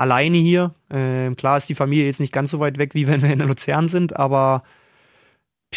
alleine 0.00 0.38
hier. 0.38 0.74
Ähm, 0.90 1.36
klar 1.36 1.56
ist 1.56 1.68
die 1.68 1.74
Familie 1.74 2.06
jetzt 2.06 2.20
nicht 2.20 2.32
ganz 2.32 2.50
so 2.50 2.60
weit 2.60 2.78
weg, 2.78 2.94
wie 2.94 3.06
wenn 3.06 3.22
wir 3.22 3.30
in 3.30 3.40
Luzern 3.40 3.88
sind, 3.88 4.16
aber 4.16 4.62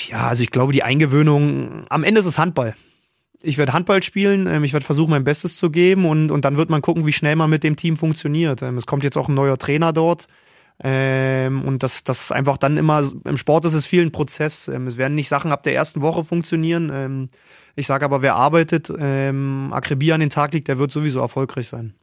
ja, 0.09 0.27
also 0.27 0.41
ich 0.41 0.49
glaube, 0.49 0.73
die 0.73 0.83
Eingewöhnung, 0.83 1.85
am 1.89 2.03
Ende 2.03 2.19
ist 2.19 2.25
es 2.25 2.39
Handball 2.39 2.75
ich 3.43 3.57
werde 3.57 3.73
Handball 3.73 4.01
spielen, 4.01 4.47
ähm, 4.47 4.63
ich 4.63 4.73
werde 4.73 4.85
versuchen, 4.85 5.11
mein 5.11 5.25
Bestes 5.25 5.57
zu 5.57 5.69
geben 5.69 6.05
und, 6.05 6.31
und 6.31 6.45
dann 6.45 6.57
wird 6.57 6.69
man 6.69 6.81
gucken, 6.81 7.05
wie 7.05 7.13
schnell 7.13 7.35
man 7.35 7.49
mit 7.49 7.63
dem 7.63 7.75
Team 7.75 7.97
funktioniert. 7.97 8.61
Ähm, 8.61 8.77
es 8.77 8.87
kommt 8.87 9.03
jetzt 9.03 9.17
auch 9.17 9.27
ein 9.27 9.35
neuer 9.35 9.59
Trainer 9.59 9.93
dort. 9.93 10.27
Ähm, 10.83 11.61
und 11.63 11.83
das, 11.83 12.03
das 12.03 12.31
einfach 12.31 12.57
dann 12.57 12.77
immer, 12.77 13.03
im 13.25 13.37
Sport 13.37 13.65
ist 13.65 13.73
es 13.73 13.85
viel 13.85 14.01
ein 14.01 14.11
Prozess. 14.11 14.69
Ähm, 14.69 14.87
es 14.87 14.97
werden 14.97 15.13
nicht 15.13 15.27
Sachen 15.27 15.51
ab 15.51 15.61
der 15.63 15.75
ersten 15.75 16.01
Woche 16.01 16.23
funktionieren. 16.23 16.89
Ähm, 16.91 17.29
ich 17.75 17.85
sage 17.85 18.05
aber, 18.05 18.21
wer 18.21 18.35
arbeitet, 18.35 18.91
ähm, 18.97 19.71
Akribie 19.71 20.13
an 20.13 20.21
den 20.21 20.29
Tag 20.29 20.53
liegt, 20.53 20.69
der 20.69 20.79
wird 20.79 20.91
sowieso 20.91 21.19
erfolgreich 21.19 21.67
sein. 21.67 21.93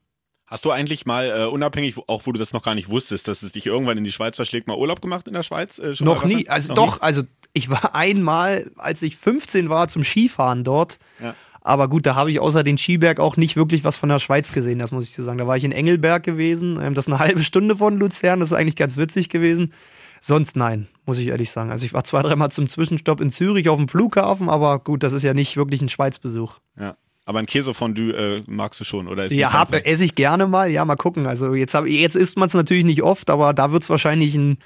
Hast 0.51 0.65
du 0.65 0.73
eigentlich 0.73 1.07
mal, 1.07 1.31
äh, 1.31 1.45
unabhängig, 1.45 1.95
auch 2.09 2.27
wo 2.27 2.33
du 2.33 2.39
das 2.39 2.53
noch 2.53 2.65
gar 2.65 2.75
nicht 2.75 2.89
wusstest, 2.89 3.29
dass 3.29 3.45
es 3.45 3.53
dich 3.53 3.67
irgendwann 3.67 3.97
in 3.97 4.03
die 4.03 4.11
Schweiz 4.11 4.35
verschlägt, 4.35 4.67
mal 4.67 4.77
Urlaub 4.77 5.01
gemacht 5.01 5.29
in 5.29 5.35
der 5.35 5.45
Schweiz? 5.45 5.79
Äh, 5.79 5.95
noch 6.01 6.25
nie. 6.25 6.49
Also 6.49 6.75
noch 6.75 6.87
doch, 6.87 6.95
nie? 6.97 7.03
also 7.03 7.23
ich 7.53 7.71
war 7.71 7.95
einmal, 7.95 8.69
als 8.77 9.01
ich 9.03 9.17
15 9.17 9.71
war, 9.71 9.87
zum 9.87 10.03
Skifahren 10.03 10.65
dort. 10.65 10.99
Ja. 11.23 11.37
Aber 11.61 11.89
gut, 11.89 12.05
da 12.05 12.17
habe 12.17 12.33
ich 12.33 12.41
außer 12.41 12.65
den 12.65 12.79
Skiberg 12.79 13.21
auch 13.21 13.37
nicht 13.37 13.55
wirklich 13.55 13.85
was 13.85 13.97
von 13.97 14.09
der 14.09 14.19
Schweiz 14.19 14.53
gesehen, 14.53 14.81
das 14.81 14.91
muss 14.91 15.05
ich 15.05 15.15
so 15.15 15.23
sagen. 15.23 15.39
Da 15.39 15.47
war 15.47 15.57
ich 15.57 15.63
in 15.63 15.73
Engelberg 15.73 16.25
gewesen, 16.25 16.81
ähm, 16.83 16.95
das 16.95 17.07
ist 17.07 17.13
eine 17.13 17.21
halbe 17.21 17.45
Stunde 17.45 17.77
von 17.77 18.01
Luzern, 18.01 18.41
das 18.41 18.51
ist 18.51 18.59
eigentlich 18.59 18.77
ganz 18.77 18.97
witzig 18.97 19.29
gewesen. 19.29 19.73
Sonst 20.21 20.57
nein, 20.57 20.89
muss 21.07 21.21
ich 21.21 21.29
ehrlich 21.29 21.51
sagen. 21.51 21.71
Also 21.71 21.87
ich 21.87 21.93
war 21.95 22.03
zwei, 22.03 22.23
dreimal 22.23 22.51
zum 22.51 22.69
Zwischenstopp 22.69 23.21
in 23.21 23.31
Zürich 23.31 23.69
auf 23.69 23.79
dem 23.79 23.89
Flughafen, 23.89 24.49
aber 24.49 24.81
gut, 24.81 25.05
das 25.05 25.13
ist 25.13 25.23
ja 25.23 25.33
nicht 25.33 25.57
wirklich 25.57 25.81
ein 25.81 25.89
Schweizbesuch. 25.89 26.55
Ja. 26.79 26.97
Aber 27.31 27.39
ein 27.39 27.47
Käsefondue 27.47 28.13
äh, 28.13 28.43
magst 28.49 28.81
du 28.81 28.85
schon, 28.85 29.07
oder? 29.07 29.27
Ist 29.27 29.33
ja, 29.35 29.53
hab, 29.53 29.73
esse 29.73 30.05
ich 30.05 30.17
gerne 30.17 30.49
mal. 30.49 30.69
Ja, 30.69 30.85
mal 30.85 30.97
gucken. 30.97 31.29
Also 31.29 31.55
jetzt, 31.55 31.75
hab, 31.75 31.87
jetzt 31.87 32.17
isst 32.17 32.37
man 32.37 32.49
es 32.49 32.55
natürlich 32.55 32.83
nicht 32.83 33.05
oft, 33.05 33.31
aber 33.31 33.55
da 33.55 33.71
wird 33.71 33.85
es 33.85 33.89
wahrscheinlich 33.89 34.35
ein 34.35 34.59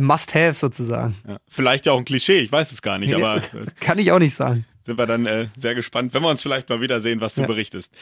Must-Have 0.00 0.54
sozusagen. 0.54 1.14
Ja. 1.28 1.36
Vielleicht 1.46 1.86
ja 1.86 1.92
auch 1.92 1.98
ein 1.98 2.04
Klischee, 2.04 2.40
ich 2.40 2.50
weiß 2.50 2.72
es 2.72 2.82
gar 2.82 2.98
nicht, 2.98 3.14
aber. 3.14 3.40
Kann 3.80 4.00
ich 4.00 4.10
auch 4.10 4.18
nicht 4.18 4.34
sagen. 4.34 4.66
Sind 4.84 4.98
wir 4.98 5.06
dann 5.06 5.24
äh, 5.24 5.46
sehr 5.56 5.76
gespannt, 5.76 6.12
wenn 6.12 6.22
wir 6.22 6.30
uns 6.30 6.42
vielleicht 6.42 6.68
mal 6.68 6.80
wiedersehen, 6.80 7.20
was 7.20 7.36
du 7.36 7.42
ja. 7.42 7.46
berichtest. 7.46 7.94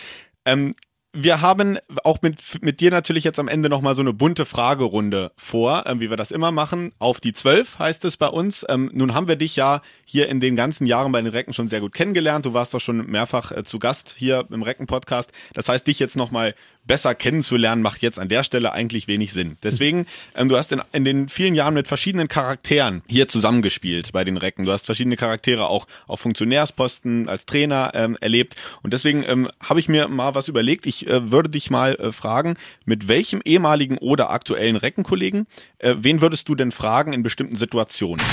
Ähm, 0.46 0.74
wir 1.22 1.40
haben 1.40 1.78
auch 2.04 2.22
mit, 2.22 2.62
mit 2.62 2.80
dir 2.80 2.92
natürlich 2.92 3.24
jetzt 3.24 3.40
am 3.40 3.48
Ende 3.48 3.68
nochmal 3.68 3.96
so 3.96 4.02
eine 4.02 4.12
bunte 4.12 4.46
Fragerunde 4.46 5.32
vor, 5.36 5.84
äh, 5.86 5.98
wie 5.98 6.10
wir 6.10 6.16
das 6.16 6.30
immer 6.30 6.52
machen. 6.52 6.92
Auf 7.00 7.18
die 7.20 7.32
zwölf 7.32 7.78
heißt 7.78 8.04
es 8.04 8.16
bei 8.16 8.28
uns. 8.28 8.64
Ähm, 8.68 8.88
nun 8.94 9.14
haben 9.14 9.26
wir 9.26 9.34
dich 9.34 9.56
ja 9.56 9.80
hier 10.06 10.28
in 10.28 10.38
den 10.38 10.54
ganzen 10.54 10.86
Jahren 10.86 11.10
bei 11.10 11.20
den 11.20 11.32
Recken 11.32 11.52
schon 11.52 11.66
sehr 11.66 11.80
gut 11.80 11.92
kennengelernt. 11.92 12.46
Du 12.46 12.54
warst 12.54 12.72
doch 12.72 12.80
schon 12.80 13.04
mehrfach 13.06 13.50
äh, 13.50 13.64
zu 13.64 13.80
Gast 13.80 14.14
hier 14.16 14.46
im 14.50 14.62
Recken-Podcast. 14.62 15.32
Das 15.54 15.68
heißt, 15.68 15.86
dich 15.88 15.98
jetzt 15.98 16.16
nochmal 16.16 16.54
besser 16.88 17.14
kennenzulernen, 17.14 17.82
macht 17.82 18.02
jetzt 18.02 18.18
an 18.18 18.28
der 18.28 18.42
Stelle 18.42 18.72
eigentlich 18.72 19.06
wenig 19.06 19.32
Sinn. 19.32 19.56
Deswegen, 19.62 20.06
ähm, 20.34 20.48
du 20.48 20.56
hast 20.56 20.72
in, 20.72 20.82
in 20.92 21.04
den 21.04 21.28
vielen 21.28 21.54
Jahren 21.54 21.74
mit 21.74 21.86
verschiedenen 21.86 22.26
Charakteren 22.26 23.02
hier 23.06 23.28
zusammengespielt 23.28 24.10
bei 24.10 24.24
den 24.24 24.36
Recken. 24.36 24.64
Du 24.64 24.72
hast 24.72 24.86
verschiedene 24.86 25.16
Charaktere 25.16 25.68
auch 25.68 25.86
auf 26.08 26.18
Funktionärsposten 26.18 27.28
als 27.28 27.46
Trainer 27.46 27.92
ähm, 27.94 28.16
erlebt. 28.20 28.56
Und 28.82 28.92
deswegen 28.92 29.22
ähm, 29.22 29.48
habe 29.62 29.78
ich 29.78 29.88
mir 29.88 30.08
mal 30.08 30.34
was 30.34 30.48
überlegt. 30.48 30.86
Ich 30.86 31.06
äh, 31.06 31.30
würde 31.30 31.50
dich 31.50 31.70
mal 31.70 31.94
äh, 31.94 32.10
fragen, 32.10 32.56
mit 32.84 33.06
welchem 33.06 33.40
ehemaligen 33.44 33.98
oder 33.98 34.30
aktuellen 34.30 34.76
Reckenkollegen, 34.76 35.46
äh, 35.78 35.94
wen 35.98 36.20
würdest 36.20 36.48
du 36.48 36.56
denn 36.56 36.72
fragen 36.72 37.12
in 37.12 37.22
bestimmten 37.22 37.56
Situationen? 37.56 38.24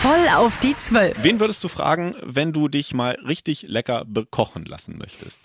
Voll 0.00 0.28
auf 0.34 0.58
die 0.60 0.76
Zwölf. 0.76 1.16
Wen 1.22 1.40
würdest 1.40 1.64
du 1.64 1.68
fragen, 1.68 2.14
wenn 2.22 2.52
du 2.52 2.68
dich 2.68 2.94
mal 2.94 3.18
richtig 3.26 3.62
lecker 3.68 4.04
bekochen 4.06 4.64
lassen 4.64 4.96
möchtest? 4.96 5.40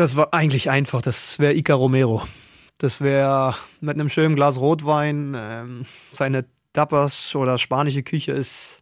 Das 0.00 0.16
war 0.16 0.32
eigentlich 0.32 0.70
einfach. 0.70 1.02
Das 1.02 1.38
wäre 1.38 1.52
Ica 1.52 1.74
Romero. 1.74 2.22
Das 2.78 3.02
wäre 3.02 3.54
mit 3.82 3.96
einem 3.96 4.08
schönen 4.08 4.34
Glas 4.34 4.58
Rotwein. 4.58 5.36
Ähm, 5.36 5.84
seine 6.10 6.46
Tapas 6.72 7.36
oder 7.36 7.58
spanische 7.58 8.02
Küche 8.02 8.32
ist 8.32 8.78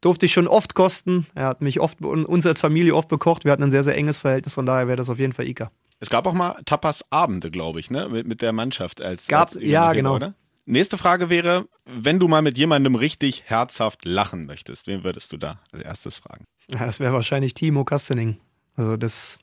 durfte 0.00 0.26
ich 0.26 0.32
schon 0.32 0.48
oft 0.48 0.74
kosten. 0.74 1.28
Er 1.36 1.46
hat 1.46 1.62
mich 1.62 1.78
oft 1.78 2.00
uns 2.00 2.44
als 2.46 2.58
Familie 2.58 2.96
oft 2.96 3.08
bekocht. 3.08 3.44
Wir 3.44 3.52
hatten 3.52 3.62
ein 3.62 3.70
sehr 3.70 3.84
sehr 3.84 3.96
enges 3.96 4.18
Verhältnis. 4.18 4.54
Von 4.54 4.66
daher 4.66 4.88
wäre 4.88 4.96
das 4.96 5.08
auf 5.08 5.20
jeden 5.20 5.32
Fall 5.32 5.46
Ica. 5.46 5.70
Es 6.00 6.10
gab 6.10 6.26
auch 6.26 6.32
mal 6.32 6.60
Tapas-Abende, 6.64 7.52
glaube 7.52 7.78
ich, 7.78 7.92
ne, 7.92 8.08
mit, 8.08 8.26
mit 8.26 8.42
der 8.42 8.52
Mannschaft 8.52 9.00
als. 9.00 9.28
Gab 9.28 9.52
als 9.52 9.58
ja 9.62 9.92
genau. 9.92 10.16
Oder? 10.16 10.34
Nächste 10.66 10.98
Frage 10.98 11.30
wäre, 11.30 11.66
wenn 11.84 12.18
du 12.18 12.26
mal 12.26 12.42
mit 12.42 12.58
jemandem 12.58 12.96
richtig 12.96 13.44
herzhaft 13.46 14.04
lachen 14.04 14.46
möchtest, 14.46 14.88
wen 14.88 15.04
würdest 15.04 15.32
du 15.32 15.36
da 15.36 15.60
als 15.70 15.84
erstes 15.84 16.18
fragen? 16.18 16.44
Das 16.66 16.98
wäre 16.98 17.12
wahrscheinlich 17.12 17.54
Timo 17.54 17.84
Kastening. 17.84 18.38
Also 18.74 18.96
das 18.96 19.38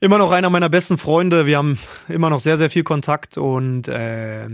immer 0.00 0.18
noch 0.18 0.30
einer 0.30 0.50
meiner 0.50 0.68
besten 0.68 0.98
Freunde. 0.98 1.46
Wir 1.46 1.58
haben 1.58 1.78
immer 2.08 2.30
noch 2.30 2.40
sehr, 2.40 2.56
sehr 2.56 2.70
viel 2.70 2.82
Kontakt 2.82 3.38
und 3.38 3.86
äh, 3.88 4.48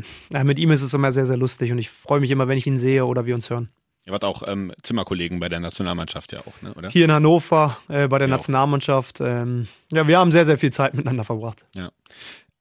mit 0.44 0.58
ihm 0.58 0.70
ist 0.72 0.82
es 0.82 0.92
immer 0.92 1.12
sehr, 1.12 1.26
sehr 1.26 1.36
lustig 1.36 1.72
und 1.72 1.78
ich 1.78 1.88
freue 1.88 2.20
mich 2.20 2.30
immer, 2.30 2.48
wenn 2.48 2.58
ich 2.58 2.66
ihn 2.66 2.78
sehe 2.78 3.06
oder 3.06 3.26
wir 3.26 3.34
uns 3.34 3.48
hören. 3.48 3.70
Ihr 4.04 4.12
wart 4.12 4.24
auch 4.24 4.46
ähm, 4.46 4.72
Zimmerkollegen 4.82 5.40
bei 5.40 5.48
der 5.48 5.58
Nationalmannschaft 5.58 6.32
ja 6.32 6.38
auch, 6.40 6.62
ne? 6.62 6.72
oder? 6.74 6.90
Hier 6.90 7.06
in 7.06 7.12
Hannover 7.12 7.76
äh, 7.88 8.06
bei 8.06 8.18
der 8.18 8.28
ja 8.28 8.34
Nationalmannschaft. 8.34 9.20
Ähm, 9.20 9.66
ja, 9.90 10.06
wir 10.06 10.18
haben 10.18 10.30
sehr, 10.30 10.44
sehr 10.44 10.58
viel 10.58 10.70
Zeit 10.70 10.94
miteinander 10.94 11.24
verbracht. 11.24 11.64
Ja. 11.74 11.90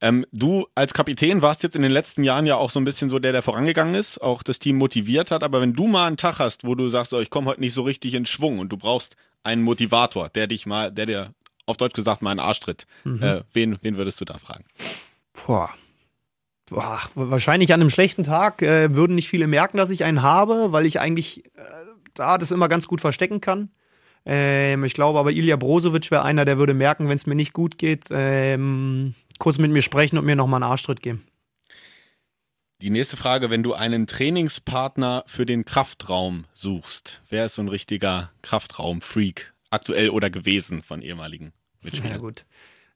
Ähm, 0.01 0.25
du 0.31 0.65
als 0.73 0.93
Kapitän 0.93 1.43
warst 1.43 1.61
jetzt 1.61 1.75
in 1.75 1.83
den 1.83 1.91
letzten 1.91 2.23
Jahren 2.23 2.47
ja 2.47 2.55
auch 2.55 2.71
so 2.71 2.79
ein 2.79 2.83
bisschen 2.83 3.09
so 3.09 3.19
der, 3.19 3.31
der 3.31 3.43
vorangegangen 3.43 3.93
ist, 3.93 4.21
auch 4.21 4.41
das 4.41 4.57
Team 4.57 4.77
motiviert 4.77 5.29
hat. 5.29 5.43
Aber 5.43 5.61
wenn 5.61 5.73
du 5.73 5.85
mal 5.85 6.07
einen 6.07 6.17
Tag 6.17 6.39
hast, 6.39 6.65
wo 6.65 6.73
du 6.73 6.89
sagst, 6.89 7.13
oh, 7.13 7.19
ich 7.19 7.29
komme 7.29 7.47
heute 7.47 7.61
nicht 7.61 7.73
so 7.73 7.83
richtig 7.83 8.15
in 8.15 8.25
Schwung 8.25 8.57
und 8.57 8.69
du 8.69 8.77
brauchst 8.77 9.15
einen 9.43 9.61
Motivator, 9.61 10.29
der 10.29 10.47
dich 10.47 10.65
mal, 10.65 10.91
der 10.91 11.05
dir 11.05 11.29
auf 11.65 11.77
Deutsch 11.77 11.95
gesagt 11.95 12.21
mal 12.21 12.31
einen 12.31 12.39
Arsch 12.39 12.59
tritt. 12.59 12.85
Mhm. 13.03 13.21
Äh, 13.21 13.43
wen, 13.53 13.77
wen 13.81 13.97
würdest 13.97 14.21
du 14.21 14.25
da 14.25 14.37
fragen? 14.37 14.65
Boah. 15.45 15.69
Boah, 16.67 16.99
wahrscheinlich 17.13 17.73
an 17.73 17.81
einem 17.81 17.91
schlechten 17.91 18.23
Tag 18.23 18.63
äh, 18.63 18.95
würden 18.95 19.15
nicht 19.15 19.29
viele 19.29 19.45
merken, 19.45 19.77
dass 19.77 19.91
ich 19.91 20.03
einen 20.03 20.23
habe, 20.23 20.71
weil 20.71 20.87
ich 20.87 20.99
eigentlich 20.99 21.45
äh, 21.45 21.61
da 22.15 22.37
das 22.39 22.51
immer 22.51 22.67
ganz 22.67 22.87
gut 22.87 23.01
verstecken 23.01 23.39
kann. 23.39 23.69
Ähm, 24.25 24.83
ich 24.83 24.95
glaube 24.95 25.19
aber, 25.19 25.31
Ilja 25.31 25.57
Brozovic 25.57 26.09
wäre 26.09 26.23
einer, 26.23 26.45
der 26.45 26.57
würde 26.57 26.73
merken, 26.73 27.07
wenn 27.07 27.17
es 27.17 27.27
mir 27.27 27.35
nicht 27.35 27.53
gut 27.53 27.77
geht, 27.77 28.07
ähm, 28.09 29.13
kurz 29.37 29.59
mit 29.59 29.71
mir 29.71 29.83
sprechen 29.83 30.17
und 30.17 30.25
mir 30.25 30.35
nochmal 30.35 30.63
einen 30.63 30.71
Arschtritt 30.71 31.01
geben. 31.01 31.23
Die 32.81 32.89
nächste 32.89 33.15
Frage, 33.15 33.49
wenn 33.49 33.63
du 33.63 33.73
einen 33.73 34.07
Trainingspartner 34.07 35.23
für 35.27 35.45
den 35.45 35.65
Kraftraum 35.65 36.45
suchst, 36.53 37.21
wer 37.29 37.45
ist 37.45 37.55
so 37.55 37.61
ein 37.61 37.67
richtiger 37.67 38.31
Kraftraum-Freak? 38.41 39.53
Aktuell 39.75 40.09
oder 40.09 40.29
gewesen 40.29 40.81
von 40.81 41.01
ehemaligen 41.01 41.53
Mitspielern. 41.81 42.11
Ja 42.11 42.17
gut. 42.17 42.45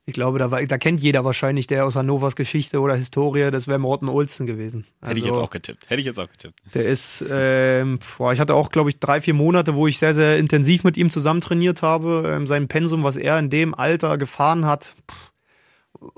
Ich 0.10 0.14
glaube, 0.14 0.40
da, 0.40 0.50
war, 0.50 0.66
da 0.66 0.80
kennt 0.80 1.02
jeder 1.02 1.24
wahrscheinlich 1.24 1.68
der 1.68 1.86
aus 1.86 1.96
Hannovers 1.96 2.36
Geschichte 2.36 2.80
oder 2.80 2.96
Historie, 2.96 3.52
das 3.52 3.68
wäre 3.68 3.78
Morten 3.78 4.10
Olsen 4.10 4.48
gewesen. 4.48 4.88
Also, 5.02 5.12
Hätte 5.12 5.20
ich 5.20 5.26
jetzt 5.26 5.34
also, 5.34 5.44
auch 5.44 5.50
getippt. 5.52 5.88
Hätte 5.88 6.00
ich 6.00 6.08
jetzt 6.08 6.20
auch 6.20 6.32
getippt. 6.32 6.60
Der 6.74 6.86
ist, 6.86 7.24
ähm, 7.30 8.00
boah, 8.18 8.34
ich 8.34 8.40
hatte 8.40 8.56
auch, 8.56 8.72
glaube 8.72 8.90
ich, 8.90 9.00
drei, 9.00 9.22
vier 9.22 9.36
Monate, 9.36 9.76
wo 9.76 9.86
ich 9.86 10.00
sehr, 10.00 10.16
sehr 10.16 10.40
intensiv 10.40 10.84
mit 10.84 10.98
ihm 10.98 11.12
zusammen 11.12 11.42
trainiert 11.42 11.84
habe. 11.84 12.24
Ähm, 12.26 12.48
sein 12.48 12.68
Pensum, 12.68 13.04
was 13.04 13.18
er 13.18 13.38
in 13.38 13.52
dem 13.52 13.76
Alter 13.76 14.18
gefahren 14.18 14.66
hat, 14.66 14.96
pff, 15.12 15.32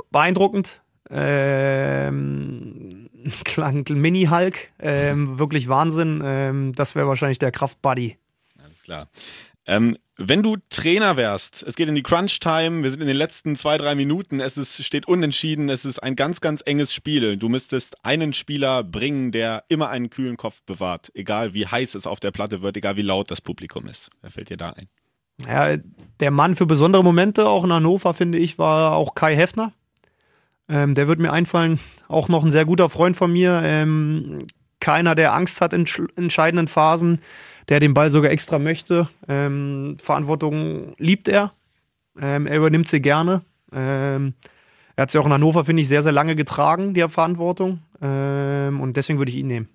beeindruckend. 0.09 0.81
Ähm, 1.09 3.09
klang 3.43 3.83
Mini-Hulk, 3.89 4.69
ähm, 4.79 5.37
wirklich 5.37 5.67
Wahnsinn. 5.67 6.21
Ähm, 6.23 6.71
das 6.73 6.95
wäre 6.95 7.07
wahrscheinlich 7.07 7.39
der 7.39 7.51
Kraft-Buddy. 7.51 8.15
Alles 8.63 8.83
klar. 8.83 9.09
Ähm, 9.65 9.97
wenn 10.17 10.43
du 10.43 10.57
Trainer 10.69 11.17
wärst, 11.17 11.63
es 11.63 11.75
geht 11.75 11.87
in 11.87 11.95
die 11.95 12.03
Crunch-Time, 12.03 12.83
wir 12.83 12.91
sind 12.91 13.01
in 13.01 13.07
den 13.07 13.17
letzten 13.17 13.55
zwei, 13.55 13.77
drei 13.77 13.95
Minuten, 13.95 14.39
es 14.39 14.57
ist, 14.57 14.83
steht 14.83 15.07
unentschieden, 15.07 15.69
es 15.69 15.85
ist 15.85 15.99
ein 15.99 16.15
ganz, 16.15 16.41
ganz 16.41 16.61
enges 16.65 16.93
Spiel. 16.93 17.37
Du 17.37 17.49
müsstest 17.49 18.05
einen 18.05 18.33
Spieler 18.33 18.83
bringen, 18.83 19.31
der 19.31 19.63
immer 19.67 19.89
einen 19.89 20.09
kühlen 20.09 20.37
Kopf 20.37 20.61
bewahrt, 20.63 21.11
egal 21.15 21.53
wie 21.53 21.65
heiß 21.65 21.95
es 21.95 22.07
auf 22.07 22.19
der 22.19 22.31
Platte 22.31 22.61
wird, 22.61 22.77
egal 22.77 22.97
wie 22.97 23.01
laut 23.01 23.31
das 23.31 23.41
Publikum 23.41 23.87
ist. 23.87 24.09
Wer 24.21 24.31
fällt 24.31 24.49
dir 24.49 24.57
da 24.57 24.71
ein? 24.71 24.89
Ja, 25.47 25.77
der 26.19 26.31
Mann 26.31 26.55
für 26.55 26.65
besondere 26.65 27.03
Momente, 27.03 27.47
auch 27.47 27.63
in 27.63 27.73
Hannover, 27.73 28.13
finde 28.13 28.37
ich, 28.37 28.59
war 28.59 28.95
auch 28.95 29.15
Kai 29.15 29.35
Heffner. 29.35 29.73
Ähm, 30.69 30.93
der 30.93 31.07
wird 31.07 31.19
mir 31.19 31.33
einfallen, 31.33 31.79
auch 32.07 32.29
noch 32.29 32.43
ein 32.43 32.51
sehr 32.51 32.65
guter 32.65 32.89
Freund 32.89 33.17
von 33.17 33.31
mir. 33.31 33.61
Ähm, 33.63 34.39
keiner, 34.79 35.15
der 35.15 35.33
Angst 35.33 35.61
hat 35.61 35.73
in 35.73 35.85
entscheidenden 36.15 36.67
Phasen 36.67 37.21
der 37.69 37.79
den 37.79 37.93
Ball 37.93 38.09
sogar 38.09 38.31
extra 38.31 38.59
möchte. 38.59 39.07
Ähm, 39.27 39.97
Verantwortung 40.01 40.93
liebt 40.97 41.27
er. 41.27 41.53
Ähm, 42.19 42.47
er 42.47 42.57
übernimmt 42.57 42.87
sie 42.87 43.01
gerne. 43.01 43.43
Ähm, 43.71 44.33
Er 44.95 45.03
hat 45.03 45.13
ja 45.13 45.21
auch 45.21 45.25
in 45.25 45.33
Hannover, 45.33 45.63
finde 45.65 45.81
ich, 45.81 45.87
sehr, 45.87 46.01
sehr 46.01 46.11
lange 46.11 46.35
getragen, 46.35 46.93
die 46.93 47.07
Verantwortung. 47.07 47.81
Ähm, 48.01 48.81
und 48.81 48.97
deswegen 48.97 49.19
würde 49.19 49.31
ich 49.31 49.37
ihn 49.37 49.47
nehmen. 49.47 49.69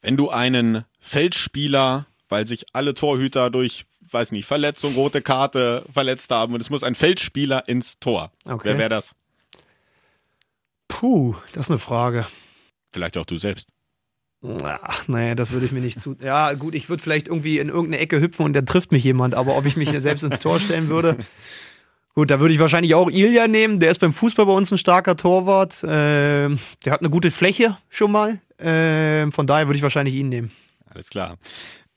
Wenn 0.00 0.16
du 0.16 0.30
einen 0.30 0.84
Feldspieler, 0.98 2.06
weil 2.28 2.46
sich 2.46 2.64
alle 2.72 2.94
Torhüter 2.94 3.50
durch, 3.50 3.84
weiß 4.10 4.32
nicht, 4.32 4.46
Verletzung, 4.46 4.94
rote 4.94 5.20
Karte 5.20 5.84
verletzt 5.92 6.30
haben 6.30 6.54
und 6.54 6.60
es 6.60 6.70
muss 6.70 6.82
ein 6.82 6.94
Feldspieler 6.94 7.68
ins 7.68 7.98
Tor. 7.98 8.32
Okay. 8.44 8.68
Wer 8.70 8.78
wäre 8.78 8.88
das? 8.88 9.14
Puh, 10.88 11.34
das 11.52 11.66
ist 11.66 11.70
eine 11.70 11.78
Frage. 11.78 12.26
Vielleicht 12.90 13.18
auch 13.18 13.26
du 13.26 13.36
selbst. 13.36 13.68
Ach, 14.62 15.08
naja, 15.08 15.34
das 15.34 15.50
würde 15.50 15.66
ich 15.66 15.72
mir 15.72 15.80
nicht 15.80 16.00
zu. 16.00 16.16
Ja, 16.22 16.52
gut, 16.54 16.74
ich 16.74 16.88
würde 16.88 17.02
vielleicht 17.02 17.28
irgendwie 17.28 17.58
in 17.58 17.68
irgendeine 17.68 17.98
Ecke 17.98 18.20
hüpfen 18.20 18.44
und 18.44 18.52
dann 18.54 18.66
trifft 18.66 18.92
mich 18.92 19.04
jemand, 19.04 19.34
aber 19.34 19.56
ob 19.56 19.66
ich 19.66 19.76
mich 19.76 19.90
selbst 19.90 20.22
ins 20.24 20.40
Tor 20.40 20.58
stellen 20.60 20.88
würde. 20.88 21.16
Gut, 22.14 22.30
da 22.30 22.40
würde 22.40 22.54
ich 22.54 22.60
wahrscheinlich 22.60 22.94
auch 22.94 23.10
Ilja 23.10 23.46
nehmen. 23.46 23.78
Der 23.78 23.90
ist 23.90 23.98
beim 24.00 24.12
Fußball 24.14 24.46
bei 24.46 24.52
uns 24.52 24.70
ein 24.72 24.78
starker 24.78 25.16
Torwart. 25.16 25.84
Ähm, 25.86 26.58
der 26.84 26.92
hat 26.92 27.00
eine 27.00 27.10
gute 27.10 27.30
Fläche 27.30 27.76
schon 27.90 28.10
mal. 28.12 28.38
Ähm, 28.58 29.32
von 29.32 29.46
daher 29.46 29.66
würde 29.68 29.76
ich 29.76 29.82
wahrscheinlich 29.82 30.14
ihn 30.14 30.30
nehmen. 30.30 30.50
Alles 30.86 31.10
klar. 31.10 31.36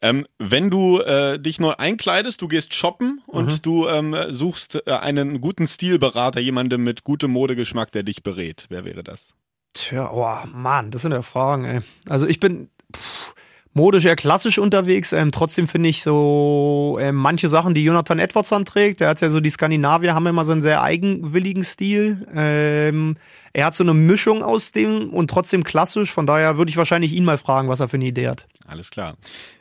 Ähm, 0.01 0.25
wenn 0.37 0.69
du 0.69 0.99
äh, 0.99 1.39
dich 1.39 1.59
neu 1.59 1.71
einkleidest, 1.77 2.41
du 2.41 2.47
gehst 2.47 2.73
shoppen 2.73 3.21
und 3.27 3.45
Mhm. 3.47 3.61
du 3.61 3.87
ähm, 3.87 4.15
suchst 4.29 4.81
äh, 4.87 4.91
einen 4.91 5.39
guten 5.41 5.67
Stilberater, 5.67 6.39
jemanden 6.41 6.83
mit 6.83 7.03
gutem 7.05 7.31
Modegeschmack, 7.31 7.91
der 7.91 8.03
dich 8.03 8.21
berät. 8.23 8.65
Wer 8.69 8.83
wäre 8.85 9.03
das? 9.03 9.33
Tja, 9.73 10.09
oh 10.11 10.47
Mann, 10.53 10.91
das 10.91 11.03
sind 11.03 11.11
ja 11.11 11.21
Fragen, 11.21 11.65
ey. 11.65 11.81
Also 12.07 12.25
ich 12.27 12.39
bin 12.39 12.69
pff, 12.95 13.33
modisch 13.73 14.05
eher 14.05 14.15
klassisch 14.15 14.57
unterwegs. 14.57 15.13
Ähm, 15.13 15.31
trotzdem 15.31 15.67
finde 15.67 15.89
ich 15.89 16.01
so 16.01 16.97
ähm, 16.99 17.15
manche 17.15 17.49
Sachen, 17.49 17.73
die 17.73 17.83
Jonathan 17.83 18.19
Edwardson 18.19 18.65
trägt, 18.65 18.99
der 18.99 19.09
hat 19.09 19.21
ja 19.21 19.29
so, 19.29 19.39
die 19.39 19.49
Skandinavier 19.49 20.13
haben 20.13 20.27
immer 20.27 20.45
so 20.45 20.51
einen 20.51 20.61
sehr 20.61 20.81
eigenwilligen 20.81 21.63
Stil. 21.63 22.27
Ähm, 22.33 23.17
er 23.53 23.65
hat 23.65 23.75
so 23.75 23.83
eine 23.83 23.93
Mischung 23.93 24.43
aus 24.43 24.71
dem 24.71 25.11
und 25.11 25.29
trotzdem 25.29 25.63
klassisch. 25.63 26.11
Von 26.11 26.25
daher 26.25 26.57
würde 26.57 26.69
ich 26.69 26.77
wahrscheinlich 26.77 27.13
ihn 27.13 27.25
mal 27.25 27.37
fragen, 27.37 27.67
was 27.67 27.79
er 27.79 27.89
für 27.89 27.97
eine 27.97 28.05
Idee 28.05 28.27
hat. 28.27 28.47
Alles 28.67 28.91
klar. 28.91 29.15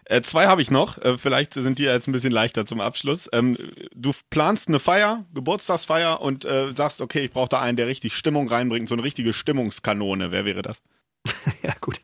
Äh, 0.04 0.22
zwei 0.22 0.46
habe 0.46 0.62
ich 0.62 0.70
noch. 0.70 0.98
Äh, 0.98 1.18
vielleicht 1.18 1.54
sind 1.54 1.78
die 1.78 1.84
jetzt 1.84 2.08
ein 2.08 2.12
bisschen 2.12 2.32
leichter 2.32 2.66
zum 2.66 2.80
Abschluss. 2.80 3.28
Ähm, 3.32 3.56
du 3.94 4.12
planst 4.30 4.68
eine 4.68 4.78
Feier, 4.78 5.24
Geburtstagsfeier 5.34 6.20
und 6.20 6.44
äh, 6.44 6.74
sagst, 6.74 7.00
okay, 7.00 7.24
ich 7.24 7.30
brauche 7.30 7.48
da 7.48 7.60
einen, 7.60 7.76
der 7.76 7.86
richtig 7.86 8.14
Stimmung 8.14 8.48
reinbringt, 8.48 8.88
so 8.88 8.94
eine 8.94 9.04
richtige 9.04 9.32
Stimmungskanone. 9.32 10.30
Wer 10.30 10.44
wäre 10.44 10.62
das? 10.62 10.82
Ja, 11.62 11.72
gut. 11.80 12.00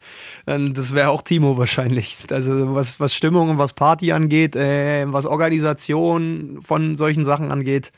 Dann, 0.47 0.75
das 0.75 0.95
wäre 0.95 1.11
auch 1.11 1.23
Timo 1.23 1.57
wahrscheinlich. 1.57 2.25
Also 2.31 2.75
was, 2.75 3.01
was 3.01 3.15
Stimmung 3.15 3.51
und 3.51 3.59
was 3.59 3.73
Party 3.73 4.13
angeht, 4.13 4.57
äh, 4.57 5.05
was 5.13 5.27
Organisation 5.27 6.61
von 6.61 6.95
solchen 6.97 7.25
Sachen 7.25 7.51
angeht, 7.51 7.93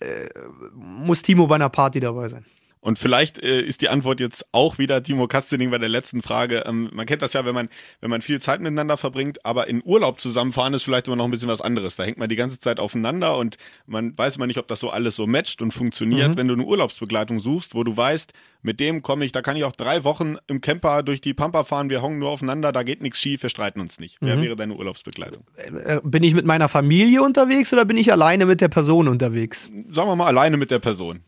äh, 0.00 0.28
muss 0.74 1.22
Timo 1.22 1.46
bei 1.46 1.56
einer 1.56 1.70
Party 1.70 2.00
dabei 2.00 2.28
sein. 2.28 2.44
Und 2.84 2.98
vielleicht 2.98 3.38
äh, 3.40 3.60
ist 3.60 3.80
die 3.80 3.88
Antwort 3.88 4.18
jetzt 4.18 4.44
auch 4.50 4.78
wieder 4.78 5.04
Timo 5.04 5.28
Kastening 5.28 5.70
bei 5.70 5.78
der 5.78 5.88
letzten 5.88 6.20
Frage. 6.20 6.64
Ähm, 6.66 6.90
man 6.92 7.06
kennt 7.06 7.22
das 7.22 7.32
ja, 7.32 7.44
wenn 7.44 7.54
man, 7.54 7.68
wenn 8.00 8.10
man 8.10 8.22
viel 8.22 8.40
Zeit 8.40 8.60
miteinander 8.60 8.96
verbringt, 8.96 9.46
aber 9.46 9.68
in 9.68 9.82
Urlaub 9.84 10.20
zusammenfahren 10.20 10.74
ist 10.74 10.82
vielleicht 10.82 11.06
immer 11.06 11.14
noch 11.14 11.26
ein 11.26 11.30
bisschen 11.30 11.48
was 11.48 11.60
anderes. 11.60 11.94
Da 11.94 12.02
hängt 12.02 12.18
man 12.18 12.28
die 12.28 12.34
ganze 12.34 12.58
Zeit 12.58 12.80
aufeinander 12.80 13.38
und 13.38 13.56
man 13.86 14.18
weiß 14.18 14.34
immer 14.34 14.48
nicht, 14.48 14.58
ob 14.58 14.66
das 14.66 14.80
so 14.80 14.90
alles 14.90 15.14
so 15.14 15.28
matcht 15.28 15.62
und 15.62 15.72
funktioniert. 15.72 16.36
Wenn 16.36 16.48
du 16.48 16.54
eine 16.54 16.64
Urlaubsbegleitung 16.64 17.38
suchst, 17.38 17.76
wo 17.76 17.84
du 17.84 17.96
weißt, 17.96 18.32
mit 18.62 18.80
dem 18.80 19.02
komme 19.02 19.24
ich, 19.24 19.30
da 19.30 19.42
kann 19.42 19.56
ich 19.56 19.62
auch 19.62 19.72
drei 19.72 20.02
Wochen 20.02 20.36
im 20.48 20.60
Camper 20.60 21.04
durch 21.04 21.20
die 21.20 21.34
Pampa 21.34 21.62
fahren, 21.62 21.88
wir 21.88 22.02
hongen 22.02 22.18
nur 22.18 22.30
aufeinander, 22.30 22.72
da 22.72 22.82
geht 22.82 23.00
nichts 23.00 23.20
schief, 23.20 23.44
wir 23.44 23.50
streiten 23.50 23.80
uns 23.80 24.00
nicht. 24.00 24.16
Wer 24.20 24.42
wäre 24.42 24.56
deine 24.56 24.74
Urlaubsbegleitung? 24.74 25.44
Äh, 25.84 26.00
bin 26.02 26.24
ich 26.24 26.34
mit 26.34 26.46
meiner 26.46 26.68
Familie 26.68 27.22
unterwegs 27.22 27.72
oder 27.72 27.84
bin 27.84 27.96
ich 27.96 28.10
alleine 28.10 28.44
mit 28.44 28.60
der 28.60 28.68
Person 28.68 29.06
unterwegs? 29.06 29.70
Sagen 29.92 30.08
wir 30.08 30.16
mal 30.16 30.26
alleine 30.26 30.56
mit 30.56 30.72
der 30.72 30.80
Person. 30.80 31.20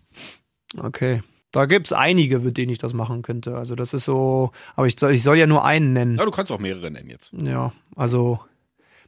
Okay. 0.77 1.23
Da 1.55 1.67
gibt's 1.67 1.93
einige, 1.93 2.41
mit 2.41 2.57
denen 2.57 2.73
ich 2.73 2.79
das 2.79 2.95
machen 2.95 3.23
könnte. 3.23 3.57
Also 3.57 3.77
das 3.77 3.95
ist 3.95 4.07
so, 4.07 4.51
aber 4.75 4.89
ich 4.89 4.99
soll, 4.99 5.13
ich 5.13 5.23
soll 5.23 5.37
ja 5.37 5.47
nur 5.47 5.65
einen 5.65 5.93
nennen. 5.93 6.17
Ja, 6.17 6.25
du 6.25 6.33
kannst 6.33 6.51
auch 6.51 6.59
mehrere 6.59 6.91
nennen 6.91 7.09
jetzt. 7.09 7.33
Ja, 7.33 7.71
also 7.95 8.41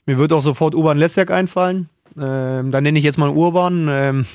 mir 0.06 0.16
wird 0.16 0.32
auch 0.32 0.42
sofort 0.42 0.76
Urban 0.76 0.96
Lesjak 0.96 1.32
einfallen. 1.32 1.88
Ähm, 2.16 2.70
dann 2.70 2.84
nenne 2.84 3.00
ich 3.00 3.04
jetzt 3.04 3.18
mal 3.18 3.30
Urban. 3.30 3.88
Ähm, 3.90 4.26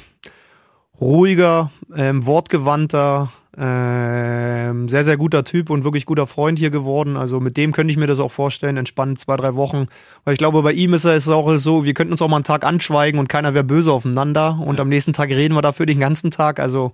ruhiger, 0.99 1.71
ähm, 1.95 2.25
wortgewandter, 2.25 3.31
ähm, 3.57 4.89
sehr, 4.89 5.05
sehr 5.05 5.15
guter 5.15 5.45
Typ 5.45 5.69
und 5.69 5.85
wirklich 5.85 6.05
guter 6.05 6.27
Freund 6.27 6.59
hier 6.59 6.69
geworden. 6.69 7.15
Also 7.15 7.39
mit 7.39 7.55
dem 7.55 7.71
könnte 7.71 7.93
ich 7.93 7.97
mir 7.97 8.07
das 8.07 8.19
auch 8.19 8.31
vorstellen, 8.31 8.75
entspannt 8.75 9.21
zwei, 9.21 9.37
drei 9.37 9.55
Wochen. 9.55 9.87
Weil 10.25 10.33
ich 10.33 10.37
glaube, 10.37 10.61
bei 10.63 10.73
ihm 10.73 10.93
ist 10.93 11.05
es 11.05 11.29
auch 11.29 11.55
so, 11.55 11.85
wir 11.85 11.93
könnten 11.93 12.11
uns 12.11 12.21
auch 12.21 12.27
mal 12.27 12.35
einen 12.35 12.43
Tag 12.43 12.65
anschweigen 12.65 13.21
und 13.21 13.29
keiner 13.29 13.53
wäre 13.53 13.63
böse 13.63 13.93
aufeinander. 13.93 14.59
Und 14.59 14.81
am 14.81 14.89
nächsten 14.89 15.13
Tag 15.13 15.29
reden 15.29 15.55
wir 15.55 15.61
dafür 15.61 15.85
den 15.85 16.01
ganzen 16.01 16.29
Tag. 16.29 16.59
Also 16.59 16.91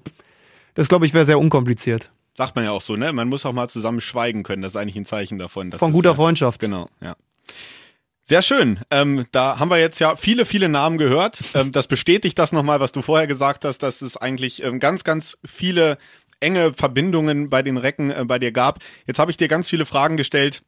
das, 0.77 0.87
glaube 0.87 1.07
ich, 1.07 1.13
wäre 1.15 1.25
sehr 1.25 1.39
unkompliziert. 1.39 2.11
Sagt 2.35 2.55
man 2.55 2.65
ja 2.65 2.71
auch 2.71 2.81
so, 2.81 2.95
ne? 2.95 3.11
Man 3.13 3.29
muss 3.29 3.47
auch 3.47 3.51
mal 3.51 3.67
zusammen 3.67 3.99
schweigen 3.99 4.43
können. 4.43 4.61
Das 4.61 4.73
ist 4.73 4.75
eigentlich 4.75 4.95
ein 4.95 5.07
Zeichen 5.07 5.39
davon. 5.39 5.71
Von 5.71 5.91
guter 5.91 6.11
äh, 6.11 6.15
Freundschaft. 6.15 6.61
Genau, 6.61 6.87
ja. 7.01 7.15
Sehr 8.23 8.43
schön. 8.43 8.79
Ähm, 8.91 9.25
da 9.31 9.57
haben 9.57 9.71
wir 9.71 9.79
jetzt 9.79 9.97
ja 9.99 10.15
viele, 10.15 10.45
viele 10.45 10.69
Namen 10.69 10.99
gehört. 10.99 11.41
Ähm, 11.55 11.71
das 11.71 11.87
bestätigt 11.87 12.37
das 12.37 12.51
nochmal, 12.51 12.79
was 12.79 12.91
du 12.91 13.01
vorher 13.01 13.25
gesagt 13.25 13.65
hast, 13.65 13.79
dass 13.79 14.03
es 14.03 14.17
eigentlich 14.17 14.61
ähm, 14.63 14.79
ganz, 14.79 15.03
ganz 15.03 15.39
viele 15.43 15.97
enge 16.39 16.73
Verbindungen 16.73 17.49
bei 17.49 17.63
den 17.63 17.77
Recken 17.77 18.11
äh, 18.11 18.25
bei 18.25 18.37
dir 18.37 18.51
gab. 18.51 18.79
Jetzt 19.07 19.17
habe 19.17 19.31
ich 19.31 19.37
dir 19.37 19.47
ganz 19.47 19.67
viele 19.67 19.87
Fragen 19.87 20.15
gestellt 20.15 20.61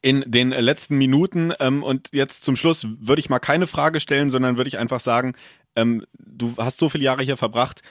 in 0.00 0.24
den 0.26 0.48
letzten 0.50 0.96
Minuten 0.96 1.52
ähm, 1.60 1.82
und 1.82 2.08
jetzt 2.12 2.46
zum 2.46 2.56
Schluss 2.56 2.86
würde 3.00 3.20
ich 3.20 3.28
mal 3.28 3.38
keine 3.38 3.66
Frage 3.66 4.00
stellen, 4.00 4.30
sondern 4.30 4.56
würde 4.56 4.68
ich 4.68 4.78
einfach 4.78 5.00
sagen, 5.00 5.34
ähm, 5.76 6.06
du 6.18 6.54
hast 6.56 6.78
so 6.78 6.88
viele 6.88 7.04
Jahre 7.04 7.22
hier 7.22 7.36
verbracht. 7.36 7.82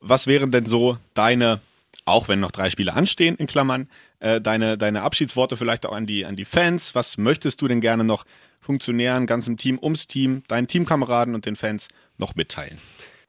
Was 0.00 0.26
wären 0.26 0.50
denn 0.50 0.66
so 0.66 0.98
deine, 1.14 1.60
auch 2.04 2.28
wenn 2.28 2.40
noch 2.40 2.50
drei 2.50 2.70
Spiele 2.70 2.94
anstehen, 2.94 3.36
in 3.36 3.46
Klammern, 3.46 3.88
äh, 4.20 4.40
deine, 4.40 4.78
deine 4.78 5.02
Abschiedsworte 5.02 5.56
vielleicht 5.56 5.86
auch 5.86 5.92
an 5.92 6.06
die, 6.06 6.24
an 6.24 6.36
die 6.36 6.44
Fans? 6.44 6.94
Was 6.94 7.18
möchtest 7.18 7.60
du 7.62 7.68
denn 7.68 7.80
gerne 7.80 8.04
noch 8.04 8.24
Funktionären, 8.60 9.26
ganzem 9.26 9.56
Team, 9.56 9.78
ums 9.80 10.06
Team, 10.06 10.42
deinen 10.48 10.66
Teamkameraden 10.66 11.34
und 11.34 11.46
den 11.46 11.56
Fans 11.56 11.88
noch 12.18 12.34
mitteilen? 12.34 12.78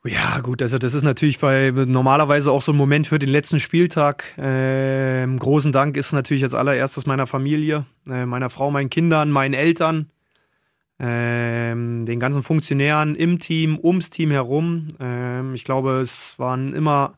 Ja, 0.06 0.40
gut, 0.40 0.62
also 0.62 0.78
das 0.78 0.94
ist 0.94 1.04
natürlich 1.04 1.40
bei 1.40 1.72
normalerweise 1.72 2.52
auch 2.52 2.62
so 2.62 2.72
ein 2.72 2.78
Moment 2.78 3.08
für 3.08 3.20
den 3.20 3.30
letzten 3.30 3.60
Spieltag. 3.60 4.24
Ähm, 4.38 5.38
großen 5.38 5.72
Dank 5.72 5.98
ist 5.98 6.14
natürlich 6.14 6.44
als 6.44 6.54
allererstes 6.54 7.06
meiner 7.06 7.28
Familie, 7.28 7.86
äh, 8.08 8.26
meiner 8.26 8.50
Frau, 8.50 8.72
meinen 8.72 8.90
Kindern, 8.90 9.32
meinen 9.32 9.54
Eltern, 9.54 10.10
ähm, 11.00 12.06
den 12.06 12.20
ganzen 12.20 12.44
Funktionären 12.44 13.16
im 13.16 13.40
Team, 13.40 13.80
ums 13.82 14.10
Team 14.10 14.32
herum. 14.32 14.90
Ähm, 15.00 15.54
ich 15.54 15.64
glaube, 15.64 16.00
es 16.00 16.40
waren 16.40 16.74
immer 16.74 17.14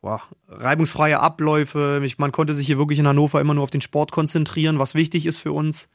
boah, 0.00 0.22
reibungsfreie 0.48 1.20
Abläufe. 1.20 2.00
Ich, 2.04 2.18
man 2.18 2.32
konnte 2.32 2.54
sich 2.54 2.66
hier 2.66 2.78
wirklich 2.78 2.98
in 2.98 3.06
Hannover 3.06 3.40
immer 3.40 3.54
nur 3.54 3.64
auf 3.64 3.70
den 3.70 3.80
Sport 3.80 4.12
konzentrieren, 4.12 4.78
was 4.78 4.94
wichtig 4.94 5.26
ist 5.26 5.38
für 5.38 5.52
uns. 5.52 5.88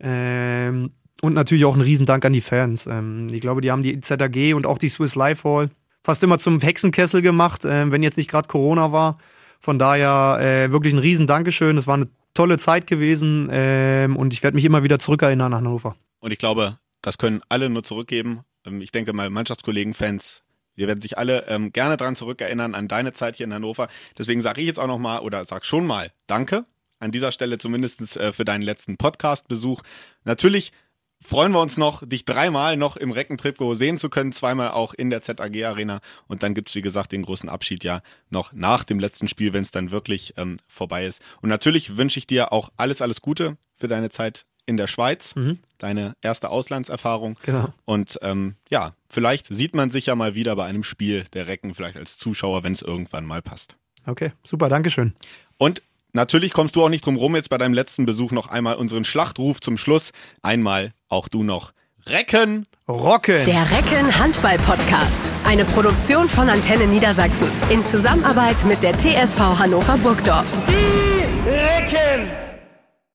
Ähm, 0.00 0.90
und 1.22 1.32
natürlich 1.32 1.64
auch 1.64 1.74
ein 1.74 1.80
Riesendank 1.80 2.24
an 2.24 2.34
die 2.34 2.42
Fans. 2.42 2.86
Ähm, 2.86 3.28
ich 3.30 3.40
glaube, 3.40 3.60
die 3.62 3.70
haben 3.70 3.82
die 3.82 4.00
ZAG 4.00 4.54
und 4.54 4.66
auch 4.66 4.78
die 4.78 4.88
Swiss 4.88 5.14
Life 5.14 5.48
Hall 5.48 5.70
fast 6.04 6.22
immer 6.22 6.38
zum 6.38 6.60
Hexenkessel 6.60 7.22
gemacht, 7.22 7.64
äh, 7.64 7.90
wenn 7.90 8.02
jetzt 8.02 8.16
nicht 8.16 8.30
gerade 8.30 8.48
Corona 8.48 8.92
war. 8.92 9.18
Von 9.60 9.78
daher 9.78 10.38
äh, 10.40 10.70
wirklich 10.70 10.92
ein 10.92 10.98
riesen 10.98 11.26
Dankeschön. 11.26 11.78
Es 11.78 11.86
war 11.86 11.94
eine 11.94 12.08
tolle 12.34 12.58
Zeit 12.58 12.86
gewesen 12.86 13.48
ähm, 13.50 14.14
und 14.16 14.32
ich 14.34 14.42
werde 14.42 14.54
mich 14.54 14.64
immer 14.64 14.84
wieder 14.84 14.98
zurückerinnern 14.98 15.54
an 15.54 15.64
Hannover. 15.64 15.96
Und 16.26 16.32
ich 16.32 16.38
glaube, 16.38 16.76
das 17.02 17.18
können 17.18 17.40
alle 17.48 17.70
nur 17.70 17.84
zurückgeben. 17.84 18.40
Ähm, 18.64 18.80
Ich 18.80 18.90
denke 18.90 19.12
mal, 19.12 19.30
Mannschaftskollegen, 19.30 19.94
Fans, 19.94 20.42
wir 20.74 20.88
werden 20.88 21.00
sich 21.00 21.18
alle 21.18 21.46
ähm, 21.46 21.70
gerne 21.70 21.96
dran 21.96 22.16
zurückerinnern 22.16 22.74
an 22.74 22.88
deine 22.88 23.12
Zeit 23.12 23.36
hier 23.36 23.46
in 23.46 23.54
Hannover. 23.54 23.86
Deswegen 24.18 24.42
sage 24.42 24.60
ich 24.60 24.66
jetzt 24.66 24.80
auch 24.80 24.88
nochmal 24.88 25.20
oder 25.20 25.44
sag 25.44 25.64
schon 25.64 25.86
mal 25.86 26.10
Danke. 26.26 26.66
An 26.98 27.12
dieser 27.12 27.30
Stelle 27.30 27.58
zumindest 27.58 28.16
äh, 28.16 28.32
für 28.32 28.44
deinen 28.44 28.62
letzten 28.62 28.96
Podcast-Besuch. 28.96 29.82
Natürlich 30.24 30.72
freuen 31.20 31.52
wir 31.52 31.60
uns 31.60 31.76
noch, 31.76 32.04
dich 32.04 32.24
dreimal 32.24 32.76
noch 32.76 32.96
im 32.96 33.12
Reckentrikot 33.12 33.76
sehen 33.76 33.96
zu 33.96 34.10
können, 34.10 34.32
zweimal 34.32 34.72
auch 34.72 34.94
in 34.94 35.10
der 35.10 35.22
ZAG 35.22 35.64
Arena. 35.64 36.00
Und 36.26 36.42
dann 36.42 36.54
gibt's 36.54 36.74
wie 36.74 36.82
gesagt, 36.82 37.12
den 37.12 37.22
großen 37.22 37.48
Abschied 37.48 37.84
ja 37.84 38.00
noch 38.30 38.52
nach 38.52 38.82
dem 38.82 38.98
letzten 38.98 39.28
Spiel, 39.28 39.52
wenn 39.52 39.62
es 39.62 39.70
dann 39.70 39.92
wirklich 39.92 40.34
ähm, 40.38 40.56
vorbei 40.66 41.06
ist. 41.06 41.22
Und 41.40 41.50
natürlich 41.50 41.96
wünsche 41.96 42.18
ich 42.18 42.26
dir 42.26 42.52
auch 42.52 42.70
alles, 42.76 43.00
alles 43.00 43.20
Gute 43.20 43.58
für 43.74 43.86
deine 43.86 44.10
Zeit 44.10 44.44
in 44.66 44.76
der 44.76 44.86
Schweiz, 44.88 45.34
deine 45.78 46.14
erste 46.20 46.50
Auslandserfahrung. 46.50 47.36
Genau. 47.42 47.72
Und 47.84 48.18
ähm, 48.22 48.56
ja, 48.70 48.92
vielleicht 49.08 49.46
sieht 49.46 49.74
man 49.74 49.90
sich 49.90 50.06
ja 50.06 50.14
mal 50.14 50.34
wieder 50.34 50.56
bei 50.56 50.64
einem 50.64 50.82
Spiel 50.82 51.24
der 51.32 51.46
Recken, 51.46 51.74
vielleicht 51.74 51.96
als 51.96 52.18
Zuschauer, 52.18 52.64
wenn 52.64 52.72
es 52.72 52.82
irgendwann 52.82 53.24
mal 53.24 53.42
passt. 53.42 53.76
Okay, 54.06 54.32
super, 54.44 54.68
Dankeschön. 54.68 55.14
Und 55.56 55.82
natürlich 56.12 56.52
kommst 56.52 56.76
du 56.76 56.84
auch 56.84 56.88
nicht 56.88 57.06
drum 57.06 57.16
rum, 57.16 57.36
jetzt 57.36 57.50
bei 57.50 57.58
deinem 57.58 57.74
letzten 57.74 58.06
Besuch 58.06 58.32
noch 58.32 58.48
einmal 58.48 58.76
unseren 58.76 59.04
Schlachtruf 59.04 59.60
zum 59.60 59.78
Schluss. 59.78 60.10
Einmal 60.42 60.92
auch 61.08 61.28
du 61.28 61.42
noch. 61.42 61.72
Recken! 62.08 62.64
Rocken! 62.88 63.44
Der 63.46 63.68
Recken 63.72 64.16
Handball 64.16 64.58
Podcast. 64.58 65.32
Eine 65.44 65.64
Produktion 65.64 66.28
von 66.28 66.48
Antenne 66.48 66.86
Niedersachsen. 66.86 67.48
In 67.68 67.84
Zusammenarbeit 67.84 68.64
mit 68.64 68.80
der 68.84 68.96
TSV 68.96 69.40
Hannover 69.40 69.98
Burgdorf. 69.98 70.46
Die 70.68 71.50
Recken! 71.50 72.45